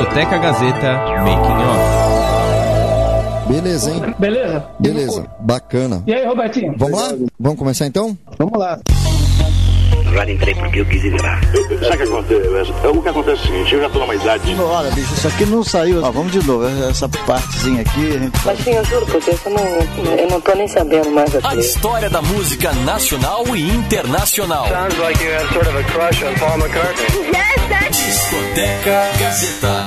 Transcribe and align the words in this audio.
Discoteca 0.00 0.38
Gazeta 0.38 0.92
Making 1.20 1.60
Off. 1.68 3.52
Beleza, 3.52 3.90
hein? 3.90 4.14
Beleza? 4.18 4.64
Beleza, 4.78 5.26
bacana. 5.40 6.02
E 6.06 6.14
aí, 6.14 6.24
Robertinho? 6.24 6.74
Vamos 6.78 6.98
lá? 6.98 7.08
Vamos 7.38 7.58
começar 7.58 7.86
então? 7.86 8.16
Vamos 8.38 8.58
lá. 8.58 8.80
Agora 10.10 10.30
entrei 10.30 10.54
porque 10.56 10.80
eu 10.80 10.86
quis 10.86 11.04
entrar. 11.04 11.40
Sabe 11.44 11.94
o 11.94 11.96
que 11.96 12.02
acontece? 12.02 12.72
O 12.88 13.02
que 13.02 13.08
acontece 13.08 13.30
é 13.30 13.44
o 13.44 13.46
seguinte, 13.46 13.74
eu 13.74 13.80
já 13.80 13.90
tô 13.90 13.98
numa 14.00 14.14
idade. 14.14 14.54
Olha, 14.60 14.90
bicho, 14.90 15.14
isso 15.14 15.28
aqui 15.28 15.46
não 15.46 15.62
saiu. 15.62 16.02
Ó, 16.02 16.10
vamos 16.10 16.32
de 16.32 16.44
novo. 16.44 16.66
Essa 16.88 17.08
partezinha 17.08 17.82
aqui. 17.82 18.16
A 18.16 18.18
gente... 18.18 18.38
Mas 18.44 18.58
sim, 18.58 18.72
eu 18.72 18.84
juro 18.86 19.06
por 19.06 19.22
Deus, 19.22 19.38
eu 19.46 19.52
não, 19.52 20.16
eu 20.18 20.28
não 20.28 20.40
tô 20.40 20.54
nem 20.54 20.66
sabendo 20.66 21.10
mais 21.12 21.30
A 21.44 21.54
história 21.54 22.10
da 22.10 22.20
música 22.20 22.72
nacional 22.84 23.44
e 23.56 23.70
internacional. 23.70 24.68
Sounds 24.68 24.98
like 24.98 25.22
you 25.22 25.32
have 25.32 25.52
sort 25.52 25.68
of 25.68 25.78
a 25.78 25.84
crush 25.84 26.22
on 26.24 26.34
Paul 26.38 26.58
McCartney. 26.58 27.06
Yes, 27.28 27.68
that's... 27.68 28.04
Discoteca 28.04 29.18
Gazeta. 29.18 29.86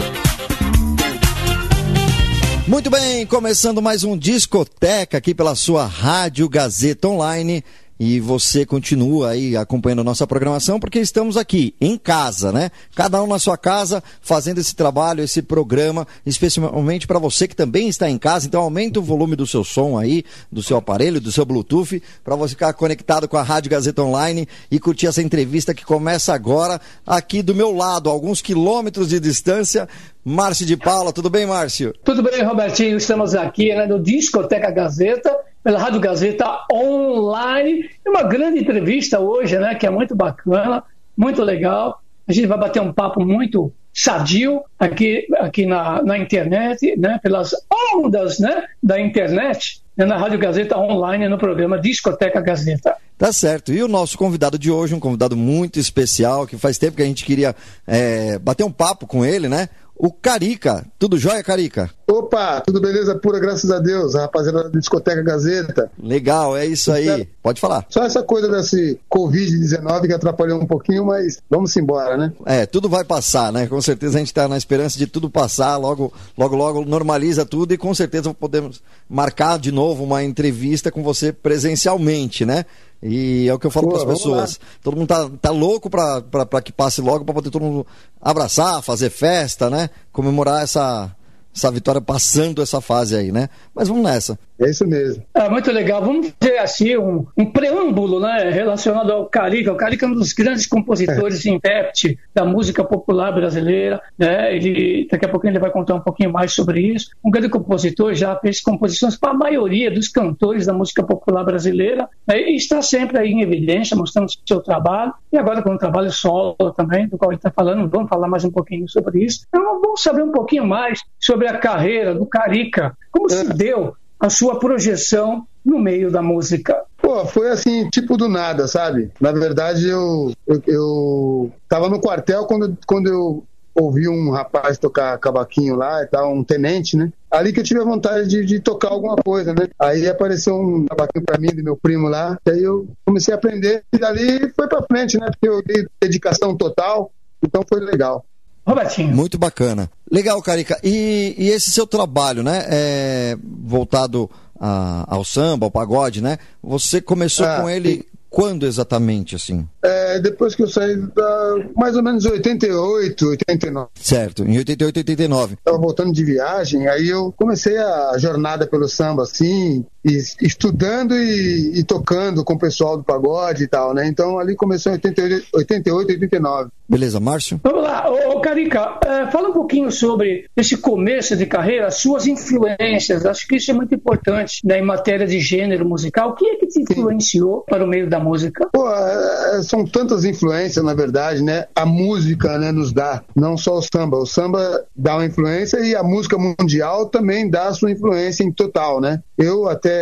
Muito 2.65 2.89
bem, 2.89 3.25
começando 3.25 3.81
mais 3.81 4.05
um 4.05 4.17
Discoteca 4.17 5.17
aqui 5.17 5.35
pela 5.35 5.53
sua 5.53 5.85
Rádio 5.85 6.47
Gazeta 6.47 7.09
Online. 7.09 7.61
E 7.99 8.19
você 8.19 8.65
continua 8.65 9.29
aí 9.29 9.55
acompanhando 9.55 10.01
a 10.01 10.03
nossa 10.03 10.25
programação, 10.25 10.79
porque 10.79 10.99
estamos 10.99 11.37
aqui 11.37 11.75
em 11.79 11.97
casa, 11.97 12.51
né? 12.51 12.71
Cada 12.95 13.21
um 13.21 13.27
na 13.27 13.37
sua 13.37 13.57
casa, 13.57 14.03
fazendo 14.21 14.59
esse 14.59 14.75
trabalho, 14.75 15.23
esse 15.23 15.41
programa, 15.41 16.07
especialmente 16.25 17.05
para 17.05 17.19
você 17.19 17.47
que 17.47 17.55
também 17.55 17.87
está 17.87 18.09
em 18.09 18.17
casa. 18.17 18.47
Então, 18.47 18.61
aumenta 18.61 18.99
o 18.99 19.03
volume 19.03 19.35
do 19.35 19.45
seu 19.45 19.63
som 19.63 19.97
aí, 19.97 20.23
do 20.51 20.63
seu 20.63 20.77
aparelho, 20.77 21.21
do 21.21 21.31
seu 21.31 21.45
Bluetooth, 21.45 22.01
para 22.23 22.35
você 22.35 22.49
ficar 22.49 22.73
conectado 22.73 23.27
com 23.27 23.37
a 23.37 23.43
Rádio 23.43 23.71
Gazeta 23.71 24.01
Online 24.01 24.47
e 24.71 24.79
curtir 24.79 25.07
essa 25.07 25.21
entrevista 25.21 25.73
que 25.73 25.85
começa 25.85 26.33
agora, 26.33 26.81
aqui 27.05 27.41
do 27.41 27.53
meu 27.53 27.71
lado, 27.71 28.09
alguns 28.09 28.41
quilômetros 28.41 29.09
de 29.09 29.19
distância. 29.19 29.87
Márcio 30.25 30.65
de 30.65 30.77
Paula, 30.77 31.11
tudo 31.11 31.29
bem, 31.29 31.45
Márcio? 31.45 31.93
Tudo 32.03 32.23
bem, 32.23 32.43
Robertinho. 32.43 32.95
Estamos 32.95 33.35
aqui 33.35 33.75
né, 33.75 33.85
no 33.85 34.01
Discoteca 34.01 34.71
Gazeta, 34.71 35.37
pela 35.63 35.79
Rádio 35.79 35.99
Gazeta 35.99 36.65
Online. 36.71 37.89
E 38.05 38.09
uma 38.09 38.23
grande 38.23 38.59
entrevista 38.59 39.19
hoje, 39.19 39.57
né, 39.57 39.75
que 39.75 39.87
é 39.87 39.89
muito 39.89 40.15
bacana, 40.15 40.83
muito 41.15 41.41
legal. 41.41 42.01
A 42.27 42.33
gente 42.33 42.47
vai 42.47 42.57
bater 42.57 42.81
um 42.81 42.91
papo 42.91 43.23
muito 43.25 43.71
sadio 43.93 44.61
aqui, 44.77 45.27
aqui 45.39 45.65
na, 45.65 46.01
na 46.01 46.17
internet, 46.17 46.97
né, 46.97 47.19
pelas 47.21 47.51
ondas 47.95 48.39
né, 48.39 48.63
da 48.81 48.99
internet, 48.99 49.81
né, 49.95 50.05
na 50.05 50.17
Rádio 50.17 50.39
Gazeta 50.39 50.77
Online, 50.77 51.29
no 51.29 51.37
programa 51.37 51.79
Discoteca 51.79 52.41
Gazeta. 52.41 52.95
Tá 53.17 53.31
certo. 53.31 53.71
E 53.71 53.83
o 53.83 53.87
nosso 53.87 54.17
convidado 54.17 54.57
de 54.57 54.71
hoje, 54.71 54.95
um 54.95 54.99
convidado 54.99 55.37
muito 55.37 55.79
especial, 55.79 56.47
que 56.47 56.57
faz 56.57 56.77
tempo 56.77 56.97
que 56.97 57.03
a 57.03 57.05
gente 57.05 57.23
queria 57.23 57.55
é, 57.85 58.39
bater 58.39 58.63
um 58.63 58.71
papo 58.71 59.05
com 59.05 59.23
ele, 59.23 59.47
né? 59.47 59.69
O 59.95 60.11
Carica. 60.11 60.85
Tudo 60.97 61.17
jóia, 61.17 61.43
Carica? 61.43 61.89
Opa, 62.07 62.61
tudo 62.61 62.81
beleza 62.81 63.15
pura, 63.15 63.39
graças 63.39 63.71
a 63.71 63.79
Deus, 63.79 64.15
a 64.15 64.21
rapaziada 64.21 64.63
da 64.63 64.79
Discoteca 64.79 65.21
Gazeta. 65.21 65.89
Legal, 66.01 66.57
é 66.57 66.65
isso 66.65 66.91
aí. 66.91 67.27
Pode 67.41 67.61
falar. 67.61 67.85
Só 67.89 68.03
essa 68.03 68.21
coisa 68.21 68.49
desse 68.49 68.99
Covid-19 69.09 70.07
que 70.07 70.13
atrapalhou 70.13 70.59
um 70.59 70.65
pouquinho, 70.65 71.05
mas 71.05 71.39
vamos 71.49 71.75
embora, 71.77 72.17
né? 72.17 72.33
É, 72.45 72.65
tudo 72.65 72.89
vai 72.89 73.03
passar, 73.03 73.51
né? 73.51 73.67
Com 73.67 73.81
certeza 73.81 74.17
a 74.17 74.19
gente 74.19 74.27
está 74.27 74.47
na 74.47 74.57
esperança 74.57 74.97
de 74.97 75.07
tudo 75.07 75.29
passar, 75.29 75.77
logo, 75.77 76.13
logo, 76.37 76.55
logo 76.55 76.85
normaliza 76.85 77.45
tudo 77.45 77.73
e 77.73 77.77
com 77.77 77.93
certeza 77.93 78.33
podemos 78.33 78.81
marcar 79.09 79.57
de 79.57 79.71
novo 79.71 80.03
uma 80.03 80.23
entrevista 80.23 80.91
com 80.91 81.03
você 81.03 81.31
presencialmente, 81.31 82.45
né? 82.45 82.65
E 83.03 83.49
é 83.49 83.53
o 83.53 83.59
que 83.59 83.67
eu 83.67 83.71
falo 83.71 83.89
para 83.89 83.97
as 83.97 84.05
pessoas. 84.05 84.57
Lá. 84.57 84.65
Todo 84.81 84.95
mundo 84.95 85.07
tá, 85.07 85.29
tá 85.41 85.49
louco 85.51 85.89
para 85.89 86.61
que 86.63 86.71
passe 86.71 87.01
logo, 87.01 87.25
para 87.25 87.33
poder 87.33 87.49
todo 87.49 87.61
mundo 87.61 87.87
abraçar, 88.21 88.81
fazer 88.81 89.09
festa, 89.09 89.69
né? 89.69 89.89
Comemorar 90.11 90.63
essa, 90.63 91.13
essa 91.55 91.71
vitória 91.71 92.01
passando 92.01 92.61
essa 92.61 92.81
fase 92.81 93.15
aí, 93.15 93.31
né? 93.31 93.49
Mas 93.73 93.87
vamos 93.87 94.03
nessa. 94.03 94.37
É 94.59 94.69
isso 94.69 94.87
mesmo. 94.87 95.23
É 95.33 95.49
muito 95.49 95.71
legal. 95.71 96.01
Vamos 96.03 96.31
ter 96.39 96.57
assim 96.59 96.95
um, 96.95 97.25
um 97.37 97.45
preâmbulo, 97.45 98.19
né, 98.19 98.49
relacionado 98.49 99.11
ao 99.11 99.25
Carica. 99.27 99.73
O 99.73 99.75
Carica 99.75 100.05
é 100.05 100.09
um 100.09 100.13
dos 100.13 100.31
grandes 100.31 100.65
compositores 100.65 101.43
e 101.45 101.49
intérprete 101.49 102.17
da 102.33 102.45
música 102.45 102.83
popular 102.83 103.31
brasileira, 103.31 104.01
né? 104.17 104.55
Ele 104.55 105.07
daqui 105.09 105.25
a 105.25 105.29
pouquinho 105.29 105.51
ele 105.51 105.59
vai 105.59 105.71
contar 105.71 105.95
um 105.95 105.99
pouquinho 105.99 106.31
mais 106.31 106.53
sobre 106.53 106.81
isso. 106.81 107.09
Um 107.23 107.31
grande 107.31 107.49
compositor 107.49 108.13
já 108.13 108.35
fez 108.37 108.61
composições 108.61 109.15
para 109.15 109.31
a 109.31 109.33
maioria 109.33 109.91
dos 109.91 110.07
cantores 110.07 110.65
da 110.65 110.73
música 110.73 111.03
popular 111.03 111.43
brasileira 111.43 112.07
né? 112.27 112.39
e 112.41 112.55
está 112.55 112.81
sempre 112.81 113.17
aí 113.19 113.31
em 113.31 113.41
evidência, 113.41 113.97
mostrando 113.97 114.27
o 114.27 114.47
seu 114.47 114.61
trabalho. 114.61 115.13
E 115.31 115.37
agora 115.37 115.61
com 115.61 115.73
o 115.73 115.77
trabalho 115.77 116.11
solo 116.11 116.55
também, 116.75 117.07
do 117.07 117.17
qual 117.17 117.31
ele 117.31 117.37
está 117.37 117.51
falando, 117.51 117.89
vamos 117.89 118.09
falar 118.09 118.27
mais 118.27 118.45
um 118.45 118.51
pouquinho 118.51 118.87
sobre 118.87 119.23
isso. 119.25 119.45
Então 119.47 119.81
vamos 119.81 120.01
saber 120.01 120.23
um 120.23 120.31
pouquinho 120.31 120.65
mais 120.65 120.99
sobre 121.19 121.42
a 121.47 121.57
carreira 121.57 122.13
do 122.13 122.25
Carica, 122.25 122.97
como 123.11 123.31
é. 123.31 123.35
se 123.35 123.53
deu 123.53 123.95
a 124.19 124.29
sua 124.29 124.59
projeção 124.59 125.45
no 125.65 125.79
meio 125.79 126.11
da 126.11 126.21
música? 126.21 126.81
Pô, 126.97 127.25
foi 127.25 127.49
assim, 127.51 127.89
tipo 127.89 128.15
do 128.17 128.29
nada, 128.29 128.67
sabe? 128.67 129.11
Na 129.19 129.31
verdade, 129.31 129.87
eu, 129.89 130.31
eu, 130.47 130.63
eu 130.65 131.51
tava 131.67 131.89
no 131.89 131.99
quartel 131.99 132.45
quando, 132.45 132.77
quando 132.85 133.07
eu 133.07 133.43
ouvi 133.75 134.07
um 134.07 134.29
rapaz 134.29 134.77
tocar 134.77 135.17
cavaquinho 135.17 135.75
lá 135.75 136.03
e 136.03 136.07
tal, 136.07 136.33
um 136.33 136.43
tenente, 136.43 136.95
né? 136.95 137.11
Ali 137.29 137.51
que 137.51 137.59
eu 137.59 137.63
tive 137.63 137.81
a 137.81 137.85
vontade 137.85 138.27
de, 138.27 138.45
de 138.45 138.59
tocar 138.59 138.89
alguma 138.89 139.15
coisa, 139.15 139.53
né? 139.53 139.67
Aí 139.79 140.07
apareceu 140.07 140.55
um 140.55 140.85
cavaquinho 140.85 141.25
pra 141.25 141.39
mim, 141.39 141.47
do 141.47 141.63
meu 141.63 141.75
primo 141.75 142.07
lá, 142.07 142.37
e 142.45 142.51
aí 142.51 142.63
eu 142.63 142.87
comecei 143.05 143.33
a 143.33 143.37
aprender 143.37 143.83
e 143.91 143.97
dali 143.97 144.49
foi 144.55 144.67
pra 144.67 144.83
frente, 144.83 145.19
né? 145.19 145.27
Porque 145.31 145.47
eu 145.47 145.63
dei 145.63 145.85
dedicação 146.01 146.55
total, 146.55 147.11
então 147.43 147.63
foi 147.67 147.79
legal. 147.79 148.23
Robertinho. 148.65 149.15
Muito 149.15 149.37
bacana. 149.37 149.89
Legal, 150.09 150.41
Carica. 150.41 150.79
E, 150.83 151.35
e 151.37 151.49
esse 151.49 151.71
seu 151.71 151.85
trabalho, 151.85 152.43
né? 152.43 152.65
É, 152.69 153.37
voltado 153.41 154.29
a, 154.59 155.05
ao 155.07 155.25
samba, 155.25 155.65
ao 155.65 155.71
pagode, 155.71 156.21
né? 156.21 156.37
Você 156.61 157.01
começou 157.01 157.45
ah, 157.45 157.61
com 157.61 157.69
ele 157.69 158.05
quando 158.29 158.65
exatamente, 158.65 159.35
assim? 159.35 159.67
É, 159.83 160.19
depois 160.19 160.55
que 160.55 160.63
eu 160.63 160.67
saí 160.67 160.95
da, 160.95 161.55
mais 161.75 161.95
ou 161.95 162.01
menos 162.01 162.25
88, 162.25 163.27
89. 163.27 163.89
Certo, 163.93 164.43
em 164.43 164.57
88, 164.57 164.97
89. 164.97 165.53
Estava 165.53 165.77
voltando 165.77 166.11
de 166.11 166.23
viagem, 166.23 166.87
aí 166.87 167.09
eu 167.09 167.31
comecei 167.37 167.77
a 167.77 168.17
jornada 168.17 168.65
pelo 168.65 168.87
samba, 168.87 169.21
assim, 169.21 169.85
estudando 170.05 171.15
e, 171.15 171.79
e, 171.79 171.83
tocando 171.83 172.43
com 172.43 172.53
o 172.53 172.59
pessoal 172.59 172.97
do 172.97 173.03
pagode 173.03 173.63
e 173.63 173.67
tal, 173.67 173.93
né? 173.93 174.07
Então 174.07 174.37
ali 174.37 174.55
começou 174.55 174.91
em 174.91 174.95
88, 174.95 175.47
88 175.53 176.11
89. 176.11 176.69
Beleza, 176.87 177.19
Márcio? 177.19 177.59
Vamos 177.63 177.83
lá, 177.83 178.09
ô, 178.11 178.37
ô 178.37 178.41
Carica, 178.41 178.99
é, 179.05 179.31
fala 179.31 179.49
um 179.49 179.53
pouquinho 179.53 179.89
sobre 179.91 180.45
esse 180.55 180.75
começo 180.75 181.35
de 181.37 181.45
carreira, 181.45 181.89
suas 181.89 182.27
influências, 182.27 183.25
acho 183.25 183.47
que 183.47 183.55
isso 183.55 183.71
é 183.71 183.73
muito 183.73 183.95
importante 183.95 184.59
né, 184.65 184.79
em 184.79 184.85
matéria 184.85 185.25
de 185.25 185.39
gênero 185.39 185.87
musical. 185.87 186.31
O 186.31 186.35
que 186.35 186.45
é 186.45 186.55
que 186.57 186.67
te 186.67 186.81
influenciou 186.81 187.59
Sim. 187.59 187.65
para 187.67 187.83
o 187.83 187.87
meio 187.87 188.09
da 188.09 188.19
música? 188.19 188.67
Pô, 188.71 188.91
é, 188.91 189.63
são 189.63 189.85
tantas 189.85 190.25
influências, 190.25 190.83
na 190.83 190.93
verdade, 190.93 191.41
né? 191.41 191.65
A 191.73 191.85
música 191.85 192.57
né, 192.57 192.71
nos 192.71 192.91
dá, 192.91 193.23
não 193.35 193.55
só 193.55 193.77
o 193.77 193.81
samba. 193.81 194.17
O 194.17 194.25
samba 194.25 194.83
dá 194.95 195.15
uma 195.15 195.25
influência 195.25 195.79
e 195.79 195.95
a 195.95 196.03
música 196.03 196.37
mundial 196.37 197.05
também 197.05 197.49
dá 197.49 197.67
a 197.67 197.73
sua 197.73 197.91
influência 197.91 198.43
em 198.43 198.51
total, 198.51 198.99
né? 198.99 199.21
Eu 199.37 199.67
até 199.67 199.92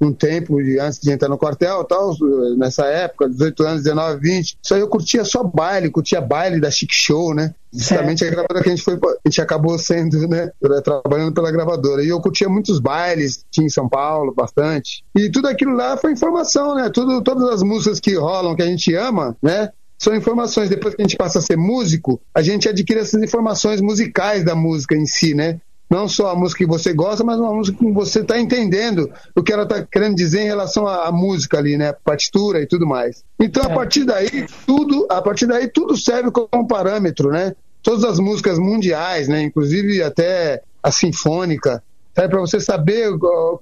um 0.00 0.12
tempo 0.12 0.58
antes 0.80 0.98
de 1.00 1.10
entrar 1.10 1.28
no 1.28 1.38
quartel, 1.38 1.84
tal, 1.84 2.14
nessa 2.56 2.86
época, 2.86 3.28
18 3.28 3.62
anos, 3.62 3.82
19, 3.82 4.20
20, 4.20 4.58
só 4.62 4.76
eu 4.76 4.88
curtia 4.88 5.24
só 5.24 5.42
baile, 5.44 5.90
curtia 5.90 6.20
baile 6.20 6.60
da 6.60 6.70
Chic 6.70 6.90
Show, 6.92 7.34
né? 7.34 7.54
Justamente 7.72 8.24
a 8.24 8.30
gravadora 8.30 8.62
que 8.62 8.68
a 8.68 8.74
gente 8.74 8.82
foi, 8.84 8.94
a 8.94 9.28
gente 9.28 9.40
acabou 9.40 9.78
sendo, 9.78 10.26
né, 10.26 10.50
trabalhando 10.82 11.32
pela 11.32 11.52
gravadora. 11.52 12.02
E 12.02 12.08
eu 12.08 12.20
curtia 12.20 12.48
muitos 12.48 12.80
bailes, 12.80 13.44
tinha 13.50 13.66
em 13.66 13.70
São 13.70 13.88
Paulo, 13.88 14.34
bastante. 14.34 15.04
E 15.16 15.30
tudo 15.30 15.46
aquilo 15.46 15.74
lá 15.74 15.96
foi 15.96 16.12
informação, 16.12 16.74
né? 16.74 16.90
Tudo, 16.92 17.22
todas 17.22 17.48
as 17.48 17.62
músicas 17.62 18.00
que 18.00 18.14
rolam, 18.16 18.56
que 18.56 18.62
a 18.62 18.66
gente 18.66 18.92
ama, 18.94 19.36
né? 19.40 19.70
São 19.96 20.16
informações. 20.16 20.68
Depois 20.68 20.94
que 20.94 21.02
a 21.02 21.04
gente 21.04 21.16
passa 21.16 21.38
a 21.38 21.42
ser 21.42 21.56
músico, 21.56 22.20
a 22.34 22.42
gente 22.42 22.68
adquire 22.68 23.00
essas 23.00 23.22
informações 23.22 23.80
musicais 23.80 24.44
da 24.44 24.56
música 24.56 24.96
em 24.96 25.06
si, 25.06 25.34
né? 25.34 25.60
Não 25.90 26.08
só 26.08 26.30
a 26.30 26.36
música 26.36 26.58
que 26.64 26.70
você 26.70 26.92
gosta, 26.92 27.24
mas 27.24 27.40
uma 27.40 27.52
música 27.52 27.76
que 27.76 27.90
você 27.90 28.20
está 28.20 28.38
entendendo 28.38 29.10
o 29.34 29.42
que 29.42 29.52
ela 29.52 29.64
está 29.64 29.82
querendo 29.82 30.14
dizer 30.14 30.42
em 30.42 30.46
relação 30.46 30.86
à, 30.86 31.08
à, 31.08 31.12
música 31.12 31.58
ali, 31.58 31.76
né? 31.76 31.92
Partitura 32.04 32.62
e 32.62 32.66
tudo 32.66 32.86
mais. 32.86 33.24
Então, 33.40 33.64
a 33.64 33.72
é. 33.72 33.74
partir 33.74 34.04
daí, 34.04 34.46
tudo, 34.64 35.08
a 35.10 35.20
partir 35.20 35.46
daí, 35.46 35.66
tudo 35.66 35.96
serve 35.96 36.30
como 36.30 36.68
parâmetro, 36.68 37.30
né? 37.30 37.56
Todas 37.82 38.04
as 38.04 38.20
músicas 38.20 38.56
mundiais, 38.56 39.26
né? 39.26 39.42
Inclusive 39.42 40.00
até 40.00 40.62
a 40.80 40.92
sinfônica, 40.92 41.82
para 42.14 42.38
você 42.38 42.60
saber 42.60 43.08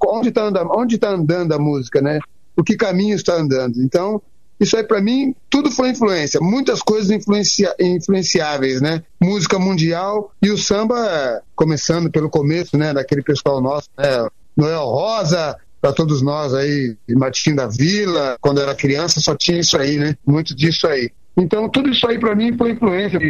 onde 0.06 0.28
está 0.28 0.42
andando, 0.42 0.70
onde 0.74 0.98
tá 0.98 1.08
andando 1.08 1.52
a 1.52 1.58
música, 1.58 2.02
né? 2.02 2.18
O 2.54 2.62
que 2.62 2.76
caminho 2.76 3.16
está 3.16 3.36
andando. 3.36 3.80
Então, 3.80 4.20
isso 4.60 4.76
aí, 4.76 4.82
para 4.82 5.00
mim, 5.00 5.34
tudo 5.48 5.70
foi 5.70 5.90
influência. 5.90 6.40
Muitas 6.40 6.82
coisas 6.82 7.10
influencia, 7.10 7.74
influenciáveis, 7.78 8.80
né? 8.80 9.02
Música 9.20 9.58
mundial 9.58 10.32
e 10.42 10.50
o 10.50 10.58
samba, 10.58 11.42
começando 11.54 12.10
pelo 12.10 12.28
começo, 12.28 12.76
né? 12.76 12.92
Daquele 12.92 13.22
pessoal 13.22 13.60
nosso, 13.60 13.88
né? 13.96 14.26
Noel 14.56 14.84
Rosa, 14.84 15.56
para 15.80 15.92
todos 15.92 16.20
nós 16.20 16.52
aí, 16.52 16.96
Martim 17.10 17.54
da 17.54 17.68
Vila, 17.68 18.36
quando 18.40 18.60
era 18.60 18.74
criança, 18.74 19.20
só 19.20 19.36
tinha 19.36 19.60
isso 19.60 19.78
aí, 19.78 19.96
né? 19.96 20.16
Muito 20.26 20.54
disso 20.54 20.86
aí. 20.88 21.10
Então, 21.38 21.68
tudo 21.68 21.88
isso 21.88 22.06
aí 22.06 22.18
para 22.18 22.34
mim 22.34 22.56
foi 22.56 22.72
influência, 22.72 23.20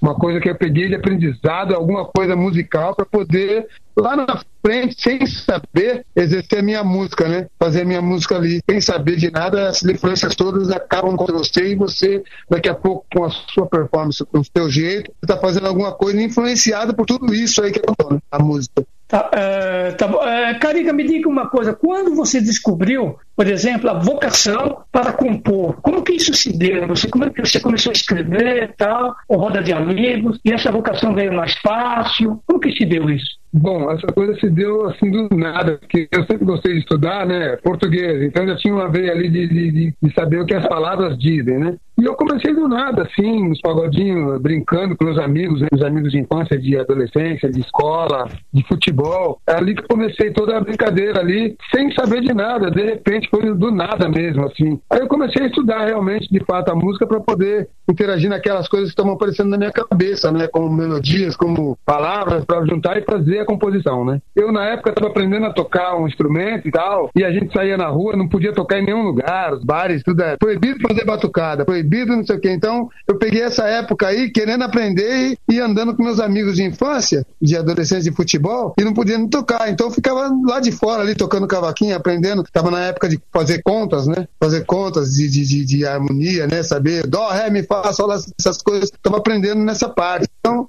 uma 0.00 0.14
coisa 0.14 0.40
que 0.40 0.48
eu 0.48 0.54
peguei 0.54 0.88
de 0.88 0.94
aprendizado, 0.94 1.74
alguma 1.74 2.06
coisa 2.06 2.34
musical 2.34 2.94
para 2.94 3.04
poder 3.04 3.68
lá 3.94 4.16
na 4.16 4.40
frente, 4.64 4.96
sem 4.98 5.26
saber, 5.26 6.06
exercer 6.16 6.60
a 6.60 6.62
minha 6.62 6.82
música, 6.82 7.28
né? 7.28 7.46
Fazer 7.58 7.82
a 7.82 7.84
minha 7.84 8.00
música 8.00 8.36
ali, 8.36 8.60
sem 8.68 8.80
saber 8.80 9.16
de 9.16 9.30
nada, 9.30 9.68
as 9.68 9.82
influências 9.82 10.34
todas 10.34 10.70
acabam 10.70 11.14
com 11.16 11.26
você 11.26 11.72
e 11.72 11.74
você, 11.74 12.22
daqui 12.48 12.68
a 12.68 12.74
pouco, 12.74 13.04
com 13.14 13.24
a 13.24 13.30
sua 13.30 13.66
performance, 13.66 14.24
com 14.24 14.38
o 14.38 14.44
seu 14.44 14.70
jeito, 14.70 15.12
está 15.22 15.36
fazendo 15.36 15.66
alguma 15.66 15.92
coisa 15.92 16.22
influenciada 16.22 16.94
por 16.94 17.04
tudo 17.04 17.34
isso 17.34 17.62
aí 17.62 17.70
que 17.70 17.80
né? 17.80 18.18
a 18.30 18.38
música. 18.38 18.82
Tá, 19.08 19.30
é, 19.32 19.92
tá. 19.92 20.06
É, 20.06 20.54
Carica, 20.54 20.92
me 20.92 21.02
diga 21.02 21.26
uma 21.26 21.48
coisa. 21.48 21.72
Quando 21.72 22.14
você 22.14 22.42
descobriu, 22.42 23.16
por 23.34 23.46
exemplo, 23.46 23.88
a 23.88 23.94
vocação 23.94 24.82
para 24.92 25.14
compor, 25.14 25.80
como 25.80 26.02
que 26.02 26.12
isso 26.12 26.34
se 26.34 26.56
deu? 26.56 26.86
Você, 26.88 27.08
como 27.08 27.24
é 27.24 27.30
que 27.30 27.40
você 27.40 27.58
começou 27.58 27.90
a 27.90 27.94
escrever 27.94 28.64
e 28.64 28.76
tal, 28.76 29.16
ou 29.26 29.38
roda 29.38 29.62
de 29.62 29.72
amigos, 29.72 30.38
e 30.44 30.52
essa 30.52 30.70
vocação 30.70 31.14
veio 31.14 31.32
mais 31.32 31.54
fácil? 31.62 32.42
Como 32.46 32.60
que 32.60 32.70
se 32.72 32.84
deu 32.84 33.08
isso? 33.08 33.38
Bom, 33.50 33.90
essa 33.90 34.08
coisa 34.08 34.38
se 34.38 34.50
deu 34.50 34.86
assim 34.90 35.10
do 35.10 35.34
nada, 35.34 35.78
porque 35.78 36.06
eu 36.12 36.26
sempre 36.26 36.44
gostei 36.44 36.74
de 36.74 36.80
estudar, 36.80 37.26
né, 37.26 37.56
português, 37.56 38.22
então 38.22 38.46
já 38.46 38.56
tinha 38.56 38.74
uma 38.74 38.90
veia 38.90 39.12
ali 39.12 39.30
de, 39.30 39.48
de, 39.48 39.94
de, 40.02 40.14
saber 40.14 40.40
o 40.40 40.44
que 40.44 40.54
as 40.54 40.68
palavras 40.68 41.18
dizem, 41.18 41.58
né? 41.58 41.76
E 41.98 42.04
eu 42.04 42.14
comecei 42.14 42.54
do 42.54 42.68
nada, 42.68 43.02
assim, 43.02 43.48
nos 43.48 43.60
pagodinhos, 43.60 44.40
brincando 44.40 44.96
com 44.96 45.04
meus 45.04 45.18
amigos, 45.18 45.60
meus 45.72 45.82
amigos 45.82 46.12
de 46.12 46.20
infância, 46.20 46.56
de 46.56 46.78
adolescência, 46.78 47.50
de 47.50 47.58
escola, 47.58 48.28
de 48.54 48.62
futebol. 48.68 49.40
É 49.44 49.54
ali 49.54 49.74
que 49.74 49.82
comecei 49.82 50.32
toda 50.32 50.56
a 50.56 50.60
brincadeira 50.60 51.18
ali, 51.18 51.56
sem 51.74 51.90
saber 51.90 52.20
de 52.20 52.32
nada, 52.32 52.70
de 52.70 52.82
repente 52.82 53.28
foi 53.28 53.52
do 53.52 53.72
nada 53.72 54.08
mesmo, 54.08 54.46
assim. 54.46 54.80
Aí 54.88 55.00
eu 55.00 55.08
comecei 55.08 55.42
a 55.42 55.46
estudar 55.46 55.86
realmente, 55.86 56.30
de 56.30 56.38
fato, 56.44 56.70
a 56.70 56.74
música 56.76 57.04
para 57.04 57.18
poder 57.18 57.68
interagir 57.90 58.30
naquelas 58.30 58.68
coisas 58.68 58.90
que 58.90 58.92
estavam 58.92 59.14
aparecendo 59.14 59.48
na 59.48 59.58
minha 59.58 59.72
cabeça, 59.72 60.30
né? 60.30 60.46
Como 60.46 60.70
melodias, 60.70 61.34
como 61.36 61.76
palavras, 61.84 62.44
para 62.44 62.64
juntar 62.64 62.96
e 62.96 63.02
fazer 63.02 63.40
a 63.40 63.44
composição, 63.44 64.04
né? 64.04 64.20
Eu, 64.36 64.52
na 64.52 64.66
época, 64.66 64.90
estava 64.90 65.08
aprendendo 65.08 65.46
a 65.46 65.52
tocar 65.52 65.96
um 65.96 66.06
instrumento 66.06 66.68
e 66.68 66.70
tal, 66.70 67.10
e 67.16 67.24
a 67.24 67.32
gente 67.32 67.52
saía 67.52 67.76
na 67.76 67.88
rua, 67.88 68.14
não 68.14 68.28
podia 68.28 68.52
tocar 68.52 68.78
em 68.78 68.86
nenhum 68.86 69.02
lugar, 69.02 69.52
os 69.52 69.64
bares, 69.64 70.04
tudo 70.04 70.22
é 70.22 70.36
proibido 70.36 70.78
fazer 70.86 71.04
batucada, 71.04 71.64
proibido 71.64 71.87
não 71.88 72.24
sei 72.24 72.36
o 72.36 72.40
quê. 72.40 72.50
Então, 72.50 72.88
eu 73.06 73.16
peguei 73.16 73.42
essa 73.42 73.64
época 73.64 74.06
aí, 74.06 74.30
querendo 74.30 74.64
aprender 74.64 75.36
e 75.48 75.60
andando 75.60 75.94
com 75.94 76.02
meus 76.02 76.20
amigos 76.20 76.56
de 76.56 76.64
infância, 76.64 77.26
de 77.40 77.56
adolescência 77.56 78.10
de 78.10 78.16
futebol, 78.16 78.74
e 78.78 78.84
não 78.84 78.94
podia 78.94 79.18
nem 79.18 79.28
tocar. 79.28 79.70
Então, 79.70 79.88
eu 79.88 79.92
ficava 79.92 80.30
lá 80.46 80.60
de 80.60 80.72
fora, 80.72 81.02
ali, 81.02 81.14
tocando 81.14 81.46
cavaquinho, 81.46 81.96
aprendendo. 81.96 82.44
Tava 82.52 82.70
na 82.70 82.80
época 82.80 83.08
de 83.08 83.20
fazer 83.32 83.62
contas, 83.62 84.06
né? 84.06 84.26
Fazer 84.40 84.64
contas 84.64 85.14
de, 85.14 85.28
de, 85.28 85.46
de, 85.46 85.64
de 85.64 85.86
harmonia, 85.86 86.46
né? 86.46 86.62
Saber 86.62 87.06
dó, 87.06 87.28
ré, 87.30 87.50
mi, 87.50 87.62
fá, 87.62 87.92
sol, 87.92 88.12
essas 88.12 88.62
coisas. 88.62 88.90
Tava 89.02 89.18
aprendendo 89.18 89.62
nessa 89.62 89.88
parte. 89.88 90.28
Então, 90.40 90.68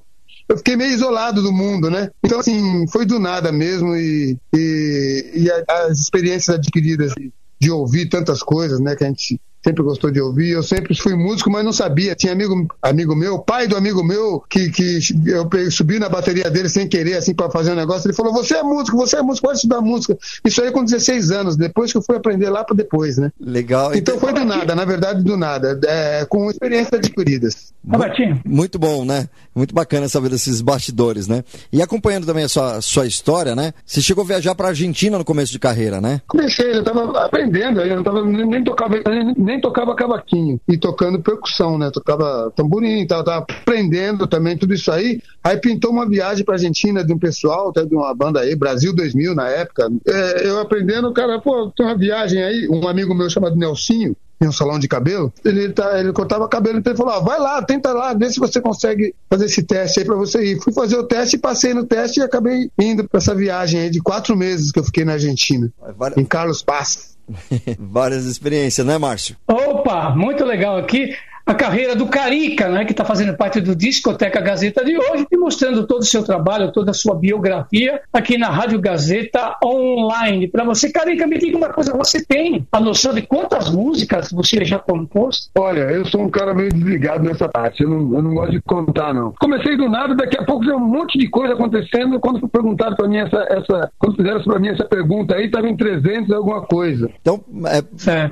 eu 0.49 0.57
fiquei 0.57 0.75
meio 0.75 0.91
isolado 0.91 1.43
do 1.43 1.53
mundo, 1.53 1.91
né? 1.91 2.09
Então, 2.25 2.39
assim, 2.39 2.87
foi 2.87 3.05
do 3.05 3.19
nada 3.19 3.51
mesmo 3.51 3.95
e, 3.95 4.35
e, 4.53 5.31
e 5.35 5.51
as 5.67 5.99
experiências 5.99 6.57
adquiridas 6.57 7.13
de, 7.13 7.31
de 7.59 7.69
ouvir 7.69 8.09
tantas 8.09 8.41
coisas, 8.41 8.79
né? 8.79 8.95
Que 8.95 9.03
a 9.03 9.07
gente 9.07 9.39
sempre 9.63 9.83
gostou 9.83 10.11
de 10.11 10.21
ouvir. 10.21 10.51
Eu 10.51 10.63
sempre 10.63 10.95
fui 10.95 11.15
músico, 11.15 11.49
mas 11.49 11.63
não 11.63 11.73
sabia. 11.73 12.15
Tinha 12.15 12.33
amigo, 12.33 12.67
amigo 12.81 13.15
meu, 13.15 13.39
pai 13.39 13.67
do 13.67 13.75
amigo 13.75 14.03
meu, 14.03 14.43
que, 14.49 14.69
que 14.69 14.99
eu 15.25 15.71
subi 15.71 15.99
na 15.99 16.09
bateria 16.09 16.49
dele 16.49 16.69
sem 16.69 16.87
querer, 16.87 17.15
assim, 17.15 17.33
para 17.33 17.49
fazer 17.49 17.71
um 17.71 17.75
negócio. 17.75 18.07
Ele 18.07 18.15
falou: 18.15 18.33
Você 18.33 18.55
é 18.55 18.63
músico, 18.63 18.97
você 18.97 19.17
é 19.17 19.21
músico, 19.21 19.47
pode 19.47 19.57
estudar 19.57 19.81
música. 19.81 20.17
Isso 20.45 20.61
aí 20.61 20.71
com 20.71 20.83
16 20.83 21.31
anos, 21.31 21.57
depois 21.57 21.91
que 21.91 21.97
eu 21.97 22.01
fui 22.01 22.15
aprender 22.15 22.49
lá 22.49 22.63
para 22.63 22.75
depois, 22.75 23.17
né? 23.17 23.31
Legal. 23.39 23.93
Então 23.93 24.19
foi 24.19 24.33
do 24.33 24.45
nada, 24.45 24.75
na 24.75 24.85
verdade, 24.85 25.23
do 25.23 25.37
nada, 25.37 25.79
é, 25.85 26.25
com 26.25 26.49
experiências 26.49 26.93
adquiridas. 26.93 27.73
Robertinho. 27.87 28.41
Muito 28.45 28.77
bom, 28.77 29.05
né? 29.05 29.27
Muito 29.55 29.73
bacana 29.73 30.07
saber 30.07 30.29
desses 30.29 30.61
bastidores, 30.61 31.27
né? 31.27 31.43
E 31.71 31.81
acompanhando 31.81 32.25
também 32.25 32.43
a 32.43 32.49
sua, 32.49 32.81
sua 32.81 33.05
história, 33.05 33.55
né? 33.55 33.73
Você 33.85 34.01
chegou 34.01 34.23
a 34.23 34.27
viajar 34.27 34.55
para 34.55 34.69
Argentina 34.69 35.17
no 35.17 35.25
começo 35.25 35.51
de 35.51 35.59
carreira, 35.59 35.99
né? 35.99 36.21
Comecei, 36.27 36.71
eu 36.71 36.83
tava 36.83 37.25
aprendendo, 37.25 37.81
eu 37.81 37.95
não 37.95 38.03
tava, 38.03 38.23
nem, 38.23 38.63
tocava, 38.63 38.95
nem, 39.07 39.33
nem 39.49 39.59
tocava 39.59 39.95
cavaquinho 39.95 40.61
e 40.67 40.77
tocando 40.77 41.21
percussão, 41.21 41.75
né? 41.75 41.89
Tocava 41.91 42.51
tamborim, 42.55 43.05
tava, 43.07 43.23
tava 43.23 43.37
aprendendo 43.39 44.27
também 44.27 44.55
tudo 44.55 44.75
isso 44.75 44.91
aí. 44.91 45.19
Aí 45.43 45.57
pintou 45.57 45.91
uma 45.91 46.07
viagem 46.07 46.45
pra 46.45 46.53
Argentina 46.53 47.03
de 47.03 47.11
um 47.11 47.17
pessoal, 47.17 47.69
até 47.69 47.83
de 47.83 47.95
uma 47.95 48.13
banda 48.13 48.41
aí, 48.41 48.55
Brasil 48.55 48.95
2000 48.95 49.33
na 49.33 49.49
época. 49.49 49.89
É, 50.07 50.47
eu 50.47 50.59
aprendendo, 50.59 51.11
cara, 51.13 51.41
pô, 51.41 51.71
tem 51.75 51.83
uma 51.83 51.97
viagem 51.97 52.43
aí, 52.43 52.67
um 52.69 52.87
amigo 52.87 53.15
meu 53.15 53.29
chamado 53.29 53.55
Nelsinho, 53.55 54.15
em 54.41 54.47
um 54.47 54.51
salão 54.51 54.79
de 54.79 54.87
cabelo, 54.87 55.33
ele, 55.43 55.69
tá, 55.69 55.99
ele 55.99 56.13
cortava 56.13 56.47
cabelo, 56.47 56.79
então 56.79 56.91
ele 56.91 56.97
falou: 56.97 57.13
ah, 57.13 57.19
vai 57.19 57.39
lá, 57.39 57.61
tenta 57.61 57.91
lá, 57.91 58.13
vê 58.13 58.29
se 58.29 58.39
você 58.39 58.61
consegue 58.61 59.13
fazer 59.29 59.45
esse 59.45 59.63
teste 59.63 59.99
aí 59.99 60.05
para 60.05 60.15
você 60.15 60.43
ir. 60.43 60.61
Fui 60.61 60.73
fazer 60.73 60.97
o 60.97 61.03
teste, 61.03 61.37
passei 61.37 61.73
no 61.73 61.85
teste 61.85 62.19
e 62.19 62.23
acabei 62.23 62.69
indo 62.79 63.07
para 63.07 63.17
essa 63.17 63.35
viagem 63.35 63.81
aí 63.81 63.89
de 63.89 64.01
quatro 64.01 64.35
meses 64.35 64.71
que 64.71 64.79
eu 64.79 64.83
fiquei 64.83 65.03
na 65.03 65.13
Argentina, 65.13 65.71
em 66.15 66.25
Carlos 66.25 66.61
Paz. 66.61 67.17
Várias 67.77 68.25
experiências, 68.25 68.85
né, 68.85 68.97
Márcio? 68.97 69.35
Opa, 69.47 70.15
muito 70.15 70.43
legal 70.43 70.77
aqui 70.77 71.13
a 71.49 71.55
carreira 71.55 71.95
do 71.95 72.05
Carica, 72.05 72.69
né, 72.69 72.85
que 72.85 72.91
está 72.91 73.03
fazendo 73.03 73.35
parte 73.35 73.59
do 73.59 73.75
Discoteca 73.75 74.39
Gazeta 74.39 74.85
de 74.85 74.95
hoje 74.95 75.25
e 75.31 75.35
mostrando 75.35 75.87
todo 75.87 76.01
o 76.01 76.05
seu 76.05 76.23
trabalho, 76.23 76.71
toda 76.71 76.91
a 76.91 76.93
sua 76.93 77.15
biografia 77.15 77.99
aqui 78.13 78.37
na 78.37 78.49
Rádio 78.49 78.79
Gazeta 78.79 79.57
Online. 79.65 80.47
Para 80.47 80.63
você, 80.63 80.91
Carica, 80.91 81.25
me 81.25 81.39
diga 81.39 81.57
uma 81.57 81.69
coisa: 81.69 81.91
você 81.91 82.23
tem 82.23 82.67
a 82.71 82.79
noção 82.79 83.15
de 83.15 83.23
quantas 83.23 83.67
músicas 83.71 84.31
você 84.31 84.63
já 84.63 84.77
compôs? 84.77 85.49
Olha, 85.57 85.89
eu 85.89 86.05
sou 86.05 86.21
um 86.21 86.29
cara 86.29 86.53
meio 86.53 86.69
desligado 86.69 87.23
nessa 87.23 87.49
parte, 87.49 87.81
eu 87.81 87.89
não, 87.89 88.15
eu 88.15 88.21
não 88.21 88.35
gosto 88.35 88.51
de 88.51 88.61
contar, 88.61 89.11
não. 89.11 89.33
Comecei 89.39 89.75
do 89.75 89.89
nada, 89.89 90.13
daqui 90.13 90.37
a 90.37 90.45
pouco 90.45 90.63
tem 90.63 90.75
um 90.75 90.79
monte 90.79 91.17
de 91.17 91.27
coisa 91.31 91.55
acontecendo. 91.55 92.19
Quando 92.19 92.47
perguntaram 92.47 92.95
para 92.95 93.07
mim 93.07 93.17
essa, 93.17 93.43
essa. 93.49 93.91
Quando 93.97 94.17
fizeram 94.17 94.43
para 94.43 94.59
mim 94.59 94.67
essa 94.67 94.85
pergunta 94.85 95.35
aí, 95.35 95.47
estava 95.47 95.67
em 95.67 95.75
300 95.75 96.31
alguma 96.31 96.61
coisa. 96.61 97.09
Então, 97.19 97.43
é, 97.65 97.81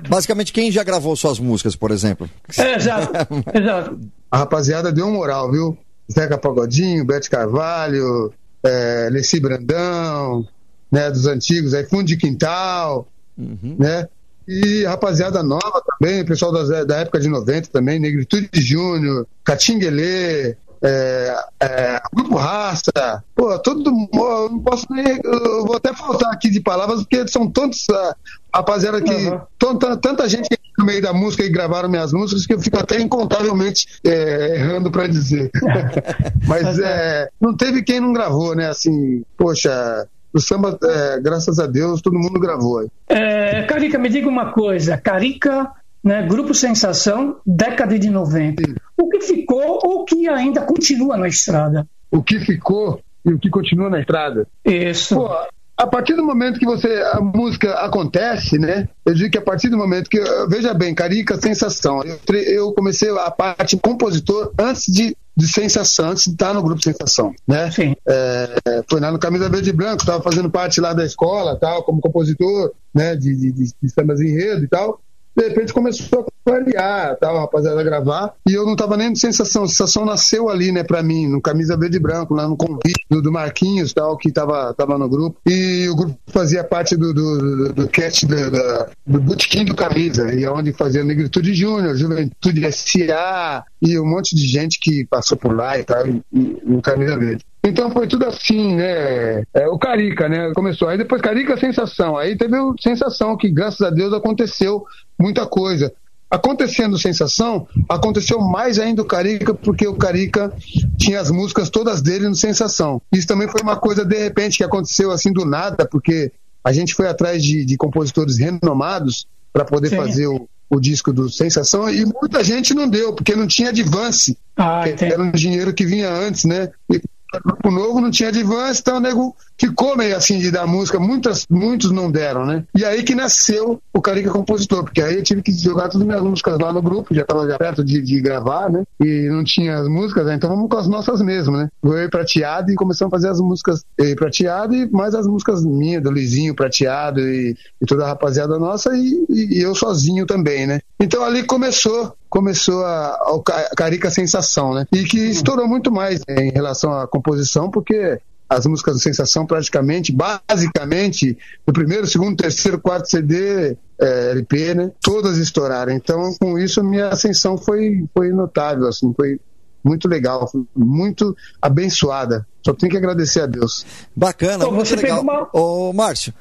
basicamente, 0.08 0.54
quem 0.54 0.72
já 0.72 0.84
gravou 0.84 1.16
suas 1.16 1.40
músicas, 1.40 1.76
por 1.76 1.90
exemplo? 1.90 2.30
É, 2.56 2.80
já 2.80 3.07
Exato. 3.54 4.00
A 4.30 4.40
rapaziada 4.40 4.92
deu 4.92 5.06
um 5.06 5.14
moral, 5.14 5.50
viu? 5.50 5.78
Zeca 6.12 6.38
Pagodinho, 6.38 7.06
Bete 7.06 7.30
Carvalho, 7.30 8.34
é, 8.64 9.10
Leci 9.12 9.40
Brandão, 9.40 10.46
né, 10.92 11.10
dos 11.10 11.26
antigos, 11.26 11.74
aí 11.74 11.86
Fundo 11.86 12.06
de 12.06 12.18
Quintal, 12.18 13.08
uhum. 13.38 13.76
né? 13.80 14.08
E 14.48 14.86
rapaziada 14.86 15.44
nova 15.44 15.84
também, 15.86 16.24
pessoal 16.24 16.52
da, 16.54 16.84
da 16.86 16.98
época 16.98 17.20
de 17.20 17.28
90 17.28 17.70
também, 17.70 18.00
Negritude 18.00 18.50
Júnior, 18.54 19.28
Catinguelê, 19.44 20.56
é, 20.84 21.36
é, 21.62 22.02
Grupo 22.14 22.36
Raça, 22.36 23.24
pô, 23.36 23.58
todo 23.60 23.92
mundo, 23.92 24.10
não 24.50 24.60
posso 24.60 24.86
nem, 24.90 25.20
eu 25.24 25.66
vou 25.66 25.76
até 25.76 25.94
faltar 25.94 26.32
aqui 26.32 26.50
de 26.50 26.60
palavras, 26.60 27.02
porque 27.02 27.28
são 27.28 27.50
tantos, 27.50 27.86
uh, 27.90 28.16
rapaziada 28.54 29.02
que, 29.02 29.12
uhum. 29.12 29.42
tanta, 29.58 29.98
tanta 29.98 30.30
gente 30.30 30.50
no 30.78 30.86
meio 30.86 31.02
da 31.02 31.12
música 31.14 31.44
e 31.44 31.50
gravaram 31.50 31.90
minhas 31.90 32.14
músicas 32.14 32.46
que 32.46 32.54
eu 32.54 32.60
fico 32.60 32.78
até 32.78 33.00
incontavelmente 33.00 33.88
é, 34.04 34.56
errando 34.56 34.92
para 34.92 35.08
dizer. 35.08 35.50
Mas 36.48 36.78
é, 36.80 37.30
não 37.42 37.56
teve 37.56 37.82
quem 37.84 38.00
não 38.00 38.14
gravou, 38.14 38.56
né? 38.56 38.70
Assim, 38.70 39.24
poxa, 39.36 40.08
o 40.32 40.40
samba, 40.40 40.78
é, 40.84 41.20
graças 41.20 41.60
a 41.60 41.66
Deus, 41.66 42.02
todo 42.02 42.20
mundo 42.20 42.40
gravou. 42.40 42.88
É, 43.10 43.64
Carica, 43.64 43.98
me 43.98 44.10
diga 44.10 44.30
uma 44.30 44.52
coisa. 44.52 44.98
Carica, 44.98 45.72
né, 46.08 46.26
Grupo 46.26 46.54
Sensação, 46.54 47.36
década 47.46 48.00
de 48.00 48.10
90. 48.10 48.64
Sim. 48.66 48.76
O 48.98 49.10
que 49.10 49.20
ficou 49.20 49.80
ou 49.84 50.06
que 50.06 50.28
ainda 50.30 50.62
continua 50.62 51.18
na 51.18 51.28
estrada? 51.28 51.86
O 52.10 52.24
que 52.24 52.40
ficou 52.40 53.02
e 53.26 53.34
o 53.34 53.40
que 53.40 53.50
continua 53.50 53.90
na 53.90 54.00
estrada? 54.00 54.48
Isso. 54.64 55.16
Pô, 55.16 55.30
a 55.76 55.86
partir 55.86 56.16
do 56.16 56.24
momento 56.24 56.60
que 56.60 56.66
você 56.66 56.88
a 57.12 57.20
música 57.20 57.74
acontece, 57.74 58.58
né? 58.58 58.88
Eu 59.06 59.14
digo 59.14 59.30
que 59.30 59.38
a 59.38 59.42
partir 59.42 59.68
do 59.68 59.78
momento 59.78 60.10
que 60.10 60.20
veja 60.48 60.74
bem, 60.74 60.96
Carica 60.96 61.40
Sensação. 61.40 62.02
Eu, 62.04 62.18
eu 62.36 62.74
comecei 62.74 63.10
a 63.10 63.30
parte 63.30 63.76
compositor 63.76 64.54
antes 64.58 64.86
de, 64.88 65.16
de 65.36 65.48
Sensação, 65.48 66.12
antes 66.12 66.24
de 66.24 66.32
estar 66.32 66.54
no 66.54 66.64
grupo 66.64 66.82
Sensação, 66.82 67.34
né? 67.46 67.70
Sim. 67.70 67.96
É, 68.08 68.82
foi 68.90 69.02
lá 69.02 69.12
no 69.12 69.20
Camisa 69.20 69.50
Verde 69.50 69.72
e 69.72 69.74
Branco, 69.74 70.04
estava 70.04 70.24
fazendo 70.24 70.50
parte 70.50 70.80
lá 70.80 70.94
da 70.94 71.06
escola, 71.06 71.60
tal, 71.60 71.84
como 71.84 72.00
compositor, 72.00 72.72
né? 72.96 73.14
De, 73.14 73.36
de, 73.36 73.52
de, 73.52 73.74
de 73.82 74.26
enredo 74.26 74.64
e 74.64 74.68
tal 74.70 75.02
de 75.38 75.48
repente 75.48 75.72
começou 75.72 76.22
a 76.22 76.37
clarear, 76.48 77.18
tal, 77.18 77.38
rapaziada, 77.38 77.82
a 77.82 77.84
gravar, 77.84 78.34
e 78.48 78.54
eu 78.54 78.66
não 78.66 78.76
tava 78.76 78.96
nem 78.96 79.12
de 79.12 79.20
sensação, 79.20 79.64
a 79.64 79.68
sensação 79.68 80.06
nasceu 80.06 80.50
ali, 80.50 80.72
né, 80.72 80.82
pra 80.82 81.04
mim, 81.04 81.28
no 81.28 81.42
Camisa 81.42 81.78
Verde 81.78 81.98
e 81.98 82.00
Branco, 82.00 82.34
lá 82.34 82.48
no 82.48 82.56
convite 82.56 83.06
do, 83.10 83.22
do 83.22 83.32
Marquinhos, 83.32 83.92
tal, 83.94 84.16
que 84.18 84.32
tava, 84.32 84.74
tava 84.74 84.98
no 84.98 85.10
grupo, 85.10 85.38
e 85.46 85.90
o 85.90 85.96
grupo 85.96 86.18
fazia 86.28 86.64
parte 86.64 86.96
do, 86.96 87.14
do, 87.14 87.74
do, 87.74 87.88
cast 87.90 88.26
do, 88.26 88.50
do, 88.50 88.86
do 89.06 89.20
Botequim 89.20 89.66
do 89.66 89.76
Camisa, 89.76 90.34
e 90.34 90.46
é 90.46 90.50
onde 90.50 90.72
fazia 90.72 91.04
Negritude 91.04 91.54
Júnior, 91.54 91.98
Juventude 91.98 92.72
SA, 92.72 93.66
e 93.82 94.00
um 94.00 94.06
monte 94.06 94.34
de 94.34 94.48
gente 94.48 94.80
que 94.80 95.06
passou 95.06 95.38
por 95.38 95.54
lá 95.54 95.78
e 95.78 95.84
tal, 95.84 96.04
no 96.32 96.82
Camisa 96.82 97.18
Verde. 97.18 97.44
Então 97.64 97.92
foi 97.92 98.08
tudo 98.08 98.26
assim, 98.26 98.76
né? 98.76 99.44
É, 99.54 99.68
o 99.68 99.78
Carica, 99.78 100.30
né? 100.30 100.54
Começou. 100.56 100.88
Aí 100.88 100.98
depois 100.98 101.22
Carica 101.22 101.58
Sensação. 101.58 102.16
Aí 102.16 102.38
teve 102.38 102.58
o 102.58 102.74
Sensação, 102.80 103.36
que 103.36 103.50
graças 103.50 103.82
a 103.82 103.90
Deus 103.90 104.14
aconteceu 104.14 104.86
muita 105.20 105.46
coisa. 105.46 105.92
Acontecendo 106.30 106.98
Sensação, 106.98 107.68
aconteceu 107.88 108.40
mais 108.42 108.80
ainda 108.80 109.02
o 109.02 109.06
Carica, 109.06 109.54
porque 109.54 109.88
o 109.88 109.96
Carica 109.96 110.54
tinha 110.98 111.22
as 111.22 111.32
músicas 111.32 111.70
todas 111.70 112.02
dele 112.02 112.28
no 112.28 112.36
Sensação. 112.36 113.02
Isso 113.12 113.28
também 113.28 113.48
foi 113.48 113.62
uma 113.62 113.78
coisa, 113.78 114.04
de 114.04 114.18
repente, 114.18 114.58
que 114.58 114.64
aconteceu 114.64 115.12
assim 115.12 115.32
do 115.32 115.46
nada, 115.46 115.88
porque 115.88 116.32
a 116.64 116.74
gente 116.74 116.94
foi 116.94 117.08
atrás 117.08 117.42
de, 117.42 117.64
de 117.64 117.78
compositores 117.78 118.38
renomados 118.38 119.26
para 119.54 119.64
poder 119.64 119.90
Sim. 119.90 119.96
fazer 119.96 120.28
o, 120.28 120.50
o 120.70 120.80
disco 120.82 121.14
do 121.14 121.30
Sensação 121.30 121.90
e 121.90 122.06
muita 122.06 122.44
gente 122.44 122.74
não 122.74 122.90
deu, 122.90 123.14
porque 123.14 123.36
não 123.36 123.48
tinha 123.48 123.70
advance. 123.70 124.38
Ah, 124.58 124.84
era 125.00 125.22
um 125.22 125.32
dinheiro 125.32 125.74
que 125.74 125.86
vinha 125.86 126.12
antes, 126.12 126.44
né? 126.44 126.70
E 126.92 127.02
grupo 127.44 127.72
novo 127.72 128.02
não 128.02 128.12
tinha 128.12 128.30
advance, 128.30 128.82
então 128.82 128.98
o 128.98 129.00
nego 129.00 129.36
ficou 129.58 129.98
meio 129.98 130.16
assim 130.16 130.40
de 130.40 130.52
dar 130.52 130.68
música, 130.68 131.00
muitas, 131.00 131.46
muitos 131.50 131.92
não 131.92 132.10
deram, 132.10 132.46
né? 132.46 132.64
E 132.76 132.86
aí 132.86 133.04
que 133.04 133.16
nasceu 133.16 133.82
o 133.94 134.02
Carica 134.02 134.30
Compositor, 134.30 134.84
porque 134.84 135.02
aí 135.02 135.16
eu 135.16 135.24
tive 135.24 135.42
que 135.42 135.52
jogar 135.52 135.90
todas 135.90 136.02
as 136.02 136.08
minhas 136.08 136.22
músicas 136.22 136.60
lá 136.60 136.72
no 136.72 136.82
grupo, 136.82 137.14
já 137.14 137.24
estava 137.24 137.48
já 137.48 137.58
perto 137.58 137.84
de, 137.84 138.02
de, 138.02 138.22
gravar, 138.22 138.70
né? 138.70 138.84
E 139.00 139.28
não 139.30 139.44
tinha 139.44 139.78
as 139.78 139.88
músicas, 139.88 140.26
né? 140.26 140.36
então 140.36 140.50
vamos 140.50 140.70
com 140.70 140.78
as 140.78 140.88
nossas 140.88 141.22
mesmo, 141.22 141.58
né? 141.58 141.70
Eu 141.84 142.10
prateado 142.10 142.72
e 142.72 142.76
começamos 142.76 143.14
a 143.14 143.18
fazer 143.18 143.30
as 143.30 143.40
músicas 143.40 143.84
eu 143.98 144.16
prateado 144.16 144.76
e 144.76 144.90
mais 144.90 145.16
as 145.16 145.28
músicas 145.28 145.66
minhas, 145.66 146.04
do 146.04 146.12
Lizinho 146.12 146.56
prateado 146.56 147.20
e, 147.20 147.56
e 147.82 147.86
toda 147.86 148.06
a 148.06 148.08
rapaziada 148.08 148.58
nossa 148.58 148.96
e, 148.96 149.26
e, 149.30 149.58
e 149.58 149.62
eu 149.62 149.74
sozinho 149.76 150.26
também, 150.26 150.68
né? 150.68 150.80
Então 151.00 151.24
ali 151.24 151.44
começou 151.44 152.16
começou 152.30 152.84
a, 152.84 153.14
a 153.14 153.76
Carica 153.76 154.10
Sensação, 154.10 154.74
né? 154.74 154.86
E 154.92 155.04
que 155.04 155.18
estourou 155.18 155.68
muito 155.68 155.92
mais 155.92 156.22
né, 156.28 156.48
em 156.48 156.52
relação 156.52 156.92
à 156.92 157.08
composição, 157.08 157.70
porque 157.72 158.20
as 158.50 158.66
músicas 158.66 158.96
do 158.96 159.02
Sensação 159.02 159.46
praticamente, 159.46 160.14
basicamente, 160.14 161.38
no 161.66 161.74
primeiro, 161.74 162.08
segundo, 162.08 162.38
terceiro, 162.38 162.80
quarto 162.80 163.10
CD, 163.10 163.76
é, 164.00 164.32
LP, 164.32 164.74
né? 164.74 164.92
Todas 165.02 165.38
estouraram. 165.38 165.92
Então, 165.92 166.34
com 166.40 166.58
isso, 166.58 166.84
minha 166.84 167.10
ascensão 167.10 167.58
foi, 167.58 168.06
foi 168.14 168.30
notável, 168.30 168.88
assim, 168.88 169.14
foi 169.14 169.40
muito 169.88 170.08
legal, 170.08 170.52
muito 170.76 171.36
abençoada. 171.62 172.46
Só 172.66 172.74
tenho 172.74 172.92
que 172.92 172.98
agradecer 172.98 173.42
a 173.42 173.46
Deus. 173.46 173.86
Bacana, 174.14 174.66
Pô, 174.66 174.72
muito 174.72 174.94
legal. 174.94 175.22
Uma... 175.22 175.50
Ô, 175.54 175.94
Márcio, 175.94 176.34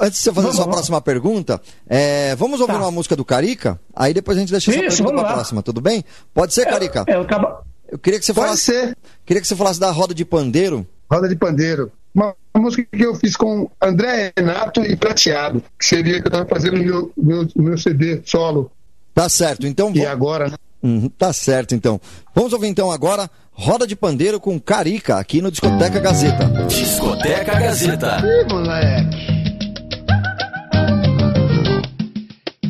antes 0.00 0.18
de 0.18 0.24
você 0.24 0.32
fazer 0.32 0.48
a 0.48 0.52
sua 0.52 0.68
próxima 0.68 1.00
pergunta, 1.00 1.60
é, 1.88 2.36
vamos 2.36 2.60
ouvir 2.60 2.74
tá. 2.74 2.78
uma 2.78 2.90
música 2.92 3.16
do 3.16 3.24
Carica? 3.24 3.80
Aí 3.94 4.14
depois 4.14 4.38
a 4.38 4.40
gente 4.40 4.52
deixa 4.52 4.70
Isso, 4.70 4.80
a 4.80 4.90
sua 4.90 5.06
pergunta 5.06 5.22
para 5.22 5.30
a 5.30 5.34
próxima, 5.34 5.62
tudo 5.62 5.80
bem? 5.80 6.04
Pode 6.32 6.54
ser, 6.54 6.66
Carica? 6.66 7.04
É, 7.08 7.16
eu, 7.16 7.26
tava... 7.26 7.64
eu 7.90 7.98
queria 7.98 8.20
que 8.20 8.24
você 8.24 8.32
Pode 8.32 8.46
falasse. 8.46 8.64
Ser. 8.64 8.96
Queria 9.26 9.40
que 9.40 9.48
você 9.48 9.56
falasse 9.56 9.80
da 9.80 9.90
roda 9.90 10.14
de 10.14 10.24
pandeiro. 10.24 10.86
Roda 11.10 11.28
de 11.28 11.34
pandeiro. 11.34 11.90
Uma 12.14 12.34
música 12.56 12.86
que 12.96 13.04
eu 13.04 13.14
fiz 13.16 13.34
com 13.34 13.68
André 13.80 14.32
Renato 14.36 14.82
e 14.82 14.94
Prateado, 14.94 15.62
que 15.78 15.84
seria 15.84 16.20
que 16.20 16.26
eu 16.26 16.30
estava 16.30 16.46
fazendo 16.46 16.76
no 16.76 16.84
meu, 16.84 17.12
meu, 17.16 17.48
meu 17.56 17.78
CD 17.78 18.20
solo. 18.24 18.70
Tá 19.14 19.28
certo, 19.28 19.66
então. 19.66 19.90
E 19.94 20.06
agora, 20.06 20.48
né? 20.48 20.56
Uhum, 20.82 21.08
tá 21.08 21.32
certo, 21.32 21.74
então. 21.74 22.00
Vamos 22.34 22.52
ouvir 22.52 22.66
então 22.68 22.90
agora 22.90 23.30
Roda 23.52 23.86
de 23.86 23.94
Pandeiro 23.94 24.40
com 24.40 24.58
Carica, 24.58 25.16
aqui 25.18 25.40
no 25.40 25.50
Discoteca 25.50 26.00
Gazeta. 26.00 26.50
Discoteca 26.66 27.58
Gazeta. 27.58 28.18
Ih, 28.24 28.52
moleque. 28.52 29.42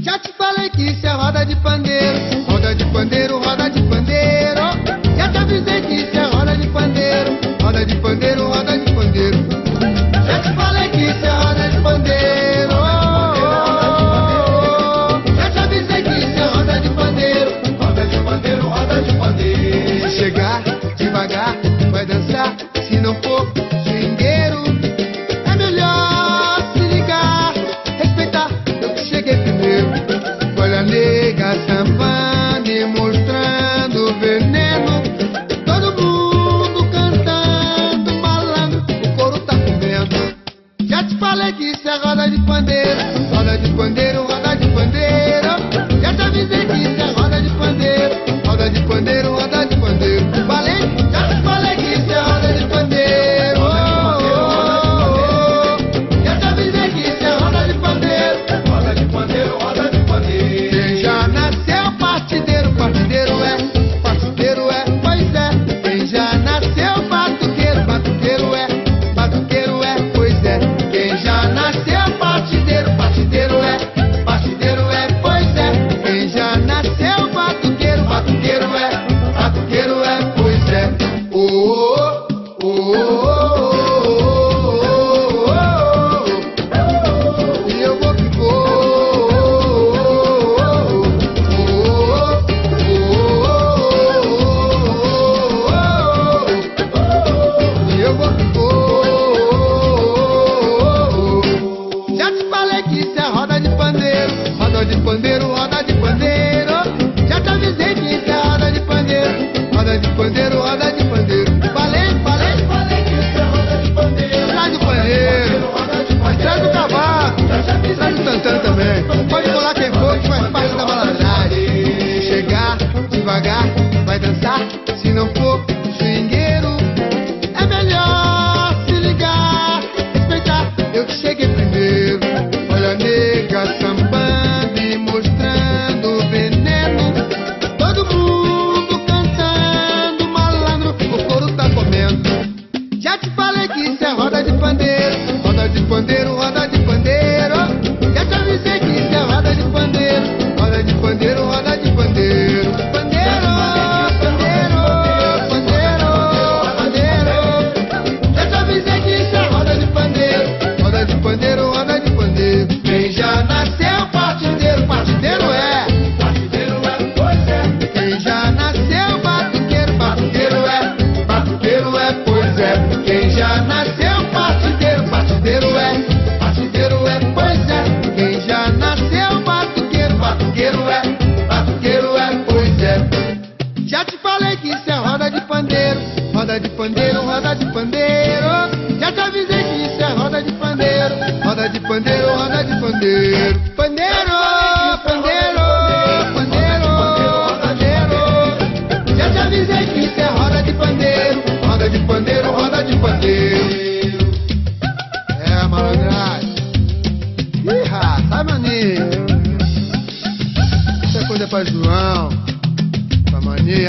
Já 0.02 0.18
te 0.18 0.32
falei 0.36 0.68
que 0.70 0.82
isso 0.90 1.06
é 1.06 1.12
roda 1.14 1.44
de 1.44 1.56
pandeiro. 1.62 2.44
Roda 2.50 2.74
de 2.74 2.84
pandeiro, 2.92 3.38
roda 3.38 3.40
de 3.40 3.41
pandeiro. 3.41 3.41
Dançar. 23.02 23.52
Se 23.54 23.71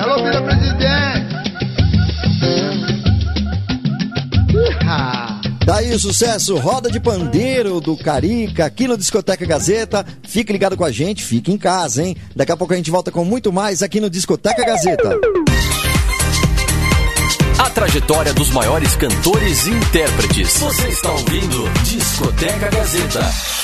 Alô, 0.04 0.18
filha 0.18 0.42
presidente. 0.42 1.34
Ih, 4.52 5.66
Daí 5.66 5.94
o 5.94 6.00
sucesso, 6.00 6.58
roda 6.58 6.92
de 6.92 7.00
pandeiro 7.00 7.80
do 7.80 7.96
Carica, 7.96 8.66
aqui 8.66 8.86
no 8.86 8.98
Discoteca 8.98 9.46
Gazeta. 9.46 10.06
Fique 10.28 10.52
ligado 10.52 10.76
com 10.76 10.84
a 10.84 10.92
gente, 10.92 11.24
fique 11.24 11.54
em 11.54 11.58
casa, 11.58 12.04
hein? 12.04 12.18
Daqui 12.36 12.52
a 12.52 12.58
pouco 12.58 12.74
a 12.74 12.76
gente 12.76 12.92
volta 12.92 13.14
com 13.14 13.24
muito 13.24 13.54
mais 13.54 13.82
aqui 13.82 14.02
no 14.02 14.10
Discoteca 14.10 14.66
Gazeta. 14.66 15.18
A 17.60 17.70
trajetória 17.70 18.34
dos 18.34 18.50
maiores 18.50 18.98
cantores 18.98 19.68
e 19.68 19.70
intérpretes. 19.70 20.58
Você 20.58 20.88
está 20.90 21.12
ouvindo 21.14 21.70
Discoteca 21.86 22.70
Gazeta. 22.70 23.63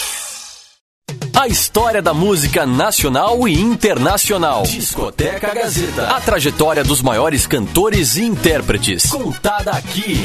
A 1.40 1.48
história 1.48 2.02
da 2.02 2.14
música 2.14 2.66
nacional 2.66 3.48
e 3.48 3.58
internacional. 3.58 4.64
Discoteca 4.64 5.54
Gazeta. 5.54 6.10
A 6.10 6.20
trajetória 6.20 6.84
dos 6.84 7.02
maiores 7.02 7.48
cantores 7.48 8.18
e 8.18 8.26
intérpretes. 8.26 9.10
Contada 9.10 9.72
aqui. 9.72 10.18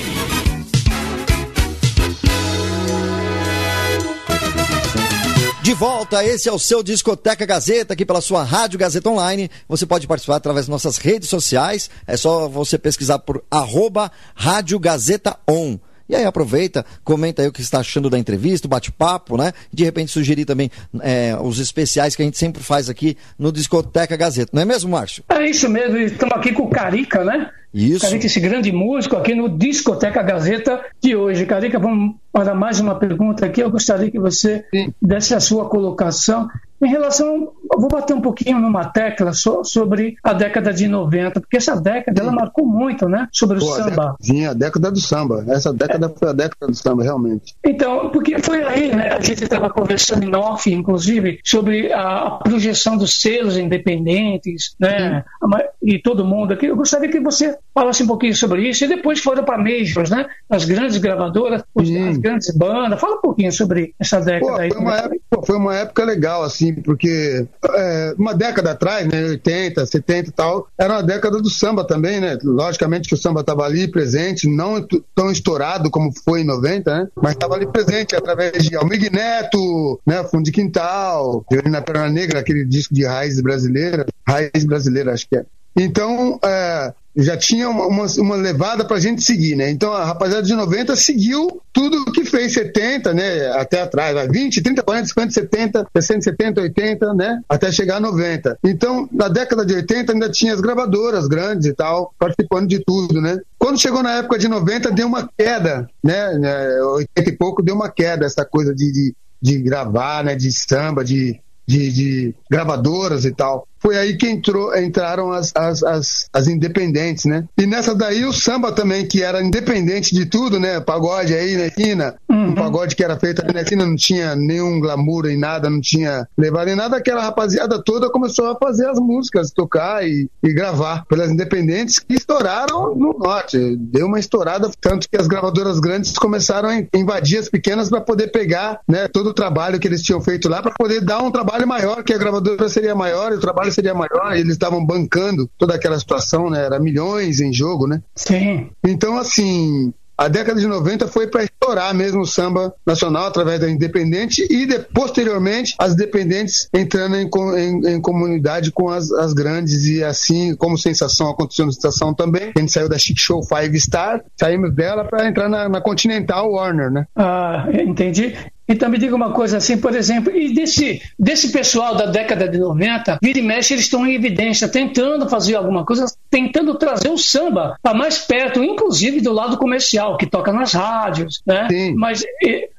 De 5.62 5.72
volta, 5.72 6.24
esse 6.24 6.48
é 6.48 6.52
o 6.52 6.58
seu 6.58 6.82
Discoteca 6.82 7.46
Gazeta, 7.46 7.94
aqui 7.94 8.04
pela 8.04 8.20
sua 8.20 8.42
Rádio 8.42 8.76
Gazeta 8.76 9.08
Online. 9.08 9.48
Você 9.68 9.86
pode 9.86 10.08
participar 10.08 10.34
através 10.34 10.66
das 10.66 10.72
nossas 10.72 10.96
redes 10.98 11.28
sociais. 11.28 11.88
É 12.08 12.16
só 12.16 12.48
você 12.48 12.76
pesquisar 12.76 13.20
por 13.20 13.44
arroba 13.48 14.10
Rádio 14.34 14.80
Gazeta 14.80 15.38
On. 15.48 15.78
E 16.08 16.14
aí 16.14 16.24
aproveita, 16.24 16.84
comenta 17.02 17.42
aí 17.42 17.48
o 17.48 17.52
que 17.52 17.60
está 17.60 17.80
achando 17.80 18.10
da 18.10 18.18
entrevista, 18.18 18.66
o 18.66 18.70
bate-papo, 18.70 19.36
né? 19.36 19.52
De 19.72 19.84
repente 19.84 20.10
sugerir 20.12 20.44
também 20.44 20.70
é, 21.00 21.36
os 21.40 21.58
especiais 21.58 22.14
que 22.14 22.22
a 22.22 22.24
gente 22.24 22.38
sempre 22.38 22.62
faz 22.62 22.88
aqui 22.88 23.16
no 23.38 23.50
Discoteca 23.50 24.16
Gazeta. 24.16 24.50
Não 24.52 24.62
é 24.62 24.64
mesmo, 24.64 24.90
Márcio? 24.90 25.24
É 25.28 25.48
isso 25.48 25.68
mesmo, 25.68 25.96
estamos 25.98 26.36
aqui 26.36 26.52
com 26.52 26.64
o 26.64 26.70
Carica, 26.70 27.24
né? 27.24 27.50
Isso. 27.74 28.02
Carica, 28.02 28.26
esse 28.26 28.38
grande 28.38 28.70
músico 28.70 29.16
aqui 29.16 29.34
no 29.34 29.48
Discoteca 29.48 30.22
Gazeta 30.22 30.80
de 31.02 31.16
hoje. 31.16 31.44
Carica, 31.44 31.78
vamos 31.78 32.14
para 32.32 32.54
mais 32.54 32.78
uma 32.78 32.94
pergunta 32.94 33.46
aqui. 33.46 33.60
Eu 33.60 33.70
gostaria 33.70 34.10
que 34.10 34.18
você 34.18 34.64
Sim. 34.70 34.94
desse 35.02 35.34
a 35.34 35.40
sua 35.40 35.68
colocação 35.68 36.48
em 36.86 36.90
relação. 36.90 37.52
Vou 37.76 37.88
bater 37.88 38.14
um 38.14 38.20
pouquinho 38.20 38.58
numa 38.58 38.84
tecla 38.86 39.32
so- 39.32 39.64
sobre 39.64 40.16
a 40.22 40.32
década 40.32 40.72
de 40.72 40.86
90, 40.88 41.40
porque 41.40 41.56
essa 41.56 41.74
década 41.80 42.20
ela 42.20 42.32
marcou 42.32 42.66
muito, 42.66 43.08
né? 43.08 43.26
Sobre 43.32 43.58
o 43.58 43.60
Pô, 43.60 43.72
a 43.72 43.76
samba. 43.84 44.16
Sim, 44.20 44.46
a 44.46 44.52
década 44.52 44.90
do 44.90 45.00
samba. 45.00 45.44
Essa 45.48 45.72
década 45.72 46.08
foi 46.16 46.28
a 46.30 46.32
década 46.32 46.66
do 46.66 46.74
samba, 46.76 47.02
realmente. 47.02 47.54
Então, 47.64 48.10
porque 48.10 48.38
foi 48.38 48.62
aí, 48.64 48.94
né? 48.94 49.10
A 49.12 49.20
gente 49.20 49.44
estava 49.44 49.68
conversando 49.70 50.24
em 50.24 50.34
off, 50.34 50.72
inclusive, 50.72 51.40
sobre 51.44 51.92
a, 51.92 52.38
projeção 52.42 52.96
dos 52.96 53.20
selos 53.20 53.56
independentes, 53.56 54.74
né? 54.78 55.24
Ma- 55.42 55.62
E 55.82 55.98
todo 55.98 56.24
mundo 56.24 56.52
aqui. 56.54 56.66
Eu 56.66 56.76
gostaria 56.76 57.08
que 57.10 57.20
você 57.20 57.56
falasse 57.74 58.02
um 58.02 58.06
pouquinho 58.06 58.34
sobre 58.34 58.68
isso. 58.68 58.84
E 58.84 58.88
depois 58.88 59.20
foram 59.20 59.44
para 59.44 59.58
majors, 59.58 60.10
né? 60.10 60.26
As 60.48 60.64
grandes 60.64 60.96
gravadoras, 60.96 61.62
os- 61.74 61.90
as 61.90 62.16
grandes 62.18 62.54
bandas. 62.56 63.00
Fala 63.00 63.16
um 63.16 63.20
pouquinho 63.20 63.52
sobre 63.52 63.94
essa 64.00 64.18
Pô, 64.18 64.24
década 64.24 64.62
aí. 64.62 64.70
foi, 64.70 64.80
uma 64.80 64.96
época, 64.96 65.16
pô, 65.30 65.42
foi 65.46 65.56
uma 65.56 65.74
época 65.76 66.04
legal, 66.04 66.42
assim, 66.42 66.73
porque 66.82 67.46
é, 67.74 68.14
uma 68.18 68.34
década 68.34 68.72
atrás, 68.72 69.06
né, 69.06 69.24
80, 69.24 69.84
70 69.86 70.28
e 70.28 70.32
tal, 70.32 70.68
era 70.78 70.94
uma 70.94 71.02
década 71.02 71.40
do 71.40 71.50
samba 71.50 71.84
também, 71.84 72.20
né? 72.20 72.38
Logicamente 72.42 73.08
que 73.08 73.14
o 73.14 73.18
samba 73.18 73.40
estava 73.40 73.64
ali 73.64 73.88
presente, 73.88 74.48
não 74.48 74.84
tão 75.14 75.30
estourado 75.30 75.90
como 75.90 76.12
foi 76.24 76.42
em 76.42 76.44
90, 76.44 76.94
né? 76.94 77.08
Mas 77.16 77.32
estava 77.32 77.54
ali 77.54 77.66
presente 77.66 78.14
através 78.16 78.64
de 78.64 78.76
Almir 78.76 79.10
Neto, 79.12 80.00
né? 80.06 80.22
Fundo 80.24 80.44
de 80.44 80.52
Quintal, 80.52 81.44
Violina 81.50 81.82
Perna 81.82 82.08
Negra, 82.08 82.40
aquele 82.40 82.64
disco 82.64 82.94
de 82.94 83.04
raiz 83.04 83.40
brasileira, 83.40 84.06
raiz 84.26 84.64
brasileira, 84.64 85.12
acho 85.12 85.28
que 85.28 85.36
é. 85.36 85.44
Então, 85.76 86.38
é, 86.42 86.92
já 87.16 87.36
tinha 87.36 87.68
uma, 87.68 87.86
uma, 87.86 88.06
uma 88.18 88.36
levada 88.36 88.84
pra 88.84 88.98
gente 88.98 89.22
seguir, 89.22 89.54
né? 89.54 89.70
Então 89.70 89.92
a 89.92 90.04
rapaziada 90.04 90.42
de 90.42 90.54
90 90.54 90.96
seguiu 90.96 91.60
tudo 91.72 92.02
o 92.02 92.12
que 92.12 92.24
fez 92.24 92.52
70, 92.54 93.14
né? 93.14 93.46
Até 93.52 93.82
atrás, 93.82 94.14
vai, 94.14 94.28
20, 94.28 94.62
30, 94.62 94.82
40, 94.82 95.08
50, 95.08 95.30
70, 95.32 95.86
60, 95.96 96.22
70, 96.22 96.60
80, 96.60 97.14
né? 97.14 97.40
Até 97.48 97.70
chegar 97.70 97.96
a 97.96 98.00
90. 98.00 98.58
Então, 98.64 99.08
na 99.12 99.28
década 99.28 99.64
de 99.64 99.74
80 99.74 100.12
ainda 100.12 100.28
tinha 100.28 100.54
as 100.54 100.60
gravadoras 100.60 101.28
grandes 101.28 101.66
e 101.66 101.72
tal, 101.72 102.12
participando 102.18 102.68
de 102.68 102.80
tudo, 102.84 103.20
né? 103.20 103.38
Quando 103.58 103.80
chegou 103.80 104.02
na 104.02 104.16
época 104.16 104.38
de 104.38 104.48
90, 104.48 104.90
deu 104.90 105.06
uma 105.06 105.28
queda, 105.38 105.88
né? 106.02 106.34
né, 106.38 106.82
80 106.82 107.30
e 107.30 107.36
pouco 107.36 107.62
deu 107.62 107.76
uma 107.76 107.88
queda, 107.88 108.26
essa 108.26 108.44
coisa 108.44 108.74
de, 108.74 108.92
de, 108.92 109.14
de 109.40 109.58
gravar, 109.62 110.24
né? 110.24 110.34
De 110.34 110.50
samba, 110.50 111.04
de, 111.04 111.40
de, 111.66 111.92
de 111.92 112.34
gravadoras 112.50 113.24
e 113.24 113.32
tal. 113.32 113.66
Foi 113.78 113.98
aí 113.98 114.16
que 114.16 114.26
entrou, 114.26 114.74
entraram 114.78 115.30
as, 115.30 115.52
as, 115.54 115.82
as, 115.82 116.26
as 116.32 116.48
independentes, 116.48 117.26
né? 117.26 117.44
E 117.58 117.66
nessa 117.66 117.94
daí 117.94 118.24
o 118.24 118.32
samba 118.32 118.72
também, 118.72 119.06
que 119.06 119.22
era 119.22 119.42
independente 119.42 120.14
de 120.14 120.24
tudo, 120.24 120.58
né? 120.58 120.80
Pagode 120.80 121.34
aí 121.34 121.54
na 121.54 121.66
esquina, 121.66 122.14
um 122.54 122.62
pagode 122.62 122.96
que 122.96 123.04
era 123.04 123.18
feito 123.18 123.42
ali 123.42 123.52
na 123.52 123.62
esquina, 123.62 123.84
não 123.84 123.96
tinha 123.96 124.34
nenhum 124.36 124.80
glamour 124.80 125.26
em 125.26 125.36
nada, 125.36 125.68
não 125.68 125.80
tinha 125.80 126.26
levado 126.38 126.68
em 126.68 126.74
nada. 126.74 126.96
Aquela 126.96 127.22
rapaziada 127.22 127.82
toda 127.82 128.10
começou 128.10 128.46
a 128.46 128.56
fazer 128.56 128.88
as 128.88 128.98
músicas, 128.98 129.50
tocar 129.50 130.06
e, 130.06 130.28
e 130.42 130.52
gravar 130.52 131.04
pelas 131.06 131.30
independentes 131.30 131.98
que 131.98 132.14
estouraram 132.14 132.94
no 132.94 133.12
norte. 133.18 133.76
Deu 133.76 134.06
uma 134.06 134.18
estourada, 134.18 134.70
tanto 134.80 135.08
que 135.08 135.16
as 135.16 135.26
gravadoras 135.26 135.80
grandes 135.80 136.12
começaram 136.12 136.68
a 136.68 136.96
invadir 136.96 137.38
as 137.38 137.48
pequenas 137.48 137.88
para 137.88 138.00
poder 138.00 138.28
pegar 138.28 138.80
né, 138.88 139.08
todo 139.08 139.30
o 139.30 139.34
trabalho 139.34 139.78
que 139.78 139.88
eles 139.88 140.02
tinham 140.02 140.20
feito 140.20 140.48
lá, 140.48 140.62
para 140.62 140.72
poder 140.72 141.00
dar 141.00 141.22
um 141.22 141.30
trabalho 141.30 141.66
maior, 141.66 142.02
que 142.02 142.12
a 142.12 142.18
gravadora 142.18 142.68
seria 142.68 142.94
maior 142.94 143.32
e 143.32 143.36
o 143.36 143.40
trabalho 143.40 143.72
seria 143.72 143.94
maior. 143.94 144.36
E 144.36 144.40
eles 144.40 144.52
estavam 144.52 144.84
bancando 144.84 145.50
toda 145.58 145.74
aquela 145.74 145.98
situação, 145.98 146.48
né? 146.48 146.64
Era 146.64 146.78
milhões 146.78 147.40
em 147.40 147.52
jogo, 147.52 147.86
né? 147.86 148.02
Sim. 148.14 148.70
Então, 148.84 149.16
assim, 149.16 149.92
a 150.16 150.28
década 150.28 150.60
de 150.60 150.66
90 150.66 151.08
foi 151.08 151.26
para 151.26 151.44
estourar 151.64 151.94
mesmo 151.94 152.20
o 152.20 152.26
samba 152.26 152.74
nacional 152.86 153.26
através 153.26 153.58
da 153.58 153.70
Independente 153.70 154.46
e 154.50 154.66
de, 154.66 154.78
posteriormente 154.92 155.74
as 155.78 155.94
dependentes 155.94 156.68
entrando 156.74 157.16
em, 157.16 157.28
em- 157.58 157.94
em 157.94 158.00
comunidade 158.00 158.70
com 158.70 158.90
as, 158.90 159.10
as 159.12 159.32
grandes 159.32 159.86
e 159.86 160.04
assim 160.04 160.54
como 160.56 160.76
Sensação 160.76 161.30
aconteceu 161.30 161.64
no 161.64 161.72
Sensação 161.72 162.12
também. 162.12 162.52
A 162.54 162.60
gente 162.60 162.70
saiu 162.72 162.88
da 162.88 162.98
Chic 162.98 163.18
Show 163.18 163.42
Five 163.42 163.80
Star, 163.80 164.22
saímos 164.38 164.74
dela 164.74 165.04
para 165.04 165.26
entrar 165.26 165.48
na, 165.48 165.68
na 165.68 165.80
Continental 165.80 166.50
Warner, 166.50 166.90
né? 166.90 167.06
Ah, 167.16 167.66
entendi. 167.72 168.34
Então 168.66 168.88
me 168.88 168.98
diga 168.98 169.14
uma 169.14 169.32
coisa 169.32 169.58
assim, 169.58 169.76
por 169.76 169.94
exemplo, 169.94 170.34
e 170.34 170.54
desse, 170.54 171.02
desse 171.18 171.52
pessoal 171.52 171.94
da 171.94 172.06
década 172.06 172.48
de 172.48 172.58
90, 172.58 173.18
vira 173.22 173.38
e 173.38 173.42
mexe, 173.42 173.74
eles 173.74 173.84
estão 173.84 174.06
em 174.06 174.14
evidência, 174.14 174.68
tentando 174.68 175.28
fazer 175.28 175.54
alguma 175.54 175.84
coisa, 175.84 176.06
tentando 176.30 176.74
trazer 176.76 177.10
o 177.10 177.18
samba 177.18 177.76
para 177.82 177.94
mais 177.94 178.18
perto, 178.18 178.64
inclusive 178.64 179.20
do 179.20 179.32
lado 179.32 179.58
comercial, 179.58 180.16
que 180.16 180.26
toca 180.26 180.52
nas 180.52 180.72
rádios, 180.72 181.42
né? 181.46 181.68
Sim. 181.70 181.94
Mas, 181.94 182.24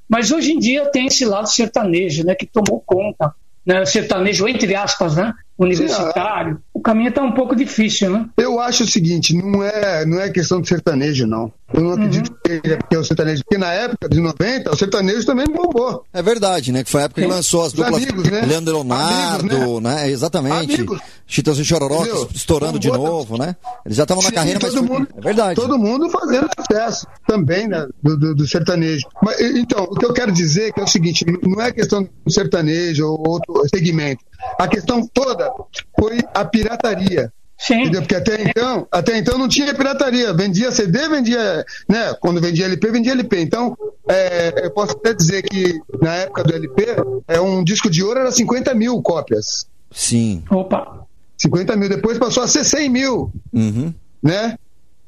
mas 0.09 0.31
hoje 0.31 0.53
em 0.53 0.59
dia 0.59 0.85
tem 0.87 1.05
esse 1.05 1.23
lado 1.23 1.47
sertanejo, 1.47 2.25
né, 2.25 2.33
que 2.33 2.47
tomou 2.47 2.81
conta, 2.83 3.33
né? 3.65 3.85
Sertanejo, 3.85 4.47
entre 4.47 4.75
aspas, 4.75 5.15
né? 5.15 5.33
Universitário. 5.57 6.59
O 6.73 6.81
caminho 6.81 7.09
está 7.09 7.21
um 7.23 7.31
pouco 7.31 7.55
difícil, 7.55 8.09
né? 8.11 8.25
Eu 8.37 8.59
acho 8.59 8.83
o 8.83 8.87
seguinte, 8.87 9.35
não 9.35 9.63
é, 9.63 10.05
não 10.05 10.19
é 10.19 10.29
questão 10.29 10.59
de 10.61 10.67
sertanejo, 10.67 11.25
não. 11.25 11.51
Eu 11.73 11.81
não 11.81 11.91
acredito 11.93 12.31
que 12.43 12.61
seja 12.61 12.77
porque 12.77 12.95
é 12.95 12.99
o 12.99 13.03
sertanejo. 13.03 13.43
Porque 13.43 13.57
na 13.57 13.71
época 13.71 14.07
de 14.09 14.19
90, 14.19 14.71
o 14.71 14.75
sertanejo 14.77 15.25
também 15.25 15.45
bombou. 15.47 16.03
É 16.13 16.21
verdade, 16.21 16.71
né? 16.71 16.83
Que 16.83 16.89
foi 16.91 17.01
a 17.01 17.03
época 17.05 17.21
que 17.21 17.27
lançou 17.27 17.61
as 17.61 17.67
Os 17.67 17.73
duplas 17.73 17.95
amigos, 17.95 18.23
né? 18.29 18.41
Leandro 18.41 18.73
Leonardo, 18.73 19.55
Amigos, 19.55 19.81
né? 19.81 20.09
Exatamente. 20.09 20.75
Amigos. 20.75 20.99
Chitãozinho 21.27 21.63
e 21.63 21.65
Chororó 21.65 22.01
Entendeu? 22.03 22.29
estourando 22.35 22.77
de 22.77 22.87
novo, 22.91 23.37
né? 23.37 23.55
Eles 23.83 23.97
já 23.97 24.03
estavam 24.03 24.21
na 24.23 24.29
Sim, 24.29 24.35
carreira, 24.35 24.59
mas 24.61 24.75
mundo, 24.75 25.07
é 25.17 25.21
verdade. 25.21 25.55
Todo 25.55 25.77
mundo 25.79 26.07
fazendo 26.09 26.47
sucesso 26.59 27.07
também, 27.27 27.67
né? 27.67 27.87
Do, 28.03 28.15
do- 28.15 28.35
do 28.35 28.47
sertanejo. 28.47 29.07
Mas, 29.23 29.39
então, 29.41 29.85
o 29.85 29.95
que 29.95 30.05
eu 30.05 30.13
quero 30.13 30.31
dizer 30.31 30.67
é 30.67 30.71
que 30.71 30.79
é 30.79 30.83
o 30.83 30.87
seguinte: 30.87 31.25
não 31.41 31.59
é 31.61 31.71
questão 31.71 32.03
do 32.23 32.31
sertanejo 32.31 33.07
ou 33.07 33.23
outro 33.27 33.63
segmento. 33.73 34.23
A 34.59 34.67
questão 34.67 35.05
toda 35.07 35.51
foi 35.99 36.19
a 36.33 36.43
pirataria. 36.45 37.31
Sim. 37.57 37.81
Entendeu? 37.83 38.01
Porque 38.01 38.15
até 38.15 38.41
então, 38.41 38.87
até 38.91 39.17
então 39.17 39.37
não 39.37 39.47
tinha 39.47 39.73
pirataria. 39.73 40.33
Vendia 40.33 40.71
CD, 40.71 41.07
vendia. 41.07 41.65
Né? 41.87 42.13
Quando 42.19 42.41
vendia 42.41 42.65
LP, 42.65 42.91
vendia 42.91 43.13
LP. 43.13 43.39
Então, 43.41 43.77
é, 44.09 44.65
eu 44.65 44.71
posso 44.71 44.91
até 44.91 45.13
dizer 45.13 45.41
que 45.43 45.79
na 46.01 46.15
época 46.15 46.43
do 46.43 46.53
LP, 46.53 46.85
é, 47.27 47.39
um 47.39 47.63
disco 47.63 47.89
de 47.89 48.03
ouro 48.03 48.19
era 48.19 48.31
50 48.31 48.73
mil 48.75 49.01
cópias. 49.01 49.65
Sim. 49.91 50.43
Opa. 50.51 51.05
50 51.37 51.75
mil. 51.77 51.87
Depois 51.89 52.17
passou 52.17 52.43
a 52.43 52.47
ser 52.47 52.63
100 52.65 52.89
mil 52.89 53.31
Uhum. 53.53 53.93
né? 54.21 54.57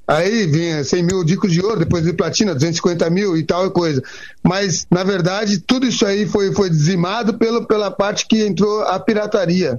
Aí 0.07 0.47
vinha 0.47 0.83
100 0.83 1.03
mil 1.03 1.23
discos 1.23 1.51
de 1.51 1.61
ouro, 1.61 1.79
depois 1.79 2.03
de 2.03 2.13
platina, 2.13 2.53
250 2.53 3.09
mil 3.09 3.35
e 3.35 3.43
tal 3.43 3.69
coisa. 3.71 4.01
Mas, 4.41 4.87
na 4.89 5.03
verdade, 5.03 5.59
tudo 5.59 5.85
isso 5.85 6.05
aí 6.05 6.25
foi, 6.25 6.53
foi 6.53 6.69
dizimado 6.69 7.33
pelo, 7.37 7.65
pela 7.65 7.91
parte 7.91 8.25
que 8.25 8.45
entrou 8.45 8.83
a 8.83 8.97
pirataria. 8.99 9.77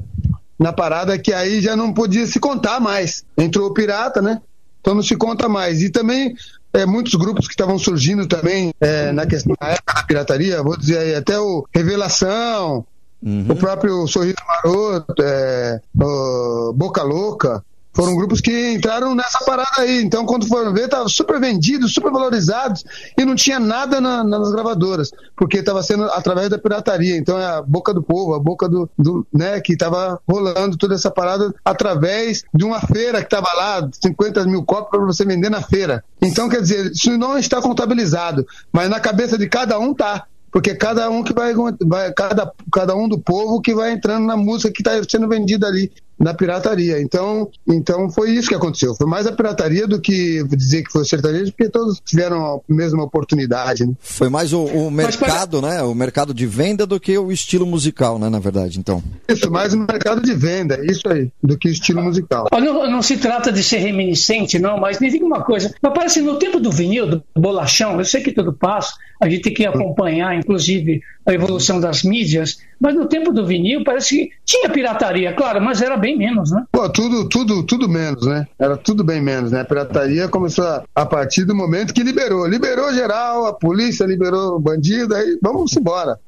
Na 0.59 0.73
parada 0.73 1.19
que 1.19 1.33
aí 1.33 1.61
já 1.63 1.75
não 1.75 1.95
podia 1.95 2.27
se 2.27 2.39
contar 2.39 2.79
mais. 2.79 3.25
Entrou 3.39 3.69
o 3.69 3.73
pirata, 3.73 4.21
né? 4.21 4.43
Então 4.81 4.95
não 4.95 5.03
se 5.03 5.17
conta 5.17 5.49
mais. 5.49 5.81
E 5.81 5.89
também 5.89 6.35
é, 6.75 6.85
muitos 6.85 7.15
grupos 7.15 7.47
que 7.47 7.55
estavam 7.55 7.79
surgindo 7.79 8.27
também 8.27 8.75
é, 8.81 9.13
na 9.13 9.25
questão 9.25 9.55
na 9.59 9.69
época 9.69 9.95
da 9.95 10.03
pirataria, 10.03 10.63
vou 10.63 10.77
dizer 10.77 10.99
aí, 10.99 11.15
até 11.15 11.39
o 11.41 11.67
Revelação, 11.75 12.85
Uhum. 13.21 13.47
o 13.49 13.57
próprio 13.57 14.07
Sorriso 14.07 14.37
Maroto, 14.47 15.15
é, 15.21 15.81
Boca 15.93 17.03
Louca, 17.03 17.65
foram 17.99 18.15
grupos 18.15 18.41
que 18.41 18.75
entraram 18.75 19.13
nessa 19.13 19.45
parada 19.45 19.69
aí. 19.79 20.01
Então, 20.03 20.25
quando 20.25 20.47
foram 20.47 20.73
ver, 20.73 20.85
estavam 20.85 21.09
super 21.09 21.41
vendidos, 21.41 21.93
super 21.93 22.13
valorizados 22.13 22.85
e 23.19 23.25
não 23.25 23.35
tinha 23.35 23.59
nada 23.59 24.01
na- 24.01 24.23
nas 24.23 24.53
gravadoras, 24.53 25.11
porque 25.37 25.59
estava 25.59 25.83
sendo 25.83 26.05
através 26.05 26.49
da 26.49 26.59
pirataria. 26.59 27.17
Então, 27.17 27.37
é 27.37 27.45
a 27.45 27.61
boca 27.63 27.93
do 27.93 28.01
povo, 28.01 28.35
a 28.35 28.39
boca 28.39 28.69
do. 28.69 28.89
do 28.97 29.27
né, 29.33 29.61
que 29.61 29.73
estava 29.73 30.21
rolando 30.29 30.77
toda 30.77 30.95
essa 30.95 31.11
parada 31.11 31.53
através 31.65 32.45
de 32.55 32.65
uma 32.65 32.81
feira 32.81 33.19
que 33.19 33.27
estava 33.35 33.49
lá, 33.57 33.89
50 34.01 34.45
mil 34.45 34.63
cópias 34.65 34.91
para 34.91 35.01
você 35.07 35.25
vender 35.25 35.51
na 35.51 35.61
feira. 35.61 36.05
Então, 36.23 36.49
quer 36.49 36.61
dizer, 36.61 36.93
isso 36.93 37.19
não 37.19 37.37
está 37.37 37.61
contabilizado, 37.61 38.47
mas 38.73 38.89
na 38.89 39.01
cabeça 39.01 39.37
de 39.37 39.49
cada 39.49 39.77
um 39.79 39.93
tá. 39.93 40.25
Porque 40.51 40.75
cada 40.75 41.11
um 41.11 41.23
que 41.23 41.35
vai, 41.35 41.53
vai 41.85 42.13
cada, 42.13 42.51
cada 42.73 42.95
um 42.97 43.07
do 43.07 43.19
povo 43.19 43.61
que 43.61 43.75
vai 43.75 43.93
entrando 43.93 44.25
na 44.25 44.37
música 44.37 44.73
que 44.73 44.81
está 44.81 44.93
sendo 45.09 45.29
vendida 45.29 45.67
ali 45.67 45.93
na 46.19 46.35
pirataria. 46.35 47.01
Então, 47.01 47.49
então 47.67 48.11
foi 48.11 48.31
isso 48.33 48.49
que 48.49 48.55
aconteceu. 48.55 48.95
Foi 48.95 49.07
mais 49.07 49.27
a 49.27 49.33
pirataria 49.33 49.87
do 49.87 50.01
que 50.01 50.43
dizer 50.51 50.83
que 50.83 50.91
foi 50.91 51.03
o 51.03 51.05
sertanejo, 51.05 51.53
porque 51.53 51.71
todos 51.71 52.01
tiveram 52.05 52.57
a 52.57 52.61
mesma 52.73 53.05
oportunidade. 53.05 53.87
Né? 53.87 53.95
Foi 54.01 54.29
mais 54.29 54.53
o, 54.53 54.65
o 54.65 54.91
mercado, 54.91 55.63
né? 55.63 55.83
O 55.83 55.95
mercado 55.95 56.35
de 56.35 56.47
venda 56.47 56.87
do 56.87 56.99
que 56.99 57.17
o 57.17 57.31
estilo 57.31 57.67
musical, 57.67 58.19
né? 58.19 58.29
Na 58.29 58.39
verdade, 58.39 58.79
então. 58.79 59.03
Isso, 59.29 59.51
mais 59.51 59.73
o 59.73 59.79
mercado 59.79 60.21
de 60.21 60.35
venda, 60.35 60.81
isso 60.85 61.09
aí, 61.09 61.31
do 61.43 61.57
que 61.57 61.69
o 61.69 61.73
estilo 61.73 62.03
musical. 62.03 62.49
Não, 62.53 62.91
não 62.91 63.03
se 63.03 63.17
trata 63.17 63.53
de 63.53 63.63
ser 63.63 63.79
reminiscente, 63.79 64.59
não, 64.59 64.79
mas 64.79 64.99
me 64.99 65.11
diga 65.11 65.25
uma 65.25 65.43
coisa. 65.43 65.75
Mas 65.81 65.93
parece 65.95 66.21
no 66.21 66.39
tempo 66.39 66.59
do 66.59 66.71
vinil, 66.71 67.07
do 67.09 67.23
bolachão, 67.37 67.99
eu 67.99 68.05
sei 68.05 68.23
que 68.23 68.33
tudo 68.33 68.53
passa, 68.53 68.95
a 69.21 69.29
gente 69.29 69.43
tem 69.43 69.55
que 69.55 69.67
acompanhar, 69.67 70.37
inclusive, 70.37 71.03
a 71.27 71.33
evolução 71.33 71.81
das 71.81 72.03
mídias, 72.03 72.59
mas 72.81 72.95
no 72.95 73.07
tempo 73.07 73.33
do 73.33 73.47
vinil 73.47 73.83
parece 73.85 74.17
que 74.17 74.31
tinha 74.45 74.69
pirataria, 74.71 75.33
claro, 75.33 75.61
mas 75.61 75.83
era 75.83 75.97
bem 75.97 76.17
menos, 76.17 76.51
né? 76.51 76.65
Pô, 76.71 76.89
tudo, 76.89 77.29
tudo, 77.29 77.63
tudo 77.63 77.89
menos, 77.89 78.27
né? 78.27 78.47
Era 78.59 78.77
tudo 78.77 79.05
bem 79.05 79.21
menos, 79.21 79.51
né? 79.51 79.61
A 79.61 79.65
pirataria 79.65 80.29
começou 80.29 80.65
a, 80.65 80.85
a 80.95 81.07
partir 81.07 81.45
do 81.45 81.55
momento 81.55 81.93
que 81.93 82.03
liberou. 82.03 82.47
Liberou 82.47 82.93
geral, 82.93 83.47
a 83.47 83.53
polícia 83.53 84.05
liberou 84.05 84.57
o 84.57 84.61
bandido, 84.61 85.15
aí 85.15 85.39
vamos 85.43 85.77
embora. 85.77 86.19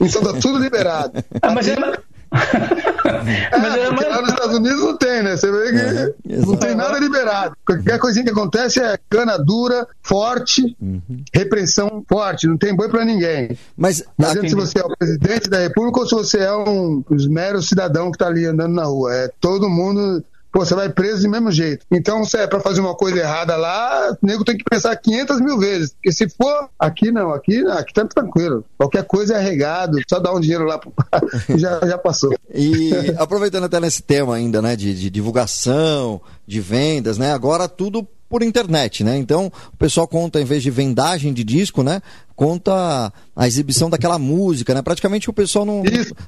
Então 0.00 0.22
tá 0.22 0.32
tudo 0.40 0.58
liberado. 0.58 1.22
Ah, 1.40 1.52
mas 1.52 1.68
era... 1.68 2.00
mas 3.12 3.76
era 3.76 3.92
mais... 3.92 4.08
Lá 4.08 4.20
nos 4.22 4.30
Estados 4.30 4.56
Unidos 4.56 4.80
não 4.80 4.96
tem, 4.96 5.22
né? 5.22 5.36
Você 5.36 5.50
vê 5.50 5.70
que 5.72 5.78
É, 6.32 6.36
não 6.38 6.56
tem 6.56 6.74
nada 6.74 6.98
liberado. 6.98 7.56
Qualquer 7.66 7.98
coisinha 7.98 8.24
que 8.24 8.30
acontece 8.30 8.80
é 8.80 8.98
cana 9.08 9.36
dura, 9.38 9.86
forte, 10.02 10.76
Uhum. 10.80 11.00
repressão 11.32 12.02
forte, 12.08 12.46
não 12.46 12.56
tem 12.56 12.74
boi 12.74 12.88
pra 12.88 13.04
ninguém. 13.04 13.56
Mas 13.76 14.02
não 14.18 14.28
adianta 14.28 14.48
se 14.48 14.54
você 14.54 14.78
é 14.80 14.84
o 14.84 14.96
presidente 14.96 15.48
da 15.48 15.58
república 15.58 16.00
ou 16.00 16.06
se 16.06 16.14
você 16.14 16.38
é 16.38 16.52
um 16.54 17.02
mero 17.28 17.62
cidadão 17.62 18.10
que 18.10 18.18
tá 18.18 18.26
ali 18.26 18.46
andando 18.46 18.74
na 18.74 18.84
rua. 18.84 19.12
É 19.14 19.30
todo 19.40 19.68
mundo 19.68 20.22
pô, 20.52 20.60
você 20.60 20.74
vai 20.74 20.88
preso 20.88 21.20
de 21.20 21.28
mesmo 21.28 21.50
jeito. 21.50 21.86
Então, 21.90 22.24
se 22.24 22.36
é 22.36 22.46
pra 22.46 22.60
fazer 22.60 22.80
uma 22.80 22.94
coisa 22.94 23.18
errada 23.18 23.56
lá, 23.56 24.16
o 24.22 24.26
nego 24.26 24.44
tem 24.44 24.56
que 24.56 24.64
pensar 24.64 24.94
500 24.96 25.40
mil 25.40 25.58
vezes. 25.58 25.92
Porque 25.92 26.12
se 26.12 26.28
for, 26.28 26.68
aqui 26.78 27.10
não, 27.10 27.32
aqui, 27.32 27.64
aqui 27.66 27.92
tá 27.92 28.04
tranquilo. 28.04 28.64
Qualquer 28.76 29.04
coisa 29.04 29.34
é 29.34 29.36
arregado, 29.38 29.98
só 30.08 30.18
dá 30.18 30.32
um 30.32 30.40
dinheiro 30.40 30.64
lá 30.64 30.78
pro 30.78 30.92
já, 31.56 31.80
já 31.86 31.98
passou. 31.98 32.34
E 32.52 32.90
aproveitando 33.18 33.64
até 33.64 33.80
nesse 33.80 34.02
tema 34.02 34.34
ainda, 34.34 34.60
né, 34.60 34.76
de, 34.76 34.94
de 34.94 35.10
divulgação, 35.10 36.20
de 36.46 36.60
vendas, 36.60 37.18
né, 37.18 37.32
agora 37.32 37.68
tudo 37.68 38.06
por 38.30 38.42
internet, 38.44 39.02
né? 39.02 39.18
Então 39.18 39.52
o 39.72 39.76
pessoal 39.76 40.06
conta, 40.06 40.40
em 40.40 40.44
vez 40.44 40.62
de 40.62 40.70
vendagem 40.70 41.32
de 41.34 41.42
disco, 41.42 41.82
né? 41.82 42.00
Conta 42.36 43.12
a 43.36 43.46
exibição 43.46 43.90
daquela 43.90 44.18
música, 44.18 44.72
né? 44.72 44.80
Praticamente 44.80 45.28
o 45.28 45.32
pessoal 45.32 45.66
não, 45.66 45.82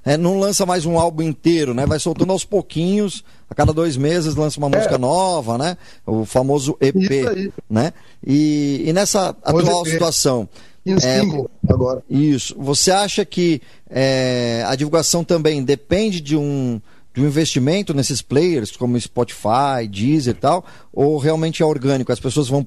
é, 0.04 0.16
não 0.18 0.38
lança 0.38 0.66
mais 0.66 0.84
um 0.84 0.98
álbum 0.98 1.22
inteiro, 1.22 1.72
né? 1.72 1.86
Vai 1.86 2.00
soltando 2.00 2.32
aos 2.32 2.44
pouquinhos, 2.44 3.24
a 3.48 3.54
cada 3.54 3.72
dois 3.72 3.96
meses 3.96 4.34
lança 4.34 4.58
uma 4.58 4.68
música 4.68 4.96
É. 4.96 4.98
nova, 4.98 5.56
né? 5.56 5.76
O 6.04 6.24
famoso 6.26 6.76
EP, 6.80 7.52
né? 7.70 7.92
E, 8.26 8.82
e 8.84 8.92
nessa 8.92 9.28
atual 9.42 9.86
EP. 9.86 9.92
situação. 9.92 10.48
E 10.84 10.92
o 10.94 11.00
single 11.00 11.48
agora. 11.68 12.02
Isso. 12.10 12.56
Você 12.58 12.90
acha 12.90 13.24
que 13.24 13.62
é, 13.88 14.64
a 14.66 14.74
divulgação 14.74 15.22
também 15.22 15.62
depende 15.62 16.20
de 16.20 16.36
um, 16.36 16.80
de 17.14 17.20
um 17.20 17.26
investimento 17.26 17.92
nesses 17.94 18.22
players, 18.22 18.76
como 18.76 18.98
Spotify, 19.00 19.86
Deezer 19.90 20.34
e 20.34 20.38
tal, 20.38 20.64
ou 20.92 21.18
realmente 21.18 21.62
é 21.62 21.66
orgânico? 21.66 22.10
As 22.12 22.20
pessoas 22.20 22.48
vão 22.48 22.64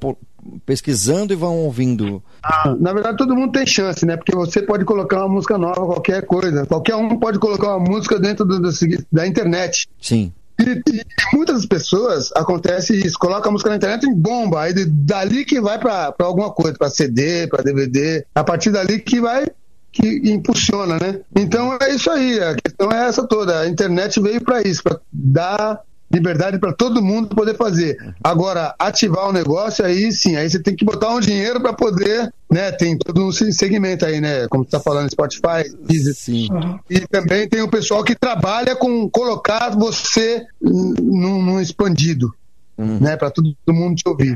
pesquisando 0.65 1.33
e 1.33 1.35
vão 1.35 1.57
ouvindo? 1.57 2.21
Ah, 2.43 2.75
Na 2.79 2.93
verdade, 2.93 3.17
todo 3.17 3.35
mundo 3.35 3.51
tem 3.51 3.65
chance, 3.65 4.05
né? 4.05 4.15
Porque 4.15 4.35
você 4.35 4.61
pode 4.61 4.85
colocar 4.85 5.17
uma 5.25 5.29
música 5.35 5.57
nova, 5.57 5.85
qualquer 5.85 6.25
coisa. 6.25 6.65
Qualquer 6.65 6.95
um 6.95 7.17
pode 7.17 7.39
colocar 7.39 7.75
uma 7.75 7.79
música 7.91 8.19
dentro 8.19 8.45
do- 8.45 8.59
do 8.61 8.69
da 9.11 9.25
internet. 9.27 9.87
Sim. 9.99 10.31
E, 10.59 10.63
e 10.89 11.01
muitas 11.35 11.65
pessoas 11.65 12.31
acontece 12.33 12.95
isso, 12.97 13.17
coloca 13.19 13.49
a 13.49 13.51
música 13.51 13.69
na 13.71 13.75
internet 13.75 14.03
e 14.05 14.13
bomba, 14.15 14.61
aí 14.61 14.73
de- 14.73 14.85
dali 14.85 15.43
que 15.43 15.59
vai 15.59 15.77
pra 15.77 16.13
alguma 16.19 16.49
coisa, 16.51 16.77
pra 16.77 16.89
CD, 16.89 17.45
pra 17.47 17.61
DVD, 17.61 18.25
a 18.33 18.41
partir 18.43 18.71
dali 18.71 18.99
que 18.99 19.19
vai 19.19 19.47
que 19.95 20.29
impulsiona, 20.29 20.99
né? 20.99 21.21
Então 21.33 21.77
é 21.81 21.95
isso 21.95 22.11
aí, 22.11 22.37
a 22.41 22.55
questão 22.55 22.91
é 22.91 23.07
essa 23.07 23.25
toda. 23.25 23.61
A 23.61 23.67
internet 23.67 24.19
veio 24.19 24.41
pra 24.41 24.61
isso, 24.61 24.83
pra 24.83 24.99
dar 25.11 25.81
liberdade 26.11 26.59
para 26.59 26.73
todo 26.73 27.01
mundo 27.01 27.33
poder 27.33 27.55
fazer. 27.55 27.97
Agora, 28.21 28.75
ativar 28.77 29.27
o 29.29 29.33
negócio 29.33 29.83
aí 29.83 30.11
sim, 30.11 30.35
aí 30.35 30.49
você 30.49 30.59
tem 30.59 30.75
que 30.75 30.83
botar 30.83 31.09
um 31.09 31.19
dinheiro 31.19 31.61
para 31.61 31.73
poder, 31.73 32.31
né? 32.51 32.73
Tem 32.73 32.97
todo 32.97 33.25
um 33.25 33.31
segmento 33.31 34.05
aí, 34.05 34.19
né? 34.19 34.47
Como 34.49 34.65
você 34.65 34.71
tá 34.71 34.79
falando, 34.81 35.09
Spotify, 35.09 35.63
Deezer. 35.87 36.13
Sim. 36.13 36.49
E 36.89 36.99
também 37.07 37.47
tem 37.47 37.61
o 37.61 37.69
pessoal 37.69 38.03
que 38.03 38.15
trabalha 38.15 38.75
com 38.75 39.09
colocar 39.09 39.69
você 39.69 40.45
num, 40.61 41.41
num 41.41 41.61
expandido, 41.61 42.35
né? 42.77 43.15
Para 43.15 43.31
todo 43.31 43.55
mundo 43.69 43.95
te 43.95 44.07
ouvir. 44.07 44.35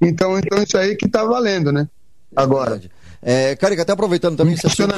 Então, 0.00 0.36
então 0.36 0.62
isso 0.62 0.76
aí 0.76 0.96
que 0.96 1.08
tá 1.08 1.24
valendo, 1.24 1.72
né? 1.72 1.88
Agora. 2.34 2.80
É, 3.22 3.56
Carica, 3.56 3.82
até 3.82 3.92
aproveitando 3.92 4.36
também 4.36 4.54
esse 4.54 4.66
assunto, 4.66 4.94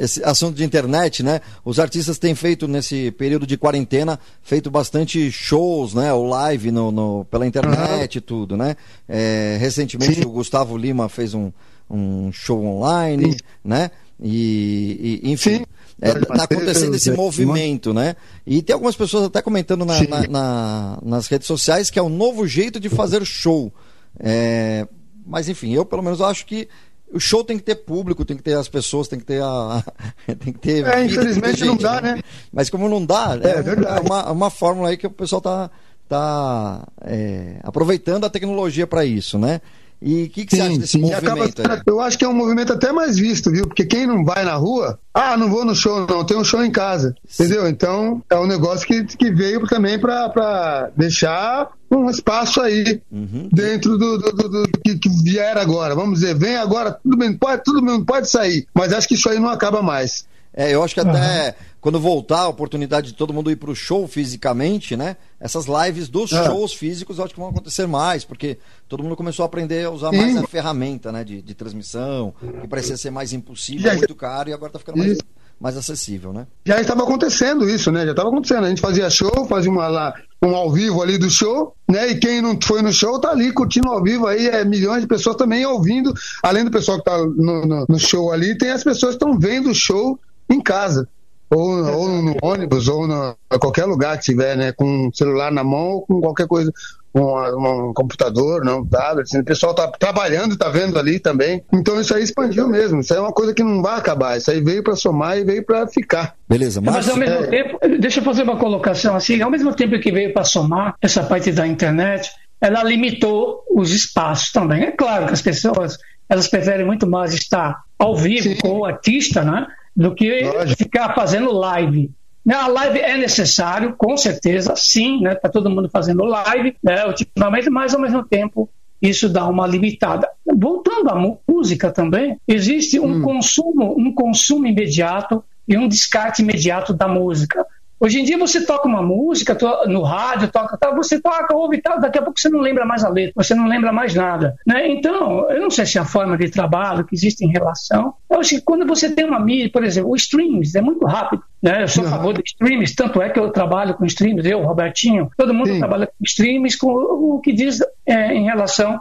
esse 0.00 0.24
assunto 0.24 0.56
de 0.56 0.64
internet, 0.64 1.22
né? 1.22 1.40
Os 1.64 1.78
artistas 1.78 2.18
têm 2.18 2.34
feito 2.34 2.66
nesse 2.68 3.10
período 3.12 3.46
de 3.46 3.56
quarentena, 3.58 4.18
feito 4.42 4.70
bastante 4.70 5.30
shows, 5.30 5.92
né? 5.94 6.12
O 6.12 6.24
live 6.24 6.70
no, 6.70 6.90
no- 6.90 7.24
pela 7.26 7.46
internet 7.46 8.16
e 8.16 8.20
tudo, 8.20 8.56
né? 8.56 8.76
É, 9.08 9.56
recentemente 9.60 10.20
o 10.26 10.30
Gustavo 10.30 10.76
Lima 10.76 11.08
fez 11.08 11.34
um, 11.34 11.50
um 11.90 12.30
show 12.32 12.64
online, 12.64 13.36
né? 13.64 13.90
E, 14.20 15.20
e, 15.22 15.30
enfim, 15.32 15.64
é, 16.00 16.12
tá 16.12 16.44
acontecendo 16.44 16.94
esse 16.96 17.10
movimento, 17.12 17.92
né? 17.94 18.16
E 18.46 18.62
tem 18.62 18.74
algumas 18.74 18.96
pessoas 18.96 19.24
até 19.24 19.40
comentando 19.42 19.84
na- 19.84 20.02
na- 20.08 20.26
na- 20.28 20.98
nas 21.02 21.26
redes 21.28 21.46
sociais 21.46 21.90
que 21.90 21.98
é 21.98 22.02
um 22.02 22.08
novo 22.08 22.46
jeito 22.46 22.80
de 22.80 22.88
fazer 22.88 23.24
show. 23.24 23.72
É, 24.18 24.86
mas 25.26 25.48
enfim, 25.48 25.72
eu 25.74 25.84
pelo 25.84 26.02
menos 26.02 26.20
acho 26.20 26.46
que 26.46 26.68
o 27.12 27.18
show 27.18 27.42
tem 27.42 27.58
que 27.58 27.64
ter 27.64 27.76
público, 27.76 28.24
tem 28.24 28.36
que 28.36 28.42
ter 28.42 28.54
as 28.54 28.68
pessoas, 28.68 29.08
tem 29.08 29.18
que 29.18 29.24
ter 29.24 29.42
a. 29.42 29.82
tem 30.26 30.52
que 30.52 30.58
ter. 30.58 30.86
É, 30.86 30.90
ter 30.90 31.04
infelizmente 31.06 31.64
não 31.64 31.76
dá, 31.76 32.00
né? 32.00 32.20
Mas 32.52 32.68
como 32.70 32.88
não 32.88 33.04
dá, 33.04 33.38
É, 33.42 33.48
é, 33.58 33.62
verdade. 33.62 34.06
uma, 34.06 34.30
uma 34.30 34.50
fórmula 34.50 34.90
aí 34.90 34.96
que 34.96 35.06
o 35.06 35.10
pessoal 35.10 35.40
tá, 35.40 35.70
tá 36.08 36.86
é, 37.02 37.58
aproveitando 37.62 38.24
a 38.24 38.30
tecnologia 38.30 38.86
para 38.86 39.04
isso, 39.04 39.38
né? 39.38 39.60
E 40.00 40.24
o 40.24 40.30
que, 40.30 40.46
que 40.46 40.54
você 40.56 40.62
acha 40.62 40.78
desse 40.78 40.96
acaba 41.12 41.36
movimento 41.36 41.60
aí? 41.70 41.80
eu 41.86 42.00
acho 42.00 42.16
que 42.18 42.24
é 42.24 42.28
um 42.28 42.32
movimento 42.34 42.72
até 42.72 42.92
mais 42.92 43.16
visto, 43.18 43.50
viu? 43.50 43.66
Porque 43.66 43.84
quem 43.84 44.06
não 44.06 44.24
vai 44.24 44.44
na 44.44 44.54
rua, 44.54 44.98
ah, 45.12 45.36
não 45.36 45.50
vou 45.50 45.64
no 45.64 45.74
show, 45.74 46.06
não, 46.08 46.24
tem 46.24 46.36
um 46.36 46.44
show 46.44 46.62
em 46.64 46.70
casa. 46.70 47.14
Entendeu? 47.34 47.66
Então 47.68 48.22
é 48.30 48.36
um 48.36 48.46
negócio 48.46 48.86
que, 48.86 49.02
que 49.04 49.30
veio 49.32 49.66
também 49.66 49.98
para 49.98 50.90
deixar 50.96 51.68
um 51.90 52.08
espaço 52.10 52.60
aí 52.60 53.00
Uhum. 53.10 53.48
dentro 53.52 53.98
do, 53.98 54.18
do- 54.18 54.32
do- 54.32 54.48
do 54.48 54.68
que, 54.84 54.96
que 54.98 55.08
vier 55.24 55.56
agora. 55.58 55.94
Vamos 55.94 56.20
dizer, 56.20 56.34
vem 56.36 56.56
agora, 56.56 56.92
tudo 56.92 57.16
bem, 57.16 57.32
pode, 57.32 57.62
tudo 57.64 57.82
bem, 57.84 58.04
pode 58.04 58.30
sair, 58.30 58.66
mas 58.74 58.92
acho 58.92 59.08
que 59.08 59.14
isso 59.14 59.28
aí 59.28 59.38
não 59.40 59.48
acaba 59.48 59.82
mais. 59.82 60.26
É, 60.60 60.74
eu 60.74 60.82
acho 60.82 60.92
que 60.92 61.00
até 61.00 61.54
quando 61.80 62.00
voltar 62.00 62.40
a 62.40 62.48
oportunidade 62.48 63.08
de 63.08 63.14
todo 63.14 63.32
mundo 63.32 63.48
ir 63.48 63.54
pro 63.54 63.76
show 63.76 64.08
fisicamente, 64.08 64.96
né? 64.96 65.16
Essas 65.40 65.66
lives 65.66 66.08
dos 66.08 66.32
É. 66.32 66.44
shows 66.44 66.74
físicos 66.74 67.18
eu 67.18 67.24
acho 67.24 67.32
que 67.32 67.38
vão 67.38 67.50
acontecer 67.50 67.86
mais, 67.86 68.24
porque 68.24 68.58
todo 68.88 69.02
mundo 69.04 69.14
começou 69.14 69.44
a 69.44 69.46
aprender 69.46 69.84
a 69.86 69.90
usar 69.90 70.10
Sim. 70.10 70.16
mais 70.16 70.36
a 70.36 70.46
ferramenta, 70.48 71.12
né? 71.12 71.22
De, 71.22 71.40
de 71.40 71.54
transmissão, 71.54 72.34
que 72.60 72.66
parecia 72.66 72.96
ser 72.96 73.10
mais 73.10 73.32
impossível, 73.32 73.82
Já- 73.90 73.94
muito 73.96 74.14
caro, 74.16 74.50
e 74.50 74.52
agora 74.52 74.72
tá 74.72 74.80
ficando 74.80 74.98
mais, 74.98 75.12
Isso. 75.12 75.22
mais 75.60 75.76
acessível, 75.76 76.32
né? 76.32 76.46
Já 76.66 76.80
estava 76.80 77.04
acontecendo 77.04 77.70
isso, 77.70 77.92
né? 77.92 78.04
Já 78.04 78.10
estava 78.10 78.28
acontecendo. 78.28 78.64
A 78.64 78.68
gente 78.68 78.80
fazia 78.80 79.08
show, 79.08 79.46
fazia 79.48 79.70
uma, 79.70 79.86
lá, 79.86 80.12
um 80.42 80.56
ao 80.56 80.72
vivo 80.72 81.00
ali 81.02 81.18
do 81.18 81.30
show, 81.30 81.72
né? 81.88 82.08
E 82.08 82.16
quem 82.18 82.42
não 82.42 82.58
foi 82.60 82.82
no 82.82 82.92
show 82.92 83.20
tá 83.20 83.30
ali 83.30 83.52
curtindo 83.52 83.88
ao 83.88 84.02
vivo 84.02 84.26
aí, 84.26 84.48
é 84.48 84.64
milhões 84.64 85.02
de 85.02 85.06
pessoas 85.06 85.36
também 85.36 85.64
ouvindo. 85.64 86.12
Além 86.42 86.64
do 86.64 86.70
pessoal 86.72 86.98
que 86.98 87.04
tá 87.04 87.16
no, 87.18 87.64
no- 87.64 87.86
no 87.88 87.98
show 87.98 88.32
ali, 88.32 88.58
tem 88.58 88.70
as 88.70 88.82
pessoas 88.82 89.14
que 89.16 89.24
estão 89.24 89.38
vendo 89.38 89.70
o 89.70 89.74
show 89.74 90.18
em 90.48 90.60
casa. 90.60 91.08
Ou, 91.50 91.82
ou 91.82 92.08
no 92.08 92.36
ônibus, 92.42 92.88
ou 92.88 93.06
no, 93.06 93.34
qualquer 93.58 93.86
lugar 93.86 94.18
que 94.18 94.24
tiver, 94.24 94.54
né? 94.56 94.72
Com 94.72 95.06
um 95.06 95.10
celular 95.12 95.50
na 95.50 95.64
mão 95.64 95.92
ou 95.92 96.02
com 96.02 96.20
qualquer 96.20 96.46
coisa 96.46 96.70
um, 97.14 97.88
um 97.88 97.94
computador, 97.94 98.64
não, 98.64 98.84
tablet. 98.84 99.26
Assim, 99.26 99.40
o 99.40 99.44
pessoal 99.44 99.74
tá 99.74 99.88
trabalhando, 99.88 100.56
tá 100.56 100.68
vendo 100.68 100.98
ali 100.98 101.18
também. 101.18 101.62
Então 101.72 102.00
isso 102.00 102.14
aí 102.14 102.22
expandiu 102.22 102.68
mesmo. 102.68 103.00
Isso 103.00 103.12
aí 103.12 103.18
é 103.18 103.22
uma 103.22 103.32
coisa 103.32 103.54
que 103.54 103.62
não 103.62 103.82
vai 103.82 103.98
acabar. 103.98 104.36
Isso 104.36 104.50
aí 104.50 104.60
veio 104.60 104.82
para 104.82 104.96
somar 104.96 105.38
e 105.38 105.44
veio 105.44 105.64
para 105.64 105.86
ficar. 105.86 106.34
Beleza, 106.48 106.80
mas, 106.80 106.94
mas 106.94 107.08
ao 107.08 107.16
mesmo 107.16 107.44
é... 107.44 107.46
tempo, 107.46 107.78
deixa 107.98 108.20
eu 108.20 108.24
fazer 108.24 108.42
uma 108.42 108.56
colocação 108.56 109.16
assim. 109.16 109.40
Ao 109.40 109.50
mesmo 109.50 109.74
tempo 109.74 109.98
que 109.98 110.12
veio 110.12 110.32
para 110.32 110.44
somar 110.44 110.94
essa 111.00 111.22
parte 111.22 111.50
da 111.52 111.66
internet, 111.66 112.30
ela 112.60 112.82
limitou 112.82 113.62
os 113.70 113.90
espaços 113.90 114.52
também. 114.52 114.84
É 114.84 114.90
claro 114.90 115.26
que 115.26 115.32
as 115.32 115.42
pessoas 115.42 115.96
elas 116.28 116.46
preferem 116.46 116.84
muito 116.84 117.06
mais 117.06 117.32
estar 117.32 117.82
ao 117.98 118.14
vivo 118.14 118.50
Sim. 118.50 118.56
com 118.56 118.80
o 118.80 118.84
artista, 118.84 119.42
né? 119.42 119.66
Do 119.96 120.14
que 120.14 120.42
Lógico. 120.42 120.78
ficar 120.78 121.14
fazendo 121.14 121.52
live. 121.52 122.10
Né, 122.44 122.54
a 122.54 122.66
live 122.66 122.98
é 122.98 123.16
necessário, 123.16 123.94
com 123.96 124.16
certeza, 124.16 124.74
sim, 124.74 125.20
né? 125.20 125.32
Está 125.32 125.48
todo 125.48 125.68
mundo 125.68 125.88
fazendo 125.90 126.24
live, 126.24 126.76
né? 126.82 127.04
Ultimamente, 127.04 127.68
mas 127.68 127.94
ao 127.94 128.00
mesmo 128.00 128.24
tempo 128.24 128.70
isso 129.00 129.28
dá 129.28 129.46
uma 129.46 129.66
limitada. 129.66 130.28
Voltando 130.56 131.10
à 131.10 131.36
música 131.46 131.90
também, 131.90 132.38
existe 132.48 132.98
um 132.98 133.18
hum. 133.18 133.22
consumo, 133.22 133.94
um 133.98 134.12
consumo 134.12 134.66
imediato 134.66 135.44
e 135.66 135.76
um 135.76 135.86
descarte 135.86 136.42
imediato 136.42 136.92
da 136.92 137.06
música. 137.06 137.64
Hoje 138.00 138.20
em 138.20 138.24
dia 138.24 138.38
você 138.38 138.64
toca 138.64 138.86
uma 138.86 139.02
música 139.02 139.56
no 139.86 140.02
rádio, 140.02 140.48
toca 140.48 140.76
tal, 140.76 140.94
você 140.94 141.20
toca, 141.20 141.56
ouve 141.56 141.80
tal, 141.80 142.00
daqui 142.00 142.18
a 142.18 142.22
pouco 142.22 142.38
você 142.38 142.48
não 142.48 142.60
lembra 142.60 142.84
mais 142.84 143.02
a 143.02 143.08
letra, 143.08 143.32
você 143.34 143.54
não 143.54 143.66
lembra 143.66 143.92
mais 143.92 144.14
nada. 144.14 144.56
Né? 144.64 144.88
Então, 144.88 145.50
eu 145.50 145.60
não 145.60 145.70
sei 145.70 145.84
se 145.84 145.98
é 145.98 146.00
a 146.00 146.04
forma 146.04 146.38
de 146.38 146.48
trabalho 146.48 147.04
que 147.04 147.14
existe 147.14 147.44
em 147.44 147.50
relação. 147.50 148.14
Eu 148.30 148.38
acho 148.38 148.56
que 148.56 148.60
quando 148.60 148.86
você 148.86 149.10
tem 149.10 149.24
uma 149.24 149.40
mídia, 149.40 149.70
por 149.72 149.82
exemplo, 149.82 150.10
o 150.10 150.16
streams 150.16 150.76
é 150.76 150.80
muito 150.80 151.04
rápido. 151.06 151.42
Né? 151.60 151.82
Eu 151.82 151.88
sou 151.88 152.06
a 152.06 152.10
favor 152.10 152.34
de 152.34 152.42
streams, 152.44 152.94
tanto 152.94 153.20
é 153.20 153.30
que 153.30 153.38
eu 153.38 153.50
trabalho 153.50 153.94
com 153.94 154.04
streams, 154.04 154.48
eu, 154.48 154.62
Robertinho, 154.62 155.28
todo 155.36 155.52
mundo 155.52 155.70
Sim. 155.70 155.78
trabalha 155.78 156.06
com 156.06 156.24
streams, 156.24 156.78
com 156.78 156.88
o 156.88 157.40
que 157.40 157.52
diz 157.52 157.80
é, 158.06 158.32
em 158.32 158.44
relação 158.44 159.00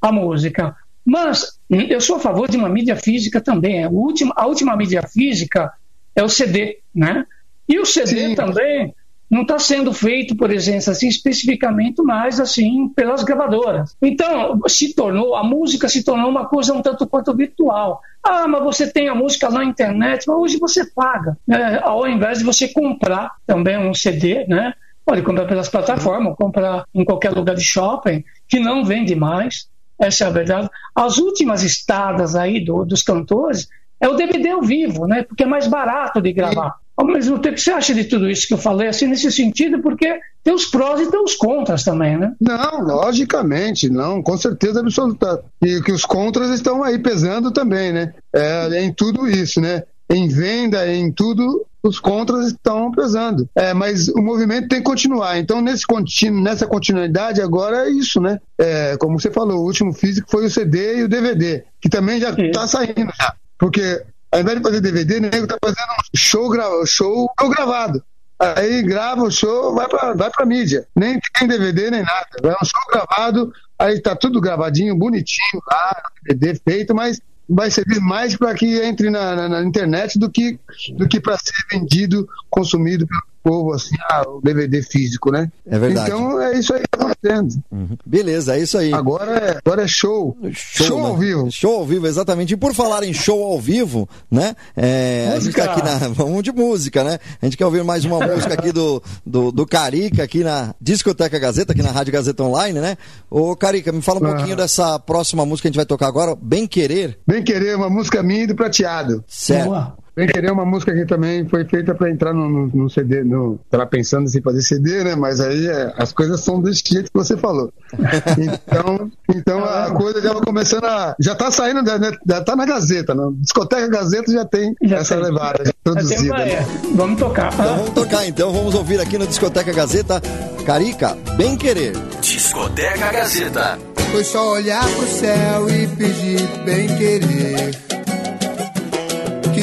à 0.00 0.12
música. 0.12 0.76
Mas 1.04 1.58
eu 1.70 2.00
sou 2.00 2.16
a 2.16 2.20
favor 2.20 2.48
de 2.48 2.56
uma 2.56 2.68
mídia 2.68 2.96
física 2.96 3.40
também. 3.40 3.84
A 3.84 3.88
última, 3.88 4.32
a 4.36 4.46
última 4.46 4.76
mídia 4.76 5.02
física 5.02 5.72
é 6.14 6.22
o 6.22 6.28
CD, 6.28 6.78
né? 6.94 7.24
E 7.68 7.78
o 7.78 7.86
CD 7.86 8.28
Sim. 8.28 8.34
também 8.34 8.94
não 9.30 9.42
está 9.42 9.58
sendo 9.58 9.92
feito, 9.92 10.36
por 10.36 10.50
exemplo, 10.52 10.90
assim, 10.90 11.08
especificamente 11.08 12.00
mais 12.02 12.38
assim 12.38 12.88
pelas 12.88 13.24
gravadoras. 13.24 13.96
Então, 14.00 14.60
se 14.68 14.94
tornou, 14.94 15.34
a 15.34 15.42
música 15.42 15.88
se 15.88 16.04
tornou 16.04 16.30
uma 16.30 16.46
coisa 16.46 16.72
um 16.72 16.80
tanto 16.80 17.06
quanto 17.06 17.34
virtual. 17.34 18.00
Ah, 18.22 18.46
mas 18.46 18.62
você 18.62 18.90
tem 18.90 19.08
a 19.08 19.14
música 19.14 19.50
na 19.50 19.64
internet, 19.64 20.24
mas 20.26 20.36
hoje 20.36 20.58
você 20.58 20.84
paga. 20.86 21.36
Né? 21.46 21.80
Ao 21.82 22.06
invés 22.06 22.38
de 22.38 22.44
você 22.44 22.68
comprar 22.68 23.32
também 23.46 23.76
um 23.76 23.92
CD, 23.92 24.46
né? 24.46 24.74
Pode 25.04 25.22
comprar 25.22 25.46
pelas 25.46 25.68
plataformas, 25.68 26.34
comprar 26.36 26.84
em 26.92 27.04
qualquer 27.04 27.32
lugar 27.32 27.54
de 27.54 27.62
shopping, 27.62 28.24
que 28.48 28.58
não 28.58 28.84
vende 28.84 29.14
mais. 29.14 29.68
Essa 29.98 30.24
é 30.24 30.26
a 30.26 30.30
verdade. 30.30 30.68
As 30.94 31.18
últimas 31.18 31.62
estadas 31.62 32.34
aí 32.34 32.64
do, 32.64 32.84
dos 32.84 33.02
cantores 33.02 33.68
é 34.00 34.08
o 34.08 34.14
DVD 34.14 34.50
ao 34.50 34.62
vivo, 34.62 35.06
né? 35.06 35.22
Porque 35.22 35.44
é 35.44 35.46
mais 35.46 35.66
barato 35.66 36.20
de 36.20 36.32
gravar. 36.32 36.76
Ao 36.96 37.06
mesmo 37.06 37.38
tempo, 37.38 37.58
você 37.58 37.70
acha 37.70 37.92
de 37.92 38.04
tudo 38.04 38.30
isso 38.30 38.46
que 38.46 38.54
eu 38.54 38.58
falei, 38.58 38.88
assim, 38.88 39.06
nesse 39.06 39.30
sentido, 39.30 39.82
porque 39.82 40.18
tem 40.42 40.54
os 40.54 40.64
prós 40.64 41.00
e 41.00 41.10
tem 41.10 41.22
os 41.22 41.34
contras 41.34 41.84
também, 41.84 42.16
né? 42.16 42.32
Não, 42.40 42.80
logicamente, 42.80 43.90
não, 43.90 44.22
com 44.22 44.36
certeza 44.38 44.80
absoluta. 44.80 45.44
E 45.62 45.82
que 45.82 45.92
os 45.92 46.06
contras 46.06 46.50
estão 46.50 46.82
aí 46.82 46.98
pesando 46.98 47.50
também, 47.50 47.92
né? 47.92 48.14
É, 48.34 48.82
em 48.82 48.92
tudo 48.92 49.28
isso, 49.28 49.60
né? 49.60 49.82
Em 50.08 50.28
venda, 50.28 50.86
em 50.90 51.12
tudo, 51.12 51.66
os 51.82 51.98
contras 51.98 52.46
estão 52.46 52.90
pesando. 52.90 53.48
É, 53.54 53.74
mas 53.74 54.08
o 54.08 54.22
movimento 54.22 54.68
tem 54.68 54.78
que 54.78 54.84
continuar. 54.84 55.38
Então, 55.38 55.60
nesse 55.60 55.84
nessa 56.30 56.66
continuidade, 56.66 57.42
agora 57.42 57.88
é 57.88 57.90
isso, 57.90 58.20
né? 58.20 58.40
É, 58.58 58.96
como 58.98 59.20
você 59.20 59.30
falou, 59.30 59.58
o 59.58 59.64
último 59.64 59.92
físico 59.92 60.30
foi 60.30 60.46
o 60.46 60.50
CD 60.50 60.98
e 60.98 61.02
o 61.02 61.08
DVD, 61.08 61.64
que 61.80 61.88
também 61.88 62.20
já 62.20 62.30
está 62.30 62.66
saindo 62.66 63.12
já. 63.18 63.34
Porque 63.58 64.02
ao 64.36 64.42
invés 64.42 64.58
de 64.58 64.62
fazer 64.62 64.80
DVD, 64.80 65.20
nego 65.20 65.46
tá 65.46 65.56
fazendo 65.60 65.78
show, 66.14 66.52
show, 66.86 67.26
show 67.38 67.50
gravado. 67.50 68.02
Aí 68.38 68.82
grava 68.82 69.22
o 69.22 69.30
show, 69.30 69.74
vai 69.74 69.88
pra, 69.88 70.12
vai 70.12 70.30
pra 70.30 70.44
mídia. 70.44 70.86
Nem 70.94 71.18
tem 71.38 71.48
DVD, 71.48 71.90
nem 71.90 72.02
nada. 72.02 72.28
É 72.42 72.48
um 72.48 72.66
show 72.66 72.82
gravado, 72.92 73.52
aí 73.78 73.98
tá 74.00 74.14
tudo 74.14 74.40
gravadinho, 74.40 74.94
bonitinho 74.94 75.62
lá, 75.70 76.02
DVD 76.24 76.60
feito, 76.62 76.94
mas 76.94 77.18
vai 77.48 77.70
servir 77.70 77.98
mais 78.00 78.36
para 78.36 78.52
que 78.54 78.78
entre 78.82 79.08
na, 79.08 79.34
na, 79.34 79.48
na, 79.48 79.62
internet 79.62 80.18
do 80.18 80.28
que, 80.28 80.58
do 80.94 81.08
que 81.08 81.18
para 81.18 81.38
ser 81.38 81.54
vendido, 81.70 82.28
consumido 82.50 83.06
pelo 83.06 83.22
povo, 83.46 83.72
assim, 83.72 83.94
ah, 84.10 84.24
o 84.28 84.40
DVD 84.40 84.82
físico, 84.82 85.30
né? 85.30 85.48
É 85.64 85.78
verdade. 85.78 86.10
Então 86.10 86.42
é 86.42 86.58
isso 86.58 86.74
aí 86.74 86.82
que 86.82 86.88
tá 86.88 87.04
acontecendo. 87.04 87.62
Uhum. 87.70 87.96
Beleza, 88.04 88.56
é 88.56 88.60
isso 88.60 88.76
aí. 88.76 88.92
Agora 88.92 89.38
é, 89.38 89.58
agora 89.64 89.84
é 89.84 89.86
show. 89.86 90.36
Show, 90.52 90.86
show 90.86 91.00
né? 91.00 91.06
ao 91.06 91.16
vivo. 91.16 91.52
Show 91.52 91.74
ao 91.78 91.86
vivo, 91.86 92.06
exatamente. 92.08 92.54
E 92.54 92.56
por 92.56 92.74
falar 92.74 93.04
em 93.04 93.14
show 93.14 93.44
ao 93.44 93.60
vivo, 93.60 94.08
né? 94.28 94.56
É, 94.76 95.32
a 95.36 95.38
gente 95.38 95.54
tá 95.54 95.64
aqui 95.64 95.82
na. 95.82 96.08
Vamos 96.16 96.42
de 96.42 96.50
música, 96.50 97.04
né? 97.04 97.20
A 97.40 97.46
gente 97.46 97.56
quer 97.56 97.64
ouvir 97.64 97.84
mais 97.84 98.04
uma 98.04 98.18
música 98.18 98.54
aqui 98.54 98.72
do, 98.72 99.00
do, 99.24 99.52
do 99.52 99.64
Carica, 99.64 100.24
aqui 100.24 100.42
na 100.42 100.74
Discoteca 100.80 101.38
Gazeta, 101.38 101.72
aqui 101.72 101.82
na 101.82 101.92
Rádio 101.92 102.12
Gazeta 102.12 102.42
Online, 102.42 102.80
né? 102.80 102.96
Ô, 103.30 103.54
Carica, 103.54 103.92
me 103.92 104.02
fala 104.02 104.18
um 104.18 104.34
pouquinho 104.34 104.56
dessa 104.56 104.98
próxima 104.98 105.46
música 105.46 105.62
que 105.62 105.68
a 105.68 105.70
gente 105.70 105.76
vai 105.76 105.86
tocar 105.86 106.08
agora, 106.08 106.34
Bem 106.34 106.66
Querer. 106.66 107.18
Bem 107.24 107.44
Querer, 107.44 107.76
uma 107.76 107.88
música 107.88 108.22
minha 108.24 108.42
e 108.42 108.46
do 108.48 108.56
prateado. 108.56 109.24
Certo. 109.28 109.66
Boa. 109.66 110.05
Bem 110.16 110.26
Querer 110.26 110.48
é 110.48 110.52
uma 110.52 110.64
música 110.64 110.94
que 110.94 111.04
também 111.04 111.46
foi 111.46 111.66
feita 111.66 111.94
para 111.94 112.10
entrar 112.10 112.32
no, 112.32 112.48
no, 112.48 112.66
no, 112.68 112.88
CD, 112.88 113.22
no, 113.22 113.60
tava 113.70 113.86
pensando 113.86 114.26
em 114.26 114.40
fazer 114.40 114.62
CD, 114.62 115.04
né? 115.04 115.14
Mas 115.14 115.42
aí 115.42 115.66
é, 115.66 115.92
as 115.98 116.10
coisas 116.10 116.40
são 116.40 116.58
desse 116.62 116.82
jeito 116.90 117.12
que 117.12 117.18
você 117.18 117.36
falou. 117.36 117.70
Então, 118.38 119.10
então 119.28 119.64
a 119.64 119.90
coisa 119.92 120.20
já 120.20 120.32
vai 120.32 120.42
começando 120.42 120.84
a, 120.84 121.14
já 121.18 121.34
tá 121.34 121.50
saindo, 121.50 121.82
né, 121.82 122.12
já 122.26 122.40
tá 122.42 122.54
na 122.54 122.64
Gazeta, 122.64 123.14
na 123.14 123.30
discoteca 123.32 123.88
Gazeta 123.88 124.32
já 124.32 124.44
tem 124.44 124.74
já 124.82 124.98
essa 124.98 125.14
tem. 125.16 125.24
levada 125.24 125.64
já 125.64 125.72
produzida. 125.82 126.36
Né? 126.36 126.66
Vamos 126.94 127.18
tocar. 127.18 127.52
Então 127.52 127.76
vamos 127.76 127.90
tocar, 127.90 128.26
então 128.26 128.52
vamos 128.52 128.74
ouvir 128.74 129.00
aqui 129.00 129.18
na 129.18 129.24
discoteca 129.24 129.72
Gazeta, 129.72 130.20
Carica, 130.64 131.16
Bem 131.36 131.56
Querer. 131.56 131.92
Discoteca 132.20 133.12
Gazeta. 133.12 133.78
Foi 134.10 134.24
só 134.24 134.52
olhar 134.52 134.84
pro 134.84 135.06
céu 135.06 135.68
e 135.68 135.86
pedir 135.88 136.46
bem 136.64 136.86
querer 136.96 137.95
que 137.95 137.95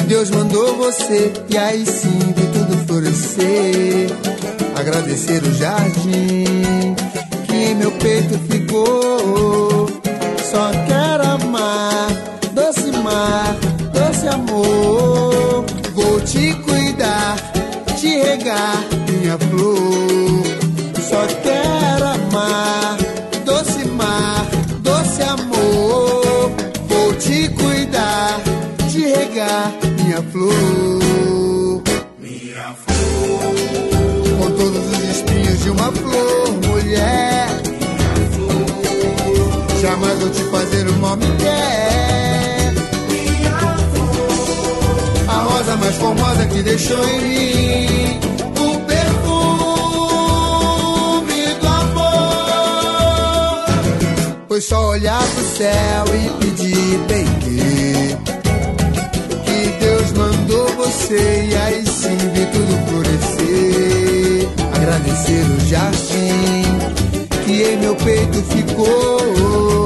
Deus 0.08 0.30
mandou 0.32 0.76
você 0.76 1.32
e 1.50 1.58
aí 1.58 1.86
sim 1.86 2.20
vi 2.36 2.48
tudo 2.48 2.78
florescer. 2.86 4.10
Agradecer 4.76 5.44
o 5.44 5.54
jardim 5.54 6.96
que 7.48 7.56
em 7.56 7.76
meu 7.76 7.92
peito 7.92 8.38
ficou. 8.50 9.88
Só 10.52 10.72
quero 10.88 11.24
amar, 11.24 12.08
doce 12.54 12.92
mar, 13.04 13.56
doce 13.94 14.28
amor. 14.28 15.66
Vou 15.94 16.20
te 16.22 16.54
cuidar, 16.56 17.36
te 17.98 18.18
regar, 18.20 18.84
minha 19.10 19.38
flor. 19.38 20.44
Só 21.10 21.26
quero 21.42 22.06
amar, 22.06 22.93
flor. 30.32 31.84
Minha 32.20 32.76
flor. 32.86 33.54
Com 34.40 34.52
todos 34.52 34.86
os 34.92 35.04
espinhos 35.16 35.60
de 35.64 35.70
uma 35.70 35.92
flor, 35.92 36.52
mulher. 36.68 37.48
Minha 37.66 38.16
flor. 38.32 38.66
Jamais 39.82 40.20
vou 40.20 40.30
te 40.30 40.44
fazer 40.44 40.88
o 40.88 40.94
mal 41.00 41.18
me 41.18 41.26
quer. 41.38 42.74
Minha 43.10 43.78
flor. 43.94 45.26
A 45.28 45.38
rosa 45.44 45.76
mais 45.78 45.96
formosa 45.96 46.46
que 46.48 46.62
deixou 46.64 47.04
em 47.08 47.22
mim. 47.22 48.20
O 48.60 48.80
perfume 48.82 49.04
do 51.60 51.68
amor. 51.68 53.66
Foi 54.48 54.62
só 54.62 54.90
olhar 54.90 55.22
pro 55.22 55.44
céu 55.58 56.06
e 56.16 56.30
pedir 56.40 56.98
bem 57.08 57.26
que 57.40 57.83
você 60.94 61.48
e 61.50 61.56
aí 61.56 61.86
sim 61.88 62.18
vi 62.34 62.46
tudo 62.52 62.88
florescer. 62.88 64.50
Agradecer 64.74 65.44
o 65.44 65.60
jardim 65.68 66.64
que 67.46 67.64
em 67.64 67.78
meu 67.78 67.96
peito 67.96 68.42
ficou. 68.44 69.83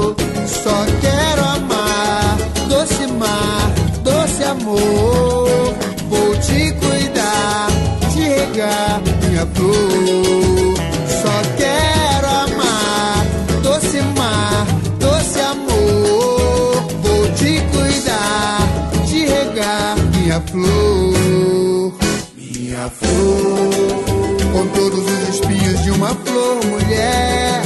Flor. 20.50 21.94
Minha 22.36 22.90
flor, 22.90 24.52
com 24.52 24.66
todos 24.68 25.00
os 25.00 25.28
espinhos 25.34 25.82
de 25.82 25.90
uma 25.90 26.08
flor, 26.08 26.64
mulher. 26.66 27.62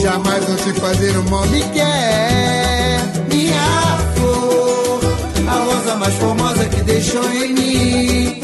Jamais 0.00 0.44
vou 0.44 0.56
te 0.56 0.80
fazer 0.80 1.16
o 1.16 1.30
mal 1.30 1.46
me 1.46 1.62
quer. 1.70 3.00
Minha 3.28 3.98
flor, 4.14 5.00
a 5.48 5.64
rosa 5.64 5.96
mais 5.96 6.14
formosa 6.14 6.64
que 6.66 6.82
deixou 6.82 7.24
em 7.32 7.54
mim. 7.54 8.43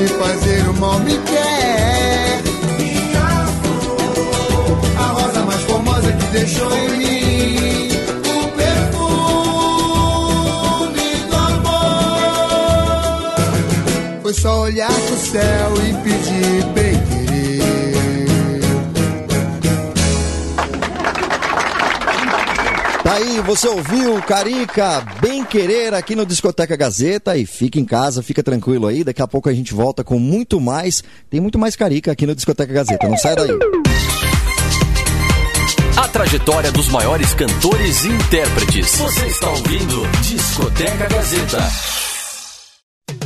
Te 0.00 0.08
fazer 0.08 0.66
o 0.66 0.72
mal 0.80 0.98
me 1.00 1.12
quer. 1.12 2.40
Minha 2.78 3.46
flor, 3.60 4.80
a 4.96 5.02
rosa 5.12 5.42
mais 5.42 5.60
formosa 5.60 6.10
que 6.10 6.24
deixou 6.28 6.74
em 6.74 6.88
mim. 6.96 7.90
O 8.24 8.48
perfume 8.56 9.18
do 11.28 11.36
amor. 11.36 11.82
Foi 14.22 14.32
só 14.32 14.60
olhar 14.60 14.90
pro 14.90 15.16
céu 15.18 15.74
e 15.86 15.92
pedir 16.02 16.19
você 23.50 23.66
ouviu 23.66 24.22
Carica 24.22 25.00
Bem 25.20 25.44
Querer 25.44 25.92
aqui 25.92 26.14
no 26.14 26.24
Discoteca 26.24 26.76
Gazeta 26.76 27.36
e 27.36 27.44
fica 27.44 27.80
em 27.80 27.84
casa, 27.84 28.22
fica 28.22 28.44
tranquilo 28.44 28.86
aí, 28.86 29.02
daqui 29.02 29.20
a 29.20 29.26
pouco 29.26 29.48
a 29.48 29.52
gente 29.52 29.74
volta 29.74 30.04
com 30.04 30.20
muito 30.20 30.60
mais, 30.60 31.02
tem 31.28 31.40
muito 31.40 31.58
mais 31.58 31.74
Carica 31.74 32.12
aqui 32.12 32.26
no 32.26 32.34
Discoteca 32.36 32.72
Gazeta, 32.72 33.08
não 33.08 33.16
sai 33.16 33.34
daí. 33.34 33.50
A 35.96 36.06
trajetória 36.06 36.70
dos 36.70 36.88
maiores 36.90 37.34
cantores 37.34 38.04
e 38.04 38.10
intérpretes. 38.10 38.94
Você 38.94 39.26
está 39.26 39.50
ouvindo 39.50 40.06
Discoteca 40.22 41.08
Gazeta. 41.08 41.58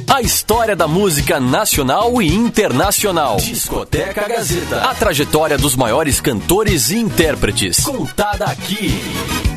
A 0.09 0.23
história 0.23 0.75
da 0.75 0.89
música 0.89 1.39
nacional 1.39 2.23
e 2.23 2.35
internacional. 2.35 3.37
Discoteca 3.37 4.27
Gazeta. 4.27 4.85
A 4.85 4.95
trajetória 4.95 5.59
dos 5.59 5.77
maiores 5.77 6.19
cantores 6.19 6.91
e 6.91 6.97
intérpretes. 6.97 7.85
Contada 7.85 8.47
aqui. 8.47 9.54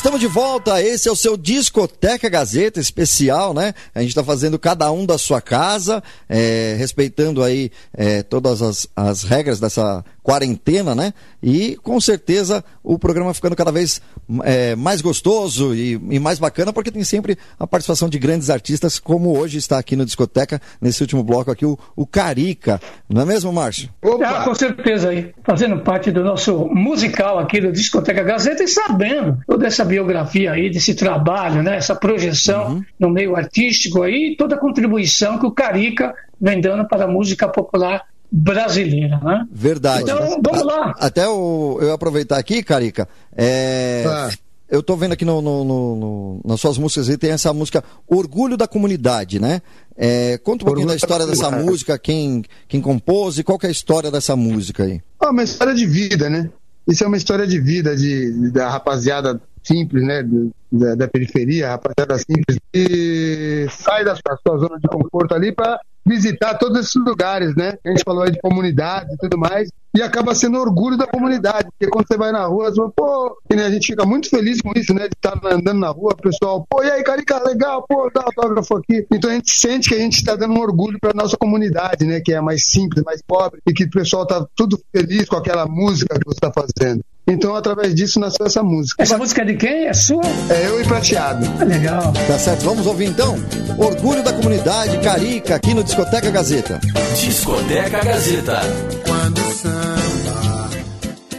Estamos 0.00 0.18
de 0.18 0.28
volta, 0.28 0.80
esse 0.80 1.10
é 1.10 1.12
o 1.12 1.14
seu 1.14 1.36
Discoteca 1.36 2.26
Gazeta 2.26 2.80
especial, 2.80 3.52
né? 3.52 3.74
A 3.94 4.00
gente 4.00 4.08
está 4.08 4.24
fazendo 4.24 4.58
cada 4.58 4.90
um 4.90 5.04
da 5.04 5.18
sua 5.18 5.42
casa, 5.42 6.02
é, 6.26 6.74
respeitando 6.78 7.44
aí 7.44 7.70
é, 7.92 8.22
todas 8.22 8.62
as, 8.62 8.88
as 8.96 9.24
regras 9.24 9.60
dessa 9.60 10.02
quarentena, 10.30 10.94
né? 10.94 11.12
E 11.42 11.76
com 11.82 12.00
certeza 12.00 12.64
o 12.84 12.96
programa 12.96 13.34
ficando 13.34 13.56
cada 13.56 13.72
vez 13.72 14.00
é, 14.44 14.76
mais 14.76 15.00
gostoso 15.00 15.74
e, 15.74 16.00
e 16.08 16.20
mais 16.20 16.38
bacana, 16.38 16.72
porque 16.72 16.92
tem 16.92 17.02
sempre 17.02 17.36
a 17.58 17.66
participação 17.66 18.08
de 18.08 18.16
grandes 18.16 18.48
artistas, 18.48 19.00
como 19.00 19.36
hoje 19.36 19.58
está 19.58 19.76
aqui 19.76 19.96
no 19.96 20.04
Discoteca, 20.04 20.62
nesse 20.80 21.02
último 21.02 21.24
bloco 21.24 21.50
aqui, 21.50 21.66
o, 21.66 21.76
o 21.96 22.06
Carica. 22.06 22.80
Não 23.08 23.22
é 23.22 23.24
mesmo, 23.24 23.52
Márcio? 23.52 23.88
Ah, 24.24 24.44
com 24.44 24.54
certeza 24.54 25.08
aí, 25.08 25.32
fazendo 25.42 25.80
parte 25.80 26.12
do 26.12 26.22
nosso 26.22 26.68
musical 26.72 27.40
aqui 27.40 27.60
do 27.60 27.72
Discoteca 27.72 28.22
Gazeta 28.22 28.62
e 28.62 28.68
sabendo 28.68 29.38
toda 29.48 29.66
essa 29.66 29.84
biografia 29.84 30.52
aí, 30.52 30.70
desse 30.70 30.94
trabalho, 30.94 31.60
né, 31.60 31.76
essa 31.76 31.96
projeção 31.96 32.80
no 33.00 33.10
meio 33.10 33.34
artístico 33.34 34.04
aí, 34.04 34.36
toda 34.38 34.54
a 34.54 34.58
contribuição 34.58 35.40
que 35.40 35.46
o 35.46 35.50
Carica 35.50 36.14
vem 36.40 36.60
dando 36.60 36.86
para 36.86 37.06
a 37.06 37.08
música 37.08 37.48
popular 37.48 38.04
brasileira, 38.30 39.18
né? 39.22 39.46
Verdade. 39.50 40.02
Então, 40.02 40.40
vamos 40.42 40.62
lá. 40.64 40.94
A- 40.98 41.06
Até 41.06 41.26
o, 41.28 41.78
eu 41.80 41.92
aproveitar 41.92 42.38
aqui, 42.38 42.62
Carica. 42.62 43.08
é, 43.36 44.04
Ah. 44.06 44.30
Eu 44.72 44.84
tô 44.84 44.96
vendo 44.96 45.10
aqui 45.14 45.24
no, 45.24 45.42
no- 45.42 45.64
no- 45.64 45.96
no- 45.96 46.40
nas 46.44 46.60
suas 46.60 46.78
músicas 46.78 47.08
aí, 47.10 47.18
tem 47.18 47.32
essa 47.32 47.52
música 47.52 47.82
Orgulho 48.06 48.56
da 48.56 48.68
Comunidade, 48.68 49.40
né? 49.40 49.60
É, 49.96 50.38
conta 50.38 50.62
um 50.62 50.66
pouquinho 50.66 50.68
Orgulho 50.68 50.86
da 50.86 50.92
da 50.92 50.96
história 50.96 51.26
dessa 51.26 51.42
Comunidade. 51.46 51.70
música, 51.72 51.98
quem, 51.98 52.44
quem 52.68 52.80
compôs 52.80 53.36
e 53.36 53.42
qual 53.42 53.58
que 53.58 53.66
é 53.66 53.68
a 53.68 53.72
história 53.72 54.12
dessa 54.12 54.36
música 54.36 54.84
aí. 54.84 55.00
É 55.20 55.26
uma 55.26 55.42
história 55.42 55.74
de 55.74 55.84
vida, 55.86 56.30
né? 56.30 56.48
Isso 56.86 57.02
é 57.02 57.06
uma 57.08 57.16
história 57.16 57.48
de 57.48 57.58
vida 57.60 57.96
de, 57.96 58.52
da 58.52 58.68
rapaziada 58.70 59.40
simples, 59.60 60.04
né? 60.04 60.22
Da, 60.70 60.94
da 60.94 61.08
periferia, 61.08 61.70
rapaziada 61.70 62.16
simples, 62.18 62.56
que 62.72 63.66
sai 63.70 64.04
da 64.04 64.14
sua, 64.14 64.38
sua 64.46 64.56
zona 64.56 64.78
de 64.78 64.86
conforto 64.86 65.34
ali 65.34 65.50
para 65.50 65.80
visitar 66.06 66.54
todos 66.54 66.80
esses 66.80 66.94
lugares, 66.94 67.54
né? 67.54 67.74
A 67.84 67.90
gente 67.90 68.02
falou 68.04 68.22
aí 68.22 68.30
de 68.30 68.40
comunidade 68.40 69.12
e 69.12 69.16
tudo 69.16 69.38
mais, 69.38 69.68
e 69.94 70.02
acaba 70.02 70.34
sendo 70.34 70.58
orgulho 70.58 70.96
da 70.96 71.06
comunidade, 71.06 71.68
porque 71.70 71.88
quando 71.88 72.06
você 72.06 72.16
vai 72.16 72.30
na 72.30 72.44
rua, 72.44 72.70
você 72.70 72.76
fala, 72.76 72.92
pô, 72.94 73.38
e, 73.50 73.56
né, 73.56 73.66
a 73.66 73.70
gente 73.70 73.88
fica 73.88 74.06
muito 74.06 74.30
feliz 74.30 74.60
com 74.60 74.72
isso, 74.76 74.94
né? 74.94 75.08
De 75.08 75.14
estar 75.16 75.38
andando 75.44 75.80
na 75.80 75.88
rua, 75.88 76.12
o 76.12 76.22
pessoal, 76.22 76.64
pô, 76.68 76.82
e 76.82 76.90
aí, 76.90 77.02
Carica, 77.02 77.42
legal, 77.42 77.84
pô, 77.88 78.10
dá 78.14 78.22
autógrafo 78.22 78.76
aqui. 78.76 79.06
Então 79.12 79.30
a 79.30 79.34
gente 79.34 79.50
sente 79.50 79.88
que 79.88 79.94
a 79.94 79.98
gente 79.98 80.16
está 80.16 80.36
dando 80.36 80.54
um 80.54 80.60
orgulho 80.60 80.98
para 81.00 81.12
nossa 81.12 81.36
comunidade, 81.36 82.04
né? 82.04 82.20
Que 82.20 82.32
é 82.32 82.40
mais 82.40 82.66
simples, 82.66 83.04
mais 83.04 83.20
pobre, 83.22 83.60
e 83.66 83.72
que 83.72 83.84
o 83.84 83.90
pessoal 83.90 84.26
tá 84.26 84.46
tudo 84.54 84.80
feliz 84.94 85.28
com 85.28 85.36
aquela 85.36 85.66
música 85.66 86.18
que 86.18 86.24
você 86.24 86.38
está 86.38 86.52
fazendo. 86.52 87.02
Então, 87.26 87.54
através 87.54 87.94
disso, 87.94 88.18
nasceu 88.18 88.46
essa 88.46 88.62
música. 88.62 89.02
Essa 89.02 89.16
música 89.16 89.42
é 89.42 89.44
de 89.44 89.54
quem? 89.54 89.86
É 89.86 89.92
sua? 89.94 90.22
É 90.48 90.66
eu 90.66 90.80
e 90.80 90.84
Prateado. 90.84 91.46
Ah, 91.60 91.64
legal. 91.64 92.12
Tá 92.26 92.38
certo? 92.38 92.64
Vamos 92.64 92.86
ouvir 92.86 93.06
então? 93.06 93.36
Orgulho 93.78 94.22
da 94.22 94.32
Comunidade, 94.32 94.98
Carica, 94.98 95.54
aqui 95.54 95.72
no 95.74 95.84
Discoteca 95.84 96.30
Gazeta. 96.30 96.80
Discoteca 97.20 98.04
Gazeta. 98.04 98.60
Quando 99.06 99.38
o 99.38 99.52
samba 99.52 100.70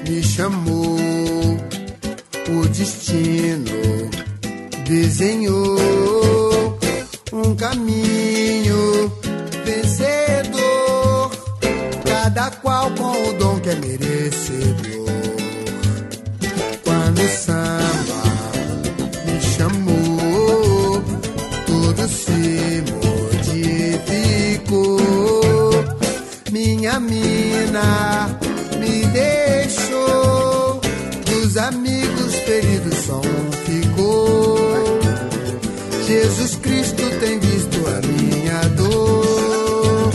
me 0.08 0.24
chamou, 0.24 0.98
o 2.50 2.68
destino 2.70 4.10
desenhou 4.86 6.80
um 7.34 7.56
caminho 7.56 9.12
vencedor, 9.66 11.32
cada 12.06 12.52
qual 12.52 12.92
com 12.92 13.30
o 13.30 13.34
dom 13.34 13.51
Quando 17.22 17.30
o 17.30 17.38
samba 17.38 18.24
me 19.26 19.38
chamou, 19.42 21.04
tudo 21.68 22.08
se 22.08 22.84
modificou. 24.66 25.00
Minha 26.52 27.00
mina 27.00 28.28
me 28.80 29.06
deixou, 29.06 30.82
dos 31.26 31.58
amigos 31.58 32.34
feridos 32.38 32.96
só 33.06 33.22
um 33.22 33.52
ficou. 33.66 35.00
Jesus 36.08 36.56
Cristo 36.56 37.04
tem 37.20 37.40
visto 37.40 37.78
a 37.88 38.02
minha 38.08 38.62
dor. 38.76 40.12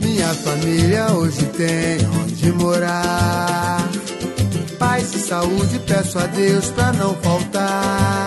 Minha 0.00 0.32
família 0.36 1.12
hoje 1.12 1.44
tem 1.54 1.98
onde 2.22 2.50
morar. 2.52 3.55
Paz 4.78 5.14
e 5.14 5.18
saúde 5.20 5.78
peço 5.86 6.18
a 6.18 6.26
Deus 6.26 6.70
pra 6.70 6.92
não 6.92 7.14
faltar. 7.16 8.26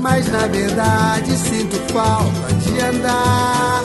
Mas 0.00 0.26
na 0.32 0.46
verdade 0.46 1.36
sinto 1.36 1.76
falta 1.92 2.52
de 2.54 2.80
andar 2.80 3.82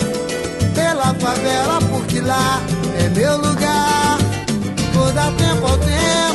pela 0.74 1.14
favela, 1.14 1.80
porque 1.92 2.22
lá 2.22 2.62
é 3.00 3.10
meu 3.10 3.38
lugar. 3.38 4.18
Vou 4.94 5.12
dar 5.12 5.32
tempo 5.34 5.66
ao 5.66 5.78
tempo, 5.78 6.27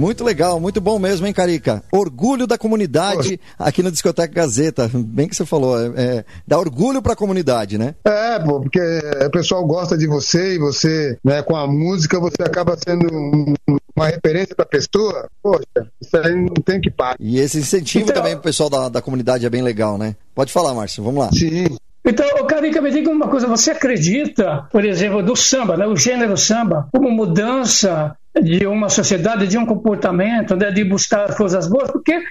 Muito 0.00 0.24
legal, 0.24 0.58
muito 0.58 0.80
bom 0.80 0.98
mesmo, 0.98 1.26
hein, 1.26 1.32
Carica? 1.34 1.82
Orgulho 1.92 2.46
da 2.46 2.56
comunidade 2.56 3.38
aqui 3.58 3.82
no 3.82 3.90
Discoteca 3.90 4.32
Gazeta. 4.32 4.90
Bem 4.94 5.28
que 5.28 5.36
você 5.36 5.44
falou, 5.44 5.78
é, 5.78 5.92
é, 5.96 6.24
dá 6.48 6.58
orgulho 6.58 7.02
pra 7.02 7.14
comunidade, 7.14 7.76
né? 7.76 7.94
É, 8.02 8.38
pô, 8.38 8.60
porque 8.62 8.80
o 8.80 9.30
pessoal 9.30 9.62
gosta 9.66 9.98
de 9.98 10.06
você 10.06 10.54
e 10.54 10.58
você, 10.58 11.18
né, 11.22 11.42
com 11.42 11.54
a 11.54 11.66
música, 11.66 12.18
você 12.18 12.42
acaba 12.42 12.78
sendo 12.82 13.14
um- 13.14 13.54
uma 13.94 14.06
referência 14.06 14.56
pra 14.56 14.64
pessoa. 14.64 15.28
Poxa, 15.42 15.64
isso 16.00 16.16
aí 16.16 16.34
não 16.34 16.54
tem 16.64 16.80
que 16.80 16.90
parar. 16.90 17.16
E 17.20 17.38
esse 17.38 17.58
incentivo 17.58 18.04
Então- 18.04 18.14
também 18.16 18.32
pro 18.32 18.44
pessoal 18.44 18.70
da, 18.70 18.88
da 18.88 19.02
comunidade 19.02 19.44
é 19.44 19.50
bem 19.50 19.60
legal, 19.62 19.98
né? 19.98 20.16
Pode 20.34 20.50
falar, 20.50 20.72
Márcio, 20.72 21.04
vamos 21.04 21.22
lá. 21.22 21.30
Sim. 21.30 21.66
Então, 22.02 22.26
Carica, 22.46 22.80
me 22.80 22.90
diga 22.90 23.10
uma 23.10 23.28
coisa. 23.28 23.46
Você 23.46 23.72
acredita, 23.72 24.66
por 24.72 24.82
exemplo, 24.86 25.22
do 25.22 25.36
samba, 25.36 25.76
né, 25.76 25.86
o 25.86 25.94
gênero 25.94 26.34
samba, 26.38 26.88
como 26.90 27.10
mudança 27.10 28.16
de 28.42 28.66
uma 28.66 28.88
sociedade, 28.88 29.46
de 29.48 29.58
um 29.58 29.66
comportamento, 29.66 30.54
né, 30.54 30.70
de 30.70 30.84
buscar 30.84 31.34
coisas 31.36 31.68
boas? 31.68 31.90
Porque 31.90 32.22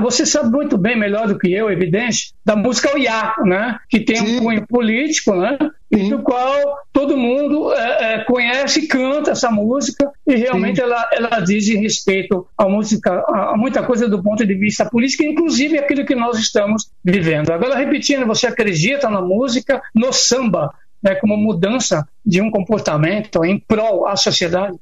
você 0.00 0.26
sabe 0.26 0.50
muito 0.50 0.76
bem, 0.76 0.98
melhor 0.98 1.28
do 1.28 1.38
que 1.38 1.52
eu, 1.52 1.70
evidente, 1.70 2.34
da 2.44 2.56
música 2.56 2.92
Oiá, 2.92 3.34
né, 3.44 3.78
que 3.88 4.00
tem 4.00 4.16
Sim. 4.16 4.36
um 4.36 4.42
cunho 4.42 4.66
político, 4.66 5.34
né, 5.34 5.56
e 5.90 5.98
Sim. 5.98 6.10
do 6.10 6.22
qual 6.22 6.78
todo 6.92 7.16
mundo 7.16 7.72
é, 7.72 8.14
é, 8.14 8.24
conhece 8.24 8.80
e 8.80 8.86
canta 8.86 9.30
essa 9.30 9.50
música, 9.50 10.10
e 10.26 10.34
realmente 10.34 10.80
ela, 10.80 11.08
ela 11.12 11.40
diz 11.40 11.68
respeito 11.68 12.46
à 12.58 12.68
música, 12.68 13.24
a, 13.28 13.52
a 13.52 13.56
muita 13.56 13.82
coisa 13.82 14.08
do 14.08 14.22
ponto 14.22 14.44
de 14.44 14.54
vista 14.54 14.84
político, 14.84 15.22
inclusive 15.22 15.78
aquilo 15.78 16.04
que 16.04 16.14
nós 16.14 16.38
estamos 16.38 16.90
vivendo. 17.04 17.50
Agora, 17.50 17.76
repetindo, 17.76 18.26
você 18.26 18.46
acredita 18.46 19.08
na 19.08 19.22
música, 19.22 19.80
no 19.94 20.12
samba, 20.12 20.74
né, 21.02 21.14
como 21.14 21.36
mudança 21.36 22.06
de 22.26 22.42
um 22.42 22.50
comportamento 22.50 23.44
em 23.44 23.58
prol 23.58 24.06
à 24.06 24.16
sociedade? 24.16 24.76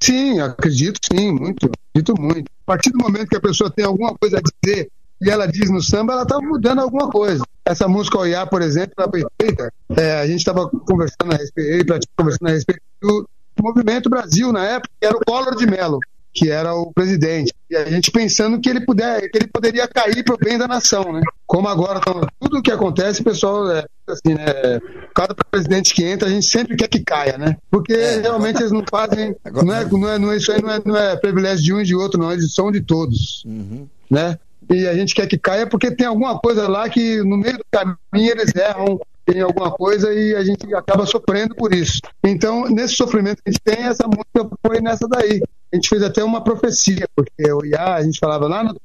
Sim, 0.00 0.40
acredito 0.40 0.98
sim, 1.12 1.32
muito, 1.32 1.70
acredito 1.90 2.20
muito. 2.20 2.50
A 2.66 2.66
partir 2.66 2.90
do 2.90 2.98
momento 2.98 3.28
que 3.28 3.36
a 3.36 3.40
pessoa 3.40 3.70
tem 3.70 3.84
alguma 3.84 4.14
coisa 4.14 4.38
a 4.38 4.40
dizer 4.40 4.90
e 5.20 5.30
ela 5.30 5.46
diz 5.46 5.70
no 5.70 5.82
samba, 5.82 6.12
ela 6.12 6.22
está 6.22 6.38
mudando 6.40 6.80
alguma 6.80 7.10
coisa. 7.10 7.42
Essa 7.64 7.88
música 7.88 8.18
Oiá, 8.18 8.46
por 8.46 8.60
exemplo, 8.60 8.94
ela 8.98 9.10
foi 9.10 9.24
feita, 9.40 9.72
é, 9.96 10.20
a 10.20 10.26
gente 10.26 10.38
estava 10.38 10.68
conversando 10.68 11.32
a 11.32 11.36
respeito, 11.36 11.98
conversando 12.16 12.48
a 12.48 12.52
respeito 12.52 12.82
do 13.00 13.28
Movimento 13.60 14.10
Brasil 14.10 14.52
na 14.52 14.64
época, 14.64 14.90
que 15.00 15.06
era 15.06 15.16
o 15.16 15.24
Collor 15.24 15.56
de 15.56 15.66
Mello, 15.66 15.98
que 16.34 16.50
era 16.50 16.74
o 16.74 16.92
presidente. 16.92 17.52
E 17.70 17.76
a 17.76 17.84
gente 17.84 18.10
pensando 18.10 18.60
que 18.60 18.68
ele, 18.68 18.80
puder, 18.84 19.20
que 19.30 19.38
ele 19.38 19.46
poderia 19.46 19.86
cair 19.86 20.24
para 20.24 20.34
o 20.34 20.38
bem 20.38 20.58
da 20.58 20.66
nação, 20.66 21.12
né? 21.12 21.20
Como 21.46 21.68
agora, 21.68 22.00
então, 22.02 22.20
tudo 22.40 22.58
o 22.58 22.62
que 22.62 22.72
acontece, 22.72 23.20
o 23.20 23.24
pessoal, 23.24 23.70
é, 23.70 23.84
assim, 24.08 24.34
né? 24.34 24.44
Cada 25.14 25.34
presidente 25.50 25.94
que 25.94 26.04
entra, 26.04 26.28
a 26.28 26.30
gente 26.30 26.46
sempre 26.46 26.76
quer 26.76 26.88
que 26.88 27.00
caia, 27.00 27.38
né? 27.38 27.56
Porque 27.70 27.92
É. 27.92 28.20
realmente 28.20 28.60
eles 28.60 28.72
não 28.72 28.82
fazem. 28.90 29.34
Agora- 29.44 29.64
Não 29.64 29.74
é, 29.74 29.84
não 29.84 30.08
é, 30.08 30.18
não 30.18 30.32
é, 30.32 30.36
isso 30.36 30.50
aí 30.52 30.60
não 30.60 30.70
é, 30.70 30.80
não 30.84 30.96
é 30.96 31.16
privilégio 31.16 31.64
de 31.64 31.72
um 31.72 31.80
e 31.80 31.84
de 31.84 31.94
outro, 31.94 32.18
não. 32.20 32.32
Eles 32.32 32.52
são 32.52 32.72
de 32.72 32.80
todos, 32.80 33.42
Uhum. 33.46 33.86
né? 34.10 34.36
E 34.70 34.86
a 34.88 34.94
gente 34.94 35.14
quer 35.14 35.26
que 35.26 35.38
caia 35.38 35.66
porque 35.66 35.90
tem 35.90 36.06
alguma 36.06 36.38
coisa 36.38 36.66
lá 36.68 36.88
que 36.88 37.18
no 37.22 37.36
meio 37.36 37.58
do 37.58 37.64
caminho 37.70 38.30
eles 38.32 38.52
erram 38.56 38.98
em 39.32 39.40
alguma 39.40 39.70
coisa 39.70 40.12
e 40.12 40.34
a 40.34 40.42
gente 40.44 40.72
acaba 40.74 41.06
sofrendo 41.06 41.54
por 41.54 41.72
isso. 41.74 42.00
Então, 42.22 42.64
nesse 42.68 42.94
sofrimento 42.94 43.42
que 43.42 43.50
a 43.50 43.52
gente 43.52 43.60
tem, 43.62 43.84
essa 43.86 44.06
música 44.06 44.56
foi 44.66 44.80
nessa 44.80 45.06
daí. 45.08 45.40
A 45.74 45.76
gente 45.76 45.88
fez 45.88 46.04
até 46.04 46.22
uma 46.22 46.40
profecia, 46.40 47.04
porque 47.16 47.52
o 47.52 47.64
Iá, 47.66 47.96
a 47.96 48.02
gente 48.04 48.20
falava 48.20 48.46
lá 48.46 48.62
no. 48.62 48.80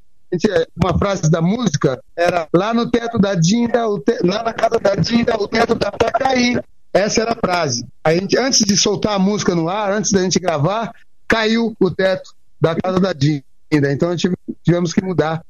uma 0.82 0.98
frase 0.98 1.30
da 1.30 1.40
música 1.40 2.00
era 2.16 2.48
lá 2.52 2.74
no 2.74 2.90
teto 2.90 3.16
da 3.16 3.36
Dinda, 3.36 3.84
te- 4.04 4.18
lá 4.26 4.42
na 4.42 4.52
casa 4.52 4.80
da 4.80 4.96
Dinda, 4.96 5.36
o 5.40 5.46
teto 5.46 5.76
tá 5.76 5.92
pra 5.92 6.10
cair. 6.10 6.60
Essa 6.92 7.22
era 7.22 7.32
a 7.32 7.36
frase. 7.36 7.86
A 8.02 8.12
gente, 8.12 8.36
antes 8.36 8.64
de 8.64 8.76
soltar 8.76 9.12
a 9.14 9.18
música 9.20 9.54
no 9.54 9.68
ar, 9.68 9.92
antes 9.92 10.10
da 10.10 10.20
gente 10.20 10.40
gravar, 10.40 10.92
caiu 11.28 11.72
o 11.78 11.90
teto 11.92 12.34
da 12.60 12.74
casa 12.74 12.98
da 12.98 13.12
Dinda. 13.12 13.44
Então 13.70 14.08
a 14.08 14.16
gente 14.16 14.32
tivemos 14.64 14.92
que 14.92 15.00
mudar. 15.00 15.42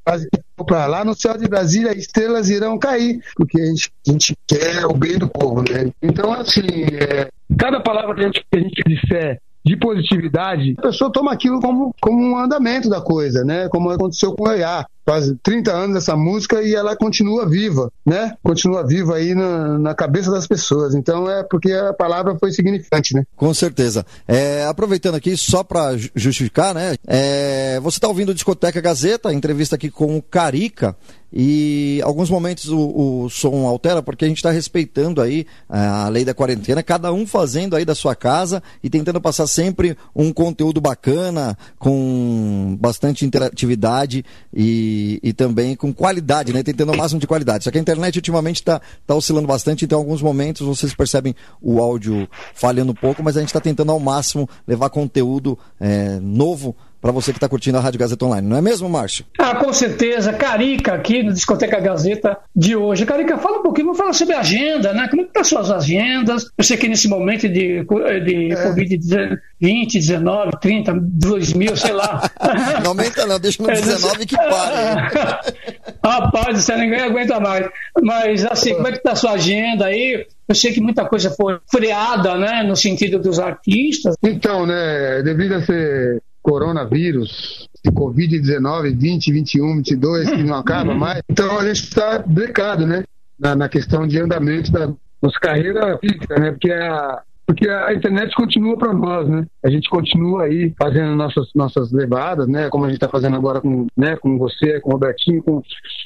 Para 0.66 0.86
lá 0.86 1.03
no 1.07 1.14
céu 1.14 1.38
de 1.38 1.49
Brasília, 1.49 1.97
estrelas 1.97 2.51
irão 2.51 2.78
cair, 2.78 3.24
porque 3.34 3.59
a 3.59 3.64
gente, 3.64 3.91
a 4.07 4.12
gente 4.12 4.36
quer 4.47 4.84
o 4.84 4.93
bem 4.93 5.16
do 5.16 5.26
povo, 5.26 5.62
né? 5.62 5.91
Então, 6.03 6.30
assim, 6.34 6.61
é, 7.01 7.28
cada 7.59 7.80
palavra 7.80 8.14
que 8.14 8.20
a 8.20 8.24
gente, 8.24 8.45
que 8.53 8.59
a 8.59 8.61
gente 8.61 8.82
disser 8.86 9.41
de 9.64 9.76
positividade, 9.76 10.74
a 10.78 10.82
pessoa 10.82 11.12
toma 11.12 11.32
aquilo 11.32 11.61
como, 11.61 11.94
como 12.00 12.22
um 12.22 12.38
andamento 12.38 12.88
da 12.88 13.00
coisa, 13.00 13.44
né? 13.44 13.68
Como 13.68 13.90
aconteceu 13.90 14.34
com 14.34 14.44
o 14.44 14.48
Oiá. 14.48 14.86
Faz 15.05 15.32
30 15.42 15.72
anos 15.72 15.96
essa 15.96 16.16
música 16.16 16.62
e 16.62 16.74
ela 16.74 16.96
continua 16.96 17.48
viva, 17.48 17.90
né? 18.07 18.34
Continua 18.42 18.86
viva 18.86 19.16
aí 19.16 19.34
na, 19.34 19.78
na 19.78 19.94
cabeça 19.94 20.30
das 20.30 20.46
pessoas. 20.46 20.94
Então 20.94 21.28
é 21.30 21.42
porque 21.42 21.72
a 21.72 21.92
palavra 21.92 22.36
foi 22.38 22.53
significante, 22.53 23.14
né? 23.14 23.24
Com 23.36 23.53
certeza. 23.53 24.05
É, 24.28 24.64
aproveitando 24.64 25.14
aqui, 25.14 25.36
só 25.36 25.64
para 25.64 25.96
justificar, 26.14 26.74
né? 26.74 26.94
É, 27.07 27.80
você 27.80 27.98
está 27.98 28.09
ouvindo 28.09 28.34
Discoteca 28.34 28.80
Gazeta, 28.80 29.32
entrevista 29.32 29.76
aqui 29.76 29.90
com 29.90 30.16
o 30.16 30.22
Carica. 30.22 30.96
E 31.32 32.01
alguns 32.03 32.28
momentos 32.28 32.68
o, 32.70 33.24
o 33.24 33.30
som 33.30 33.64
altera 33.66 34.03
porque 34.03 34.24
a 34.24 34.28
gente 34.28 34.38
está 34.38 34.51
respeitando 34.51 35.22
aí 35.22 35.46
a 35.68 36.09
lei 36.09 36.24
da 36.24 36.34
quarentena, 36.34 36.82
cada 36.82 37.12
um 37.12 37.24
fazendo 37.24 37.76
aí 37.76 37.84
da 37.84 37.94
sua 37.94 38.16
casa 38.16 38.61
e 38.82 38.90
tentando 38.90 39.20
passar 39.20 39.46
sempre 39.46 39.96
um 40.14 40.32
conteúdo 40.32 40.80
bacana, 40.80 41.57
com 41.78 42.76
bastante 42.80 43.24
interatividade 43.24 44.24
e, 44.53 44.89
e 45.22 45.32
também 45.32 45.74
com 45.76 45.93
qualidade, 45.93 46.53
né? 46.53 46.62
Tentando 46.62 46.93
o 46.93 46.97
máximo 46.97 47.20
de 47.20 47.26
qualidade. 47.26 47.64
Só 47.64 47.70
que 47.70 47.78
a 47.78 47.80
internet 47.80 48.16
ultimamente 48.16 48.57
está 48.57 48.80
tá 49.07 49.14
oscilando 49.14 49.47
bastante, 49.47 49.84
então 49.84 49.99
em 49.99 50.03
alguns 50.03 50.22
momentos 50.22 50.66
vocês 50.66 50.95
percebem 50.95 51.34
o 51.61 51.80
áudio 51.80 52.28
falhando 52.55 52.93
um 52.93 52.95
pouco, 52.95 53.22
mas 53.22 53.36
a 53.36 53.41
gente 53.41 53.49
está 53.49 53.61
tentando 53.61 53.93
ao 53.93 54.01
máximo 54.01 54.49
levar 54.66 54.91
conteúdo 54.91 55.59
é, 55.78 56.18
novo 56.20 56.76
para 57.01 57.12
você 57.12 57.32
que 57.32 57.38
está 57.38 57.48
curtindo 57.48 57.78
a 57.78 57.80
Rádio 57.80 57.98
Gazeta 58.01 58.24
Online, 58.24 58.46
não 58.46 58.57
é 58.57 58.61
mesmo, 58.61 58.88
Márcio? 58.88 59.24
Ah, 59.38 59.55
com 59.55 59.72
certeza. 59.72 60.32
Carica 60.32 60.92
aqui 60.94 61.22
no 61.22 61.32
Discoteca 61.32 61.80
Gazeta 61.80 62.36
de 62.55 62.76
hoje. 62.76 63.07
Carica, 63.07 63.38
fala 63.38 63.59
um 63.59 63.62
pouquinho, 63.62 63.86
vamos 63.86 63.98
falar 63.98 64.12
sobre 64.12 64.34
a 64.34 64.40
agenda, 64.40 64.92
né? 64.92 65.09
Como 65.09 65.22
é 65.22 65.24
que 65.24 65.30
estão 65.30 65.44
suas 65.44 65.70
agendas? 65.70 66.51
Eu 66.57 66.64
sei 66.64 66.76
que 66.76 66.88
nesse 66.88 67.09
momento 67.09 67.48
de, 67.48 67.84
de 67.84 68.53
É. 68.53 68.68
Covid-20, 68.68 69.92
19, 69.94 70.51
30, 70.61 70.94
2000, 71.01 71.76
sei 71.76 71.92
lá. 71.92 72.30
Não 72.82 72.90
aumenta 72.90 73.26
não, 73.26 73.38
deixa 73.40 73.62
no 73.62 73.70
É, 73.70 73.74
19 73.74 74.26
que 74.26 74.36
pare. 74.36 75.51
Rapaz, 76.05 76.64
você 76.64 76.76
ninguém 76.76 77.01
aguenta 77.01 77.38
mais. 77.40 77.68
Mas 78.03 78.44
assim, 78.46 78.74
como 78.74 78.88
é 78.88 78.92
que 78.92 78.98
está 78.98 79.12
a 79.12 79.16
sua 79.16 79.32
agenda 79.32 79.86
aí? 79.86 80.26
Eu 80.48 80.55
sei 80.55 80.72
que 80.72 80.80
muita 80.80 81.05
coisa 81.05 81.30
foi 81.30 81.59
freada, 81.70 82.36
né? 82.36 82.62
No 82.62 82.74
sentido 82.74 83.18
dos 83.18 83.38
artistas. 83.38 84.16
Então, 84.22 84.66
né, 84.66 85.22
devido 85.22 85.55
a 85.55 85.59
esse 85.59 86.20
coronavírus, 86.43 87.68
esse 87.74 87.95
Covid-19, 87.95 88.97
20, 88.97 89.32
21, 89.32 89.76
22, 89.76 90.30
que 90.30 90.43
não 90.43 90.57
acaba 90.57 90.95
mais, 90.95 91.22
então 91.28 91.59
a 91.59 91.66
gente 91.66 91.82
está 91.82 92.18
brecado, 92.18 92.86
né, 92.86 93.05
na, 93.38 93.55
na 93.55 93.68
questão 93.68 94.07
de 94.07 94.18
andamento 94.18 94.70
da 94.70 94.93
nossa 95.22 95.38
carreira 95.41 95.99
física, 95.99 96.38
né, 96.38 96.51
porque 96.53 96.72
a 96.72 97.22
porque 97.51 97.68
a 97.68 97.92
internet 97.92 98.32
continua 98.36 98.78
para 98.78 98.92
nós, 98.92 99.28
né? 99.28 99.44
A 99.64 99.68
gente 99.68 99.90
continua 99.90 100.44
aí 100.44 100.72
fazendo 100.78 101.16
nossas, 101.16 101.48
nossas 101.53 101.90
levadas, 101.90 102.46
né? 102.46 102.68
Como 102.68 102.84
a 102.84 102.88
gente 102.88 102.98
está 102.98 103.09
fazendo 103.09 103.34
agora 103.34 103.61
com, 103.61 103.88
né, 103.96 104.14
com 104.14 104.38
você, 104.38 104.78
com 104.78 104.90
o 104.90 104.92
Robertinho 104.92 105.42
com, 105.42 105.61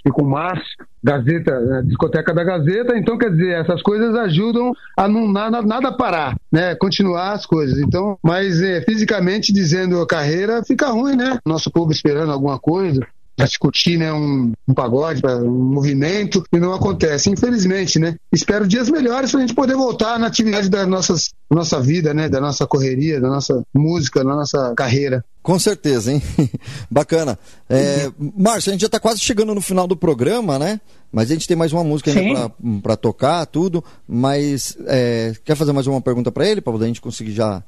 e 0.07 0.11
com 0.11 0.23
o 0.23 0.31
Márcio, 0.31 0.65
Gazeta, 1.03 1.61
né, 1.61 1.83
Discoteca 1.85 2.33
da 2.33 2.43
Gazeta. 2.43 2.97
Então, 2.97 3.19
quer 3.19 3.31
dizer, 3.31 3.61
essas 3.61 3.83
coisas 3.83 4.17
ajudam 4.17 4.73
a 4.97 5.07
não 5.07 5.31
nada, 5.31 5.61
nada 5.61 5.93
parar, 5.93 6.35
né? 6.51 6.75
Continuar 6.77 7.33
as 7.33 7.45
coisas. 7.45 7.79
Então, 7.79 8.19
mas 8.23 8.63
é, 8.63 8.81
fisicamente 8.81 9.53
dizendo 9.53 10.01
a 10.01 10.07
carreira, 10.07 10.65
fica 10.65 10.89
ruim, 10.89 11.15
né? 11.15 11.39
Nosso 11.45 11.71
povo 11.71 11.93
esperando 11.93 12.33
alguma 12.33 12.59
coisa 12.59 13.07
para 13.37 13.47
discutir 13.47 13.99
né, 13.99 14.13
um, 14.13 14.53
um 14.67 14.75
pagode, 14.75 15.21
um 15.27 15.51
movimento, 15.51 16.45
e 16.53 16.59
não 16.59 16.73
acontece, 16.73 17.31
infelizmente, 17.31 17.99
né? 17.99 18.17
Espero 18.33 18.67
dias 18.67 18.89
melhores 18.89 19.31
para 19.31 19.41
a 19.41 19.47
gente 19.47 19.55
poder 19.55 19.75
voltar 19.75 20.19
na 20.19 20.27
atividade 20.27 20.69
da 20.69 20.87
nossas, 20.87 21.31
nossa 21.51 21.81
vida, 21.81 22.15
né? 22.15 22.29
Da 22.29 22.41
nossa 22.41 22.67
correria, 22.67 23.21
da 23.21 23.29
nossa 23.29 23.63
música, 23.75 24.25
da 24.25 24.35
nossa 24.35 24.75
carreira. 24.77 25.25
Com 25.43 25.59
certeza, 25.59 26.13
hein? 26.13 26.23
Bacana. 26.91 27.39
É, 27.69 28.11
Márcio, 28.19 28.71
a 28.71 28.73
gente 28.73 28.81
já 28.81 28.87
está 28.87 29.01
quase 29.01 29.21
chegando 29.21 29.55
no 29.55 29.61
final 29.61 29.87
do 29.87 29.97
programa, 29.97 30.59
né? 30.59 30.81
Mas 31.13 31.31
a 31.31 31.35
gente 31.35 31.47
tem 31.47 31.57
mais 31.57 31.73
uma 31.73 31.85
música 31.85 32.11
ainda 32.11 32.51
para 32.83 32.97
tocar, 32.97 33.45
tudo. 33.47 33.85
Mas 34.09 34.77
é, 34.87 35.33
quer 35.45 35.55
fazer 35.55 35.73
mais 35.73 35.87
uma 35.87 36.01
pergunta 36.01 36.33
para 36.33 36.49
ele, 36.49 36.61
para 36.61 36.73
a 36.75 36.87
gente 36.87 37.01
conseguir 37.01 37.33
já 37.33 37.63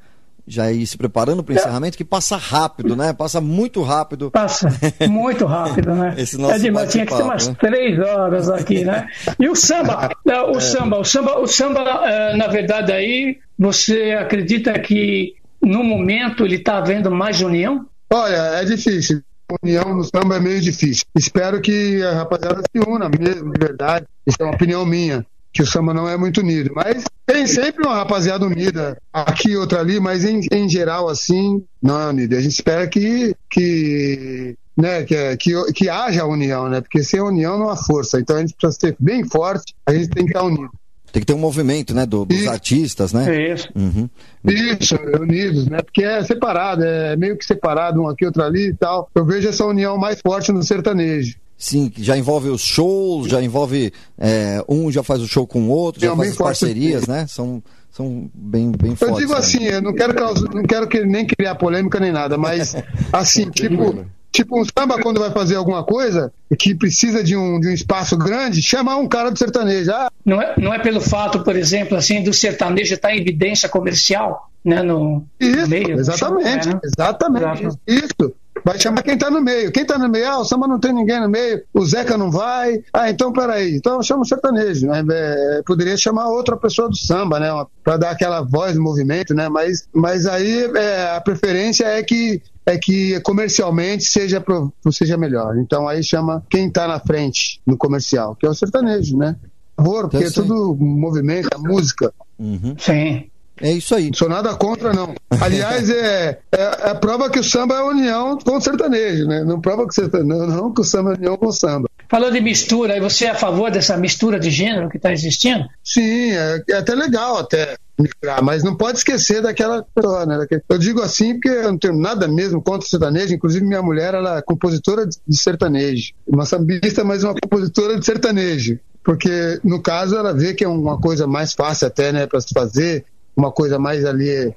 já 0.47 0.71
ir 0.71 0.87
se 0.87 0.97
preparando 0.97 1.43
para 1.43 1.53
o 1.53 1.57
encerramento, 1.57 1.97
que 1.97 2.05
passa 2.05 2.37
rápido, 2.37 2.95
né? 2.95 3.13
Passa 3.13 3.41
muito 3.41 3.83
rápido. 3.83 4.31
Passa 4.31 4.69
muito 5.09 5.45
rápido, 5.45 5.95
né? 5.95 6.15
Esse 6.17 6.39
nosso 6.39 6.55
é 6.55 6.59
demais, 6.59 6.91
tinha 6.91 7.05
que 7.05 7.15
ter 7.15 7.23
umas 7.23 7.49
né? 7.49 7.57
três 7.59 7.99
horas 7.99 8.49
aqui, 8.49 8.85
né? 8.85 9.09
E 9.39 9.49
o 9.49 9.57
samba, 9.57 10.11
o 10.25 10.57
é. 10.57 10.61
samba, 10.61 10.99
o 10.99 11.05
samba, 11.05 11.39
o 11.41 11.47
samba, 11.47 11.81
é, 12.05 12.37
na 12.37 12.47
verdade, 12.47 12.93
aí 12.93 13.39
você 13.59 14.13
acredita 14.13 14.79
que 14.79 15.35
no 15.61 15.83
momento 15.83 16.45
ele 16.45 16.57
está 16.57 16.79
havendo 16.79 17.11
mais 17.11 17.41
união? 17.41 17.87
Olha, 18.13 18.61
é 18.61 18.65
difícil. 18.65 19.23
União 19.63 19.95
no 19.95 20.05
samba 20.05 20.37
é 20.37 20.41
meio 20.41 20.61
difícil. 20.61 21.05
Espero 21.15 21.61
que 21.61 22.03
a 22.03 22.15
rapaziada 22.15 22.63
se 22.63 22.89
una 22.89 23.09
mesmo, 23.09 23.53
de 23.53 23.59
verdade. 23.59 24.07
Isso 24.27 24.37
é 24.41 24.45
uma 24.45 24.55
opinião 24.55 24.85
minha 24.85 25.25
que 25.57 25.63
o 25.63 25.67
samba 25.67 25.95
não 25.95 26.07
é 26.07 26.19
muito 26.19 26.43
unido. 26.43 26.71
Mas 26.75 27.05
tem 27.25 27.47
sempre 27.47 27.83
uma 27.87 27.97
rapaziada 27.97 28.45
unida, 28.45 29.01
aqui 29.11 29.51
e 29.51 29.57
outra 29.57 29.81
ali, 29.81 29.99
mas 29.99 30.23
em, 30.25 30.41
em 30.53 30.69
geral, 30.69 31.09
assim, 31.09 31.65
não 31.83 31.99
é 31.99 32.07
unido. 32.09 32.37
A 32.37 32.41
gente 32.41 32.53
espera 32.53 32.87
que, 32.87 33.35
que 33.49 34.55
né, 34.77 35.03
que, 35.05 35.37
que, 35.39 35.73
que 35.73 35.89
haja 35.89 36.27
união, 36.27 36.69
né? 36.69 36.83
Porque 36.83 37.03
sem 37.03 37.21
união 37.21 37.59
não 37.59 37.71
há 37.71 37.77
força. 37.77 38.21
Então 38.21 38.37
a 38.37 38.41
gente 38.41 38.55
precisa 38.55 38.79
ser 38.79 38.97
bem 39.01 39.25
forte, 39.25 39.75
a 39.87 39.95
gente 39.95 40.11
tem 40.11 40.27
que 40.27 40.31
estar 40.31 40.45
unido. 40.45 40.71
Tem 41.11 41.23
que 41.23 41.27
ter 41.27 41.33
um 41.33 41.39
movimento, 41.39 41.95
né, 41.95 42.05
do, 42.05 42.27
dos 42.27 42.37
Isso. 42.37 42.51
artistas, 42.51 43.13
né? 43.15 43.35
É 43.35 43.55
isso. 43.55 43.69
Uhum. 43.75 44.11
Isso, 44.45 44.97
unidos, 45.19 45.67
né? 45.67 45.81
Porque 45.81 46.03
é 46.03 46.23
separado, 46.23 46.85
é 46.85 47.17
meio 47.17 47.39
que 47.39 47.47
separado, 47.47 48.03
um 48.03 48.09
aqui, 48.09 48.27
outro 48.27 48.43
ali 48.43 48.69
e 48.69 48.75
tal. 48.75 49.09
Eu 49.15 49.25
vejo 49.25 49.49
essa 49.49 49.65
união 49.65 49.97
mais 49.97 50.21
forte 50.21 50.53
no 50.53 50.63
sertanejo. 50.63 51.39
Sim, 51.59 51.91
já 51.97 52.17
envolve 52.19 52.49
os 52.51 52.61
shows, 52.61 53.29
já 53.29 53.43
envolve 53.43 53.93
é, 54.19 54.63
um 54.69 54.91
já 54.93 55.03
faz 55.03 55.23
o 55.23 55.27
show 55.29 55.47
com 55.47 55.63
o 55.63 55.69
outro, 55.71 56.01
já 56.03 56.15
faz 56.15 56.37
forte, 56.37 56.61
parcerias, 56.61 57.07
né? 57.07 57.27
São, 57.27 57.63
são 57.91 58.31
bem, 58.35 58.71
bem 58.73 58.91
Eu 58.91 58.97
fortes. 58.97 59.17
digo 59.19 59.33
né? 59.33 59.39
assim, 59.39 59.65
eu 59.65 59.81
não 59.81 59.95
quero, 59.95 60.15
causar- 60.15 60.53
não 60.55 60.63
quero 60.65 60.87
que, 60.87 61.01
nem 61.05 61.27
criar 61.27 61.55
polêmica 61.55 61.99
nem 61.99 62.13
nada, 62.13 62.37
mas 62.37 62.75
assim, 63.11 63.49
tipo, 63.51 64.05
tipo 64.31 64.61
um 64.61 64.65
samba 64.65 65.01
quando 65.01 65.19
vai 65.19 65.31
fazer 65.31 65.55
alguma 65.57 65.83
coisa 65.83 66.31
que 66.59 66.75
precisa 66.75 67.25
de 67.25 67.35
um, 67.35 67.59
de 67.59 67.69
um 67.69 67.73
espaço 67.73 68.19
grande, 68.19 68.63
chamar 68.63 68.97
um 68.99 69.09
cara 69.09 69.31
do 69.31 69.39
sertanejo. 69.39 69.91
Ah, 69.93 70.11
Não 70.27 70.43
é, 70.43 70.55
não 70.59 70.75
é 70.75 70.79
pelo 70.79 71.01
fato, 71.01 71.43
por 71.43 71.57
exemplo, 71.57 71.97
assim, 71.97 72.23
do 72.23 72.35
sertanejo 72.35 72.93
estar 72.93 73.15
em 73.15 73.21
evidência 73.21 73.67
comercial, 73.67 74.51
né, 74.63 74.83
no, 74.83 75.21
no 75.21 75.27
Isso, 75.41 75.71
meio. 75.71 75.95
do 75.95 76.01
exatamente, 76.01 76.65
show, 76.65 76.73
né? 76.75 76.81
exatamente. 76.85 77.63
Exato. 77.65 77.79
Isso. 77.87 78.35
Vai 78.67 78.81
chamar 78.81 79.05
quem 79.05 79.17
tá 79.17 79.31
no 79.31 79.41
meio. 79.41 79.71
Quem 79.71 79.85
tá 79.87 79.97
no 79.97 80.09
meio, 80.09 80.29
ah, 80.29 80.39
o 80.41 80.45
samba 80.45 80.67
não 80.67 80.81
tem 80.81 80.93
ninguém 80.93 81.21
no 81.21 81.29
meio, 81.29 81.63
o 81.73 81.87
Zeca 81.87 82.19
não 82.19 82.33
vai. 82.33 82.83
Ah, 82.93 83.09
então 83.09 83.33
peraí. 83.33 83.77
Então 83.77 84.03
chama 84.03 84.23
o 84.23 84.27
sertanejo. 84.27 84.89
Né? 84.89 85.05
É, 85.09 85.63
poderia 85.65 85.97
chamar 85.97 86.29
outra 86.31 86.57
pessoa 86.57 86.89
do 86.89 86.97
samba, 86.97 87.39
né? 87.39 87.47
Para 87.85 87.97
dar 87.97 88.11
aquela 88.11 88.41
voz 88.41 88.77
movimento, 88.77 89.33
né? 89.35 89.49
Mas, 89.49 89.87
mas 89.95 90.27
aí 90.27 90.65
é, 90.75 91.15
a 91.15 91.21
preferência 91.21 91.85
é 91.85 92.03
que 92.03 92.43
é 92.69 92.77
que 92.77 93.21
comercialmente 93.21 94.03
seja, 94.07 94.41
pro- 94.41 94.73
seja 94.91 95.17
melhor. 95.17 95.57
Então 95.59 95.87
aí 95.87 96.03
chama 96.03 96.43
quem 96.51 96.69
tá 96.69 96.89
na 96.89 96.99
frente 96.99 97.61
no 97.65 97.77
comercial, 97.77 98.35
que 98.35 98.45
é 98.45 98.51
o 98.51 98.55
sertanejo, 98.55 99.17
né? 99.17 99.37
Por 99.77 99.85
favor, 99.85 100.09
porque 100.09 100.25
é 100.25 100.31
tudo 100.43 100.75
movimento, 100.81 101.49
a 101.55 101.59
música. 101.59 102.13
Uhum. 102.37 102.75
Sim. 102.77 103.31
É 103.61 103.73
isso 103.73 103.95
aí. 103.95 104.07
Não 104.07 104.15
sou 104.15 104.29
nada 104.29 104.55
contra, 104.55 104.93
não. 104.93 105.15
Aliás, 105.41 105.89
é, 105.91 106.39
é, 106.53 106.91
é 106.91 106.95
prova 106.95 107.31
que 107.31 107.39
o 107.39 107.45
samba 107.45 107.77
é 107.77 107.83
união 107.83 108.39
com 108.39 108.57
o 108.57 108.61
sertanejo, 108.61 109.27
né? 109.27 109.45
Não 109.45 109.61
prova 109.61 109.85
que 109.85 109.91
o 109.91 109.95
sertanejo, 109.95 110.47
não, 110.47 110.73
que 110.73 110.81
o 110.81 110.85
samba 110.85 111.13
é 111.13 111.17
união 111.17 111.37
com 111.37 111.47
o 111.47 111.53
samba. 111.53 111.89
Falou 112.09 112.31
de 112.31 112.41
mistura, 112.41 112.97
e 112.97 113.01
você 113.01 113.25
é 113.25 113.31
a 113.31 113.35
favor 113.35 113.71
dessa 113.71 113.97
mistura 113.97 114.39
de 114.39 114.51
gênero 114.51 114.89
que 114.89 114.97
está 114.97 115.13
existindo? 115.13 115.65
Sim, 115.83 116.31
é, 116.31 116.63
é 116.71 116.75
até 116.75 116.95
legal 116.95 117.39
até 117.39 117.77
misturar, 117.99 118.43
mas 118.43 118.63
não 118.63 118.77
pode 118.77 118.99
esquecer 118.99 119.43
daquela 119.43 119.83
pessoa, 119.83 120.25
né? 120.25 120.47
Eu 120.69 120.79
digo 120.79 121.01
assim 121.01 121.35
porque 121.35 121.49
eu 121.49 121.73
não 121.73 121.79
tenho 121.79 121.97
nada 121.99 122.29
mesmo 122.29 122.63
contra 122.63 122.87
o 122.87 122.89
sertanejo, 122.89 123.35
inclusive 123.35 123.67
minha 123.67 123.83
mulher, 123.83 124.15
ela 124.15 124.39
é 124.39 124.43
compositora 124.43 125.07
de 125.07 125.17
de 125.27 125.37
sertanejo. 125.37 126.13
Uma 126.27 126.47
sambista, 126.47 127.05
mas 127.05 127.25
uma 127.25 127.35
compositora 127.35 127.99
de 127.99 128.05
sertanejo. 128.05 128.79
Porque, 129.05 129.61
no 129.63 129.81
caso, 129.81 130.17
ela 130.17 130.33
vê 130.33 130.55
que 130.55 130.65
é 130.65 130.69
uma 130.69 130.99
coisa 131.01 131.27
mais 131.27 131.53
fácil 131.53 131.87
até, 131.87 132.13
né, 132.13 132.27
para 132.27 132.41
se 132.41 132.49
fazer, 132.53 133.05
uma 133.37 133.53
coisa 133.53 133.79
mais 133.79 134.05
ali, 134.05 134.55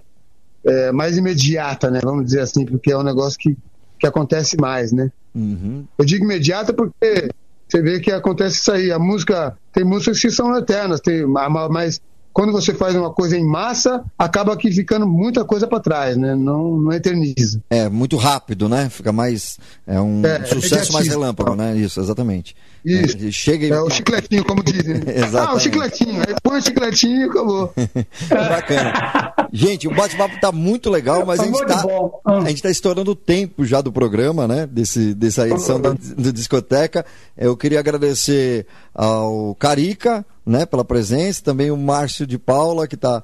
é, 0.65 0.91
mais 0.91 1.17
imediata, 1.17 1.89
né, 1.91 1.99
vamos 2.03 2.25
dizer 2.25 2.41
assim, 2.41 2.65
porque 2.65 2.91
é 2.91 2.97
um 2.97 3.03
negócio 3.03 3.37
que, 3.37 3.55
que 3.99 4.07
acontece 4.07 4.55
mais, 4.57 4.91
né. 4.91 5.11
Uhum. 5.35 5.85
Eu 5.97 6.05
digo 6.05 6.23
imediata 6.25 6.73
porque 6.73 7.29
você 7.67 7.81
vê 7.81 7.99
que 7.99 8.11
acontece 8.11 8.59
isso 8.61 8.71
aí. 8.71 8.91
A 8.91 8.97
música, 8.97 9.55
tem 9.71 9.83
músicas 9.83 10.19
que 10.19 10.31
são 10.31 10.55
eternas, 10.57 10.99
tem, 10.99 11.23
ma- 11.25 11.47
ma- 11.49 11.69
mas 11.69 12.01
quando 12.33 12.51
você 12.51 12.73
faz 12.73 12.95
uma 12.95 13.11
coisa 13.11 13.37
em 13.37 13.45
massa, 13.45 14.03
acaba 14.17 14.53
aqui 14.53 14.71
ficando 14.71 15.05
muita 15.07 15.43
coisa 15.45 15.67
para 15.67 15.79
trás, 15.79 16.15
né? 16.17 16.33
Não, 16.35 16.77
não 16.77 16.91
eterniza. 16.91 17.61
É 17.69 17.89
muito 17.89 18.15
rápido, 18.17 18.67
né? 18.69 18.89
Fica 18.89 19.11
mais. 19.11 19.59
É 19.85 19.99
um 19.99 20.25
É, 20.25 20.45
sucesso 20.45 20.93
mais 20.93 21.07
relâmpago, 21.07 21.55
né? 21.55 21.75
Isso, 21.77 21.99
exatamente. 21.99 22.55
Isso. 22.83 23.17
É, 23.17 23.31
chega 23.31 23.65
e. 23.65 23.71
É 23.71 23.81
o 23.81 23.89
chicletinho, 23.89 24.45
como 24.45 24.63
dizem. 24.63 24.95
né? 24.95 25.03
Exatamente. 25.15 25.37
Ah, 25.37 25.53
o 25.53 25.59
chicletinho. 25.59 26.21
Aí 26.27 26.35
põe 26.41 26.57
o 26.59 26.61
chicletinho 26.61 27.21
e 27.21 27.23
acabou. 27.29 27.73
Bacana. 28.29 29.33
Gente, 29.51 29.87
o 29.87 29.95
bate-papo 29.95 30.39
tá 30.39 30.51
muito 30.51 30.89
legal, 30.89 31.25
mas 31.25 31.39
a 31.39 31.45
gente 31.45 31.65
tá. 31.65 31.83
Ah. 32.25 32.37
a 32.39 32.49
gente 32.49 32.61
tá 32.61 32.69
estourando 32.69 33.11
o 33.11 33.15
tempo 33.15 33.65
já 33.65 33.81
do 33.81 33.91
programa, 33.91 34.47
né? 34.47 34.67
Desse, 34.67 35.13
dessa 35.13 35.47
edição 35.47 35.79
da, 35.79 35.91
do 35.93 36.31
Discoteca. 36.31 37.05
Eu 37.37 37.55
queria 37.55 37.79
agradecer 37.79 38.65
ao 38.93 39.55
Carica, 39.55 40.25
né, 40.45 40.65
pela 40.65 40.83
presença, 40.83 41.43
também 41.43 41.71
o 41.71 41.77
Márcio 41.77 42.25
de 42.25 42.37
Paula, 42.37 42.87
que 42.87 42.95
está 42.95 43.23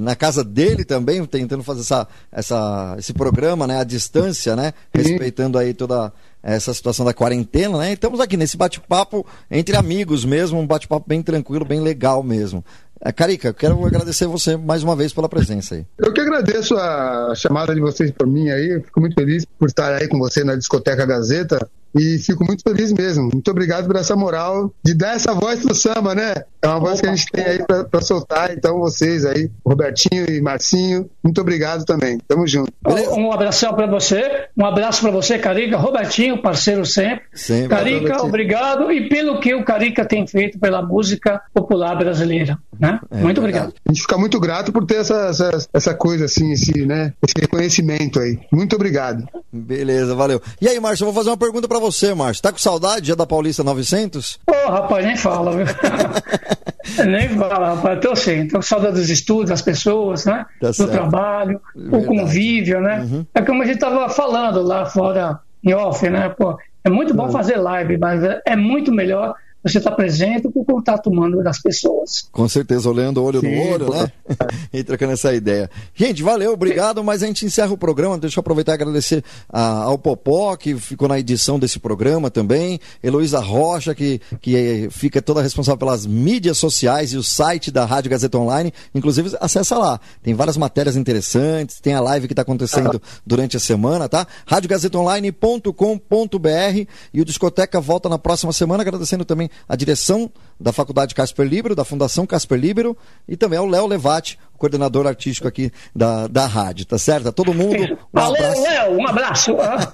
na 0.00 0.14
casa 0.14 0.44
dele 0.44 0.84
também, 0.84 1.24
tentando 1.24 1.64
fazer 1.64 1.80
essa, 1.80 2.06
essa, 2.30 2.94
esse 2.98 3.12
programa, 3.12 3.66
né, 3.66 3.80
à 3.80 3.84
distância, 3.84 4.54
né, 4.54 4.72
respeitando 4.92 5.58
aí 5.58 5.72
toda 5.74 6.12
essa 6.42 6.72
situação 6.72 7.04
da 7.04 7.12
quarentena, 7.12 7.78
né? 7.78 7.90
E 7.90 7.94
estamos 7.94 8.20
aqui 8.20 8.36
nesse 8.36 8.56
bate-papo 8.56 9.26
entre 9.50 9.76
amigos 9.76 10.24
mesmo, 10.24 10.58
um 10.58 10.66
bate-papo 10.66 11.04
bem 11.08 11.22
tranquilo, 11.22 11.64
bem 11.64 11.80
legal 11.80 12.22
mesmo. 12.22 12.64
É, 13.00 13.12
Carica, 13.12 13.52
quero 13.52 13.84
agradecer 13.86 14.26
você 14.26 14.56
mais 14.56 14.82
uma 14.82 14.96
vez 14.96 15.12
pela 15.12 15.28
presença 15.28 15.76
aí. 15.76 15.86
Eu 15.98 16.12
que 16.12 16.20
agradeço 16.20 16.76
a 16.76 17.32
chamada 17.36 17.74
de 17.74 17.80
vocês 17.80 18.10
por 18.10 18.26
mim 18.26 18.50
aí. 18.50 18.80
Fico 18.82 19.00
muito 19.00 19.14
feliz 19.14 19.44
por 19.58 19.68
estar 19.68 19.94
aí 19.94 20.08
com 20.08 20.18
você 20.18 20.42
na 20.42 20.56
Discoteca 20.56 21.06
Gazeta. 21.06 21.68
E 21.94 22.18
fico 22.18 22.44
muito 22.44 22.62
feliz 22.62 22.92
mesmo. 22.92 23.30
Muito 23.32 23.50
obrigado 23.50 23.86
por 23.86 23.96
essa 23.96 24.14
moral 24.16 24.72
de 24.84 24.94
dar 24.94 25.16
essa 25.16 25.32
voz 25.32 25.60
pro 25.60 25.74
samba, 25.74 26.14
né? 26.14 26.34
É 26.60 26.66
uma 26.66 26.80
voz 26.80 27.00
que 27.00 27.06
a 27.06 27.14
gente 27.14 27.26
tem 27.30 27.44
aí 27.44 27.64
pra, 27.64 27.84
pra 27.84 28.00
soltar. 28.00 28.52
Então, 28.52 28.78
vocês 28.78 29.24
aí, 29.24 29.50
Robertinho 29.64 30.28
e 30.28 30.40
Marcinho, 30.40 31.08
muito 31.22 31.40
obrigado 31.40 31.84
também. 31.84 32.18
Tamo 32.26 32.46
junto. 32.46 32.72
Um 33.12 33.32
abração 33.32 33.74
para 33.74 33.86
você, 33.86 34.48
um 34.56 34.64
abraço 34.64 35.00
para 35.02 35.10
você, 35.10 35.38
Carica, 35.38 35.76
Robertinho, 35.76 36.42
parceiro 36.42 36.84
sempre. 36.84 37.24
Sempre. 37.32 37.68
Carica, 37.68 37.98
Robertinho. 37.98 38.28
obrigado 38.28 38.92
e 38.92 39.08
pelo 39.08 39.40
que 39.40 39.54
o 39.54 39.64
Carica 39.64 40.04
tem 40.04 40.26
feito 40.26 40.58
pela 40.58 40.82
música 40.82 41.40
popular 41.54 41.96
brasileira, 41.96 42.58
né? 42.78 43.00
É, 43.10 43.16
Muito 43.18 43.38
obrigado. 43.38 43.72
A 43.86 43.92
gente 43.92 44.02
fica 44.02 44.18
muito 44.18 44.40
grato 44.40 44.72
por 44.72 44.84
ter 44.84 44.96
essa, 44.96 45.28
essa, 45.28 45.68
essa 45.72 45.94
coisa 45.94 46.24
assim, 46.24 46.52
esse, 46.52 46.84
né? 46.84 47.12
Esse 47.22 47.34
reconhecimento 47.40 48.18
aí. 48.20 48.38
Muito 48.52 48.74
obrigado. 48.74 49.26
Beleza, 49.52 50.14
valeu. 50.14 50.40
E 50.60 50.68
aí, 50.68 50.78
Márcio, 50.80 51.04
eu 51.04 51.12
vou 51.12 51.14
fazer 51.14 51.30
uma 51.30 51.36
pergunta 51.36 51.68
pra 51.80 51.90
você, 51.90 52.14
Márcio. 52.14 52.42
Tá 52.42 52.52
com 52.52 52.58
saudade 52.58 53.08
já 53.08 53.14
da 53.14 53.26
Paulista 53.26 53.62
900? 53.64 54.38
Ô, 54.46 54.70
rapaz, 54.70 55.04
nem 55.06 55.16
fala, 55.16 55.52
viu? 55.56 55.66
nem 57.06 57.28
fala, 57.30 57.74
rapaz. 57.74 58.00
Tô 58.00 58.16
sim, 58.16 58.46
tô 58.48 58.56
com 58.56 58.62
saudade 58.62 58.94
dos 58.96 59.08
estudos, 59.10 59.50
das 59.50 59.62
pessoas, 59.62 60.24
né? 60.24 60.44
Tá 60.60 60.68
Do 60.68 60.74
certo. 60.74 60.90
trabalho, 60.90 61.60
Verdade. 61.74 62.04
o 62.04 62.06
convívio, 62.06 62.80
né? 62.80 63.06
É 63.34 63.42
como 63.42 63.62
a 63.62 63.66
gente 63.66 63.78
tava 63.78 64.08
falando 64.08 64.62
lá 64.62 64.86
fora, 64.86 65.40
em 65.64 65.72
off, 65.74 66.08
né? 66.08 66.28
Pô, 66.30 66.56
é 66.84 66.90
muito 66.90 67.14
bom 67.14 67.28
fazer 67.30 67.56
live, 67.56 67.98
mas 67.98 68.22
é- 68.22 68.40
é 68.46 68.56
muito 68.56 68.92
melhor 68.92 69.34
você 69.62 69.78
está 69.78 69.90
presente 69.90 70.48
com 70.50 70.60
o 70.60 70.64
contato 70.64 71.10
humano 71.10 71.42
das 71.42 71.60
pessoas. 71.60 72.28
Com 72.30 72.48
certeza, 72.48 72.88
olhando 72.88 73.22
olho 73.22 73.40
Sim, 73.40 73.54
no 73.54 73.72
olho, 73.72 73.90
né? 73.92 74.12
e 74.72 74.82
trocando 74.84 75.12
essa 75.12 75.34
ideia. 75.34 75.68
Gente, 75.94 76.22
valeu, 76.22 76.52
obrigado, 76.52 77.02
mas 77.02 77.22
a 77.22 77.26
gente 77.26 77.44
encerra 77.44 77.72
o 77.72 77.78
programa. 77.78 78.18
Deixa 78.18 78.38
eu 78.38 78.40
aproveitar 78.40 78.72
e 78.72 78.74
agradecer 78.74 79.24
a- 79.48 79.82
ao 79.82 79.98
Popó, 79.98 80.56
que 80.56 80.74
ficou 80.76 81.08
na 81.08 81.18
edição 81.18 81.58
desse 81.58 81.78
programa 81.78 82.30
também, 82.30 82.78
Heloísa 83.02 83.40
Rocha, 83.40 83.94
que, 83.94 84.20
que 84.40 84.56
eh, 84.56 84.88
fica 84.90 85.20
toda 85.20 85.42
responsável 85.42 85.78
pelas 85.78 86.06
mídias 86.06 86.58
sociais 86.58 87.12
e 87.12 87.16
o 87.16 87.22
site 87.22 87.70
da 87.70 87.84
Rádio 87.84 88.10
Gazeta 88.10 88.38
Online. 88.38 88.72
Inclusive, 88.94 89.36
acessa 89.40 89.76
lá. 89.76 90.00
Tem 90.22 90.34
várias 90.34 90.56
matérias 90.56 90.96
interessantes, 90.96 91.80
tem 91.80 91.94
a 91.94 92.00
live 92.00 92.26
que 92.26 92.32
está 92.32 92.42
acontecendo 92.42 93.00
durante 93.26 93.56
a 93.56 93.60
semana, 93.60 94.08
tá? 94.08 94.26
radiogazetaonline.com.br 94.46 96.86
e 97.12 97.20
o 97.20 97.24
Discoteca 97.24 97.80
volta 97.80 98.08
na 98.08 98.18
próxima 98.18 98.52
semana, 98.52 98.82
agradecendo 98.82 99.24
também 99.24 99.47
a 99.68 99.76
direção 99.76 100.30
da 100.60 100.72
Faculdade 100.72 101.14
Casper 101.14 101.46
Libero, 101.46 101.74
da 101.74 101.84
Fundação 101.84 102.26
Casper 102.26 102.58
Libero 102.58 102.96
e 103.28 103.36
também 103.36 103.58
ao 103.58 103.66
Léo 103.66 103.86
Levati, 103.86 104.36
coordenador 104.56 105.06
artístico 105.06 105.46
aqui 105.46 105.70
da, 105.94 106.26
da 106.26 106.46
rádio, 106.46 106.84
tá 106.84 106.98
certo? 106.98 107.28
A 107.28 107.32
todo 107.32 107.54
mundo, 107.54 107.76
um 107.80 107.96
Valeu, 108.12 108.44
abraço. 108.44 108.62
Léo, 108.62 108.96
um 108.96 109.06
abraço. 109.06 109.56
Ah. 109.60 109.92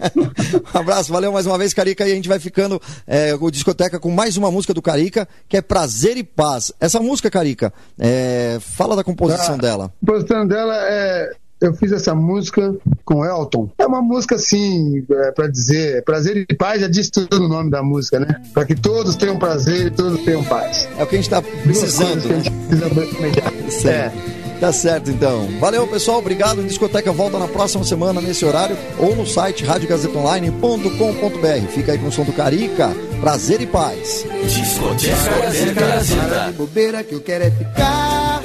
Um 0.74 0.78
abraço, 0.78 1.12
valeu 1.12 1.32
mais 1.32 1.46
uma 1.46 1.58
vez, 1.58 1.74
Carica. 1.74 2.06
E 2.08 2.12
a 2.12 2.14
gente 2.14 2.28
vai 2.28 2.38
ficando 2.38 2.80
é, 3.06 3.34
o 3.38 3.50
discoteca 3.50 3.98
com 4.00 4.10
mais 4.10 4.36
uma 4.36 4.50
música 4.50 4.72
do 4.72 4.80
Carica, 4.80 5.28
que 5.48 5.56
é 5.56 5.62
Prazer 5.62 6.16
e 6.16 6.24
Paz. 6.24 6.72
Essa 6.80 7.00
música, 7.00 7.30
Carica, 7.30 7.72
é, 7.98 8.58
fala 8.60 8.96
da 8.96 9.04
composição 9.04 9.54
Ah, 9.56 9.58
dela. 9.58 9.84
A 10.02 10.06
composição 10.06 10.46
dela 10.46 10.74
é. 10.88 11.32
Eu 11.66 11.74
fiz 11.74 11.92
essa 11.92 12.14
música 12.14 12.74
com 13.04 13.24
Elton. 13.24 13.70
É 13.78 13.86
uma 13.86 14.02
música 14.02 14.34
assim, 14.34 15.04
é, 15.10 15.32
para 15.32 15.48
dizer, 15.48 16.04
prazer 16.04 16.44
e 16.48 16.54
paz 16.54 16.80
já 16.80 16.88
diz 16.88 17.08
tudo 17.08 17.40
no 17.40 17.48
nome 17.48 17.70
da 17.70 17.82
música, 17.82 18.20
né? 18.20 18.42
Para 18.52 18.66
que 18.66 18.74
todos 18.74 19.16
tenham 19.16 19.38
prazer 19.38 19.86
e 19.86 19.90
todos 19.90 20.22
tenham 20.24 20.44
paz. 20.44 20.86
É 20.98 21.02
o 21.02 21.06
que 21.06 21.14
a 21.14 21.18
gente 21.18 21.30
tá 21.30 21.40
precisando, 21.40 22.28
né? 22.28 22.36
a 22.36 22.40
gente 22.40 22.50
precisa. 22.50 23.70
Certo. 23.70 24.44
Tá 24.60 24.72
certo, 24.72 25.10
então. 25.10 25.48
Valeu, 25.58 25.86
pessoal. 25.86 26.18
Obrigado. 26.18 26.62
Discoteca 26.62 27.10
volta 27.12 27.38
na 27.38 27.48
próxima 27.48 27.84
semana, 27.84 28.20
nesse 28.20 28.44
horário, 28.44 28.76
ou 28.98 29.16
no 29.16 29.26
site 29.26 29.64
radiogazetaonline.com.br. 29.64 31.68
Fica 31.70 31.92
aí 31.92 31.98
com 31.98 32.08
o 32.08 32.12
som 32.12 32.24
do 32.24 32.32
Carica. 32.32 32.90
Prazer 33.20 33.60
e 33.60 33.66
paz. 33.66 34.24
Discoteca 34.44 35.40
Gazeta. 35.42 35.74
Para 35.74 35.86
Gazeta. 35.86 36.46
de 36.46 36.52
bobeira 36.52 37.02
que 37.02 37.14
eu 37.14 37.20
quero 37.20 37.44
é 37.44 37.50
ficar 37.50 38.42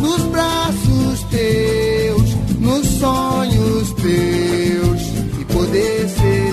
nos 0.00 0.22
braços 0.22 1.22
teus, 1.30 1.89
nos 2.70 2.86
sonhos 2.86 3.92
teus 3.94 5.02
e 5.40 5.44
poder 5.52 6.08
ser 6.08 6.52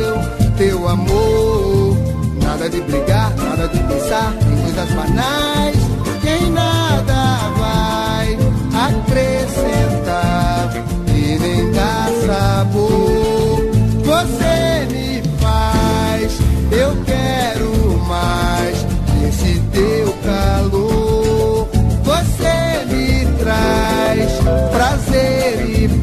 eu, 0.00 0.56
teu 0.56 0.88
amor. 0.88 1.96
Nada 2.42 2.68
de 2.70 2.80
brigar, 2.80 3.34
nada 3.36 3.68
de 3.68 3.78
pensar 3.78 4.34
em 4.50 4.62
coisas 4.62 4.90
banais, 4.92 5.76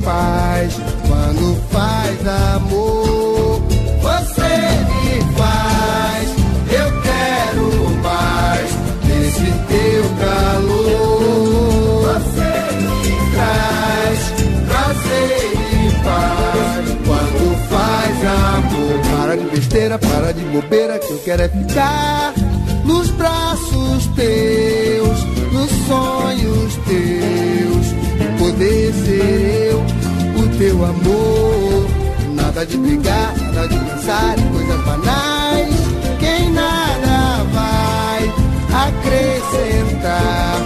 paz 0.08 0.74
quando 1.06 1.62
faz 1.70 2.18
amor. 2.56 3.62
Você 4.02 4.56
me 4.88 5.20
faz, 5.36 6.30
eu 6.72 6.90
quero 7.02 7.68
mais 8.02 8.70
esse 9.20 9.52
teu 9.68 10.04
calor. 10.24 11.20
Você 12.08 12.52
me 12.80 13.32
traz 13.36 14.20
prazer 14.70 15.52
e 15.74 15.92
paz 16.06 16.86
quando 17.06 17.46
faz 17.68 18.16
amor. 18.56 18.96
Para 19.12 19.36
de 19.36 19.46
besteira, 19.50 20.00
para 20.00 20.32
de 20.32 20.44
bobeira, 20.46 21.00
que 21.00 21.12
eu 21.12 21.20
quero 21.26 21.42
é 21.42 21.50
ficar 21.50 22.34
nos 22.86 23.10
braços 23.12 24.08
teus, 24.16 25.24
nos 25.52 25.72
sonhos 25.86 26.76
teus, 26.88 27.88
poder 28.40 28.94
ser 28.94 29.72
eu, 29.72 29.97
teu 30.58 30.84
amor. 30.84 31.86
Nada 32.34 32.66
de 32.66 32.78
brigar, 32.78 33.34
nada 33.38 33.68
de 33.68 33.78
pensar 33.78 34.40
em 34.40 34.50
coisas 34.50 34.82
banais, 34.86 35.76
quem 36.20 36.52
nada 36.52 37.44
vai 37.54 38.34
acrescentar 38.88 40.62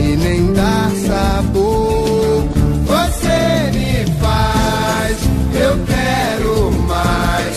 e 0.00 0.16
nem 0.16 0.52
dar 0.52 0.90
sabor. 1.06 2.44
Você 2.86 3.70
me 3.72 4.06
faz, 4.20 5.16
eu 5.54 5.74
quero 5.86 6.70
mais 6.86 7.54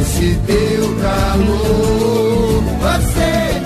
esse 0.00 0.38
teu 0.46 0.84
calor. 1.02 2.62
Você 2.80 3.60
me 3.60 3.65